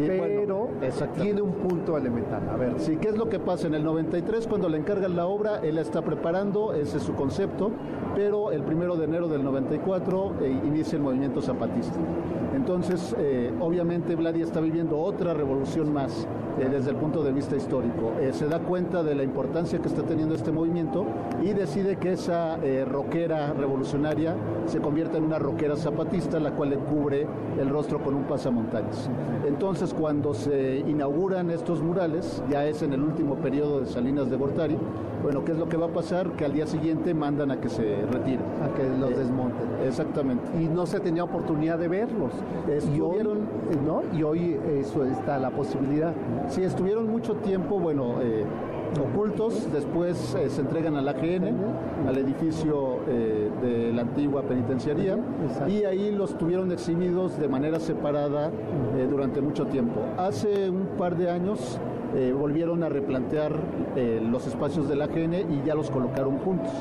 pero 0.08 0.70
tiene 1.16 1.42
un 1.42 1.54
punto 1.54 1.98
elemental. 1.98 2.48
A 2.50 2.56
ver, 2.56 2.74
sí, 2.78 2.98
¿qué 2.98 3.10
es 3.10 3.18
lo 3.18 3.30
que 3.30 3.40
pasa? 3.40 3.68
En 3.68 3.74
el 3.74 3.84
93, 3.84 4.48
cuando 4.48 4.70
le 4.70 4.78
encargan 4.78 5.16
la 5.16 5.26
obra, 5.28 5.60
él 5.62 5.76
la 5.76 5.82
está 5.82 6.02
preparando, 6.02 6.74
ese 6.74 6.98
es 6.98 7.04
su 7.04 7.14
concepto, 7.14 7.72
pero 8.16 8.52
el 8.52 8.64
primero 8.64 8.96
de 8.96 9.06
enero 9.06 9.28
del 9.28 9.44
94 9.44 10.34
eh, 10.42 10.62
inicia 10.66 10.98
el 10.98 11.04
movimiento 11.04 11.42
zapatista. 11.42 11.98
Entonces, 12.56 13.16
eh, 13.18 13.52
obviamente, 13.60 14.16
Vladi 14.16 14.42
está 14.42 14.60
viviendo 14.60 15.00
otra 15.00 15.34
revolución 15.34 15.94
más 15.94 16.28
eh, 16.60 16.68
desde 16.70 16.92
el 16.92 16.98
punto 16.98 17.24
de 17.24 17.32
vista 17.32 17.56
histórico. 17.56 18.12
Eh, 18.20 18.32
se 18.34 18.48
da 18.48 18.60
cuenta 18.60 19.04
de 19.04 19.16
la 19.16 19.24
importancia 19.24 19.80
que 19.80 19.88
está 19.88 20.04
teniendo 20.04 20.36
este 20.36 20.52
movimiento 20.52 21.06
y 21.42 21.54
decide 21.54 21.96
que 21.96 22.14
esa 22.14 22.58
roquera 22.86 23.54
revolucionaria 23.54 24.36
se 24.66 24.80
convierta 24.80 25.18
en 25.18 25.24
una 25.24 25.40
roquera 25.40 25.76
zapatista, 25.76 26.40
la 26.40 26.52
cual 26.52 26.72
le 26.72 26.78
cubre 26.78 27.26
el 27.60 27.70
rostro 27.70 28.00
con 28.04 28.16
un 28.16 28.24
pasamontañas. 28.24 29.10
Entonces, 29.48 29.94
cuando 29.94 30.34
se 30.34 30.80
inauguran 30.80 31.50
estos 31.50 31.82
murales, 31.82 32.44
ya 32.50 32.66
es 32.66 32.82
en 32.82 32.94
el 32.94 33.02
último 33.02 33.36
periodo 33.36 33.82
de 33.82 33.88
Salinas 33.88 34.30
de 34.30 34.38
Gortari, 34.38 34.78
bueno, 35.22 35.46
¿qué 35.46 35.52
es 35.52 35.58
lo 35.58 35.70
que 35.70 35.78
va 35.78 35.86
a 35.86 35.94
pasar? 35.94 36.32
Que 36.32 36.46
al 36.46 36.54
día 36.54 36.66
siguiente 36.66 37.14
mandan 37.14 37.52
a 37.52 37.62
que 37.62 37.70
se 37.70 38.06
retiren. 38.12 38.46
A 38.64 38.74
que 38.76 38.84
los 39.00 39.16
desmonten. 39.16 39.68
Exactamente. 39.86 40.44
Y 40.60 40.66
no 40.66 40.88
se 40.88 41.00
tenía 41.00 41.24
oportunidad 41.24 41.78
de 41.78 41.88
verlos. 41.88 42.32
Estuvieron, 42.70 43.40
y 43.40 43.42
hoy, 43.42 43.80
¿no? 43.86 44.18
Y 44.18 44.24
hoy 44.24 44.60
eso 44.80 45.04
está 45.06 45.38
la 45.38 45.50
posibilidad. 45.50 46.14
Sí, 46.48 46.64
estuvieron 46.64 47.10
mucho 47.10 47.36
tiempo, 47.36 47.80
bueno, 47.80 48.22
eh, 48.22 48.46
ocultos, 49.00 49.72
después 49.72 50.36
eh, 50.36 50.50
se 50.50 50.62
entregan 50.62 50.96
al 50.96 51.08
AGN, 51.08 51.56
al 52.08 52.18
edificio 52.18 53.00
eh, 53.08 53.50
de 53.62 53.94
la 53.94 54.04
antigua 54.04 54.44
penitenciaría, 54.44 55.18
y 55.68 55.84
ahí 55.84 56.12
los 56.12 56.38
tuvieron 56.38 56.72
exhibidos 56.72 57.40
de 57.40 57.48
manera 57.48 57.80
separada 57.80 58.52
durante 59.10 59.42
mucho 59.42 59.66
tiempo. 59.66 60.02
Hace 60.18 60.70
un 60.70 60.88
par 60.98 61.16
de 61.18 61.30
años 61.30 61.80
eh, 62.16 62.34
volvieron 62.38 62.84
a 62.84 62.90
replantear 62.90 63.54
eh, 63.96 64.22
los 64.22 64.46
espacios 64.48 64.90
de 64.90 64.96
la 64.96 65.08
GN 65.08 65.34
y 65.54 65.62
ya 65.66 65.76
los 65.76 65.90
colocaron 65.90 66.40
juntos. 66.40 66.72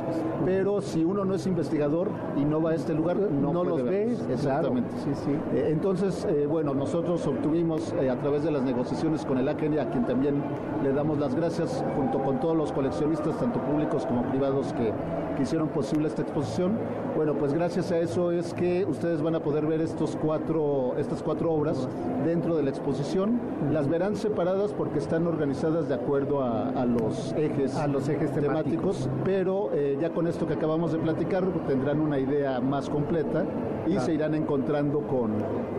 Pero 0.44 0.80
si 0.80 1.04
uno 1.04 1.24
no 1.24 1.34
es 1.34 1.46
investigador 1.46 2.08
y 2.36 2.44
no 2.44 2.60
va 2.60 2.70
a 2.70 2.74
este 2.74 2.94
lugar, 2.94 3.16
no, 3.16 3.64
los 3.64 3.82
ve. 3.84 4.16
Exactamente. 4.32 4.90
Sí, 5.04 5.10
sí. 5.24 5.30
Eh, 5.54 5.68
entonces, 5.70 6.26
bueno, 6.48 6.74
nosotros 6.74 7.26
obtuvimos 7.26 7.92
a 7.92 8.16
través 8.16 8.42
de 8.42 8.50
las 8.50 8.62
negociaciones 8.62 9.24
con 9.24 9.38
el 9.38 9.48
AGN, 9.48 9.78
a 9.78 9.90
quien 9.90 10.04
también 10.06 10.42
le 10.82 10.92
damos 10.92 11.18
las 11.18 11.34
gracias, 11.34 11.84
junto 11.96 12.18
con 12.18 12.40
todos 12.40 12.56
los 12.56 12.72
coleccionistas, 12.72 13.38
tanto 13.38 13.60
públicos 13.60 14.06
como 14.06 14.22
privados, 14.30 14.72
que, 14.72 14.92
que 15.36 15.42
hicieron 15.42 15.68
posible 15.68 16.08
esta 16.08 16.22
exposición. 16.22 16.72
Bueno, 17.16 17.34
pues 17.34 17.52
gracias 17.52 17.92
a 17.92 17.98
eso 17.98 18.32
es 18.32 18.54
que 18.54 18.84
ustedes 18.86 19.20
van 19.20 19.34
a 19.34 19.40
poder 19.40 19.66
ver 19.66 19.80
estos 19.80 20.16
cuatro, 20.16 20.94
estas 20.96 21.22
cuatro 21.22 21.52
obras 21.52 21.88
dentro 22.24 22.56
de 22.56 22.62
la 22.62 22.70
exposición. 22.70 23.40
Las 23.72 23.88
verán 23.88 24.16
separadas 24.16 24.72
porque 24.72 24.98
están 24.98 25.19
organizadas 25.26 25.88
de 25.88 25.94
acuerdo 25.94 26.42
a, 26.42 26.84
los 26.84 27.32
ejes, 27.34 27.76
a 27.76 27.86
los 27.86 28.08
ejes 28.08 28.32
temáticos, 28.32 29.08
pero 29.24 29.70
eh, 29.72 29.96
ya 30.00 30.10
con 30.10 30.26
esto 30.26 30.46
que 30.46 30.54
acabamos 30.54 30.92
de 30.92 30.98
platicar 30.98 31.44
tendrán 31.66 32.00
una 32.00 32.18
idea 32.18 32.60
más 32.60 32.88
completa 32.88 33.44
y 33.86 33.98
se 33.98 34.14
irán 34.14 34.34
encontrando 34.34 35.00
con, 35.00 35.32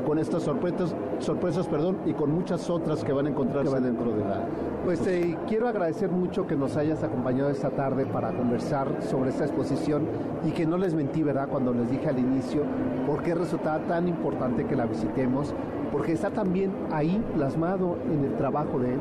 con 0.05 0.19
estas 0.19 0.43
sorpresas, 0.43 0.95
sorpresas 1.19 1.67
perdón, 1.67 1.97
y 2.05 2.13
con 2.13 2.31
muchas 2.31 2.69
otras 2.69 3.03
que 3.03 3.13
van 3.13 3.27
a 3.27 3.29
encontrarse 3.29 3.79
dentro 3.79 4.11
de 4.11 4.21
la... 4.21 4.45
Pues 4.83 5.05
eh, 5.05 5.37
quiero 5.47 5.67
agradecer 5.67 6.09
mucho 6.09 6.47
que 6.47 6.55
nos 6.55 6.75
hayas 6.75 7.03
acompañado 7.03 7.49
esta 7.49 7.69
tarde 7.69 8.05
para 8.05 8.31
conversar 8.31 9.01
sobre 9.01 9.29
esta 9.29 9.45
exposición 9.45 10.07
y 10.43 10.51
que 10.51 10.65
no 10.65 10.77
les 10.77 10.95
mentí, 10.95 11.21
¿verdad? 11.21 11.47
Cuando 11.49 11.73
les 11.73 11.89
dije 11.91 12.09
al 12.09 12.17
inicio 12.17 12.63
por 13.05 13.21
qué 13.21 13.35
resultaba 13.35 13.79
tan 13.85 14.07
importante 14.07 14.65
que 14.65 14.75
la 14.75 14.85
visitemos, 14.85 15.53
porque 15.91 16.13
está 16.13 16.31
también 16.31 16.71
ahí 16.91 17.23
plasmado 17.35 17.97
en 18.11 18.25
el 18.25 18.35
trabajo 18.37 18.79
de 18.79 18.93
él 18.95 18.99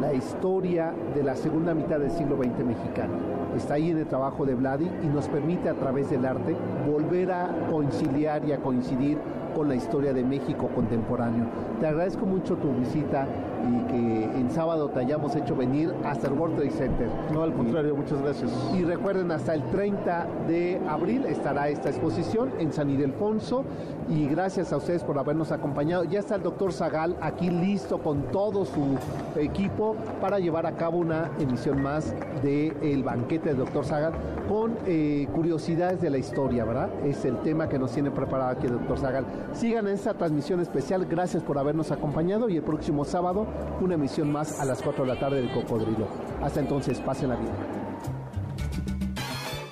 la 0.00 0.12
historia 0.12 0.94
de 1.14 1.22
la 1.22 1.34
segunda 1.34 1.74
mitad 1.74 1.98
del 1.98 2.10
siglo 2.10 2.36
XX 2.36 2.64
mexicano. 2.64 3.14
Está 3.56 3.74
ahí 3.74 3.90
en 3.90 3.98
el 3.98 4.06
trabajo 4.06 4.46
de 4.46 4.54
Vladi 4.54 4.88
y 5.02 5.06
nos 5.06 5.26
permite 5.28 5.68
a 5.68 5.74
través 5.74 6.10
del 6.10 6.24
arte 6.24 6.56
volver 6.86 7.32
a 7.32 7.48
conciliar 7.68 8.44
y 8.44 8.52
a 8.52 8.58
coincidir 8.58 9.18
con 9.54 9.68
la 9.68 9.74
historia 9.74 10.12
de 10.12 10.22
México 10.22 10.68
contemporáneo. 10.74 11.46
Te 11.80 11.86
agradezco 11.86 12.26
mucho 12.26 12.56
tu 12.56 12.72
visita 12.74 13.26
y 13.66 13.80
que 13.90 14.24
en 14.38 14.50
sábado 14.50 14.88
te 14.88 15.00
hayamos 15.00 15.34
hecho 15.36 15.56
venir 15.56 15.92
hasta 16.04 16.28
el 16.28 16.34
World 16.34 16.56
Trade 16.56 16.70
Center. 16.70 17.08
No, 17.32 17.42
al 17.42 17.52
contrario, 17.52 17.94
muchas 17.94 18.20
gracias. 18.22 18.50
Y 18.76 18.84
recuerden, 18.84 19.30
hasta 19.30 19.54
el 19.54 19.62
30 19.70 20.26
de 20.46 20.80
abril 20.88 21.24
estará 21.26 21.68
esta 21.68 21.88
exposición 21.88 22.52
en 22.58 22.72
San 22.72 22.90
Ildefonso 22.90 23.64
y 24.08 24.26
gracias 24.26 24.72
a 24.72 24.76
ustedes 24.76 25.04
por 25.04 25.18
habernos 25.18 25.52
acompañado. 25.52 26.04
Ya 26.04 26.20
está 26.20 26.36
el 26.36 26.42
doctor 26.42 26.72
Zagal 26.72 27.16
aquí 27.20 27.50
listo 27.50 27.98
con 27.98 28.22
todo 28.32 28.64
su 28.64 28.96
equipo 29.36 29.96
para 30.20 30.38
llevar 30.38 30.66
a 30.66 30.76
cabo 30.76 30.98
una 30.98 31.30
emisión 31.38 31.82
más 31.82 32.14
del 32.42 32.76
el 32.82 33.02
banquete 33.02 33.50
del 33.50 33.58
doctor 33.58 33.84
Zagal 33.84 34.12
con 34.48 34.76
eh, 34.86 35.28
curiosidades 35.34 36.00
de 36.00 36.10
la 36.10 36.18
historia, 36.18 36.64
¿verdad? 36.64 36.88
Es 37.04 37.24
el 37.24 37.38
tema 37.38 37.68
que 37.68 37.78
nos 37.78 37.92
tiene 37.92 38.10
preparado 38.10 38.50
aquí 38.50 38.66
el 38.66 38.72
doctor 38.72 38.98
Zagal. 38.98 39.26
Sigan 39.52 39.86
esta 39.88 40.14
transmisión 40.14 40.60
especial, 40.60 41.04
gracias 41.06 41.42
por 41.42 41.58
habernos 41.58 41.90
acompañado 41.90 42.48
y 42.48 42.56
el 42.56 42.62
próximo 42.62 43.04
sábado 43.04 43.46
una 43.80 43.94
emisión 43.94 44.32
más 44.32 44.60
a 44.60 44.64
las 44.64 44.82
4 44.82 45.04
de 45.04 45.14
la 45.14 45.20
tarde 45.20 45.42
del 45.42 45.52
Cocodrilo. 45.52 46.08
Hasta 46.42 46.60
entonces, 46.60 47.00
pasen 47.00 47.30
la 47.30 47.36
vida. 47.36 47.54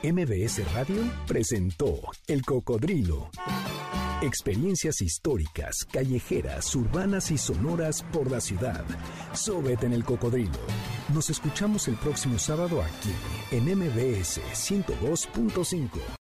MBS 0.02 0.72
Radio 0.74 1.02
presentó 1.26 2.00
El 2.26 2.42
Cocodrilo. 2.42 3.30
Experiencias 4.22 5.02
históricas, 5.02 5.84
callejeras, 5.92 6.74
urbanas 6.74 7.30
y 7.30 7.36
sonoras 7.36 8.02
por 8.12 8.30
la 8.30 8.40
ciudad. 8.40 8.82
Sóbete 9.34 9.84
en 9.84 9.92
el 9.92 10.04
cocodrilo. 10.04 10.58
Nos 11.12 11.28
escuchamos 11.28 11.86
el 11.88 11.96
próximo 11.96 12.38
sábado 12.38 12.82
aquí 12.82 13.12
en 13.50 13.64
MBS 13.64 14.40
102.5. 14.54 16.16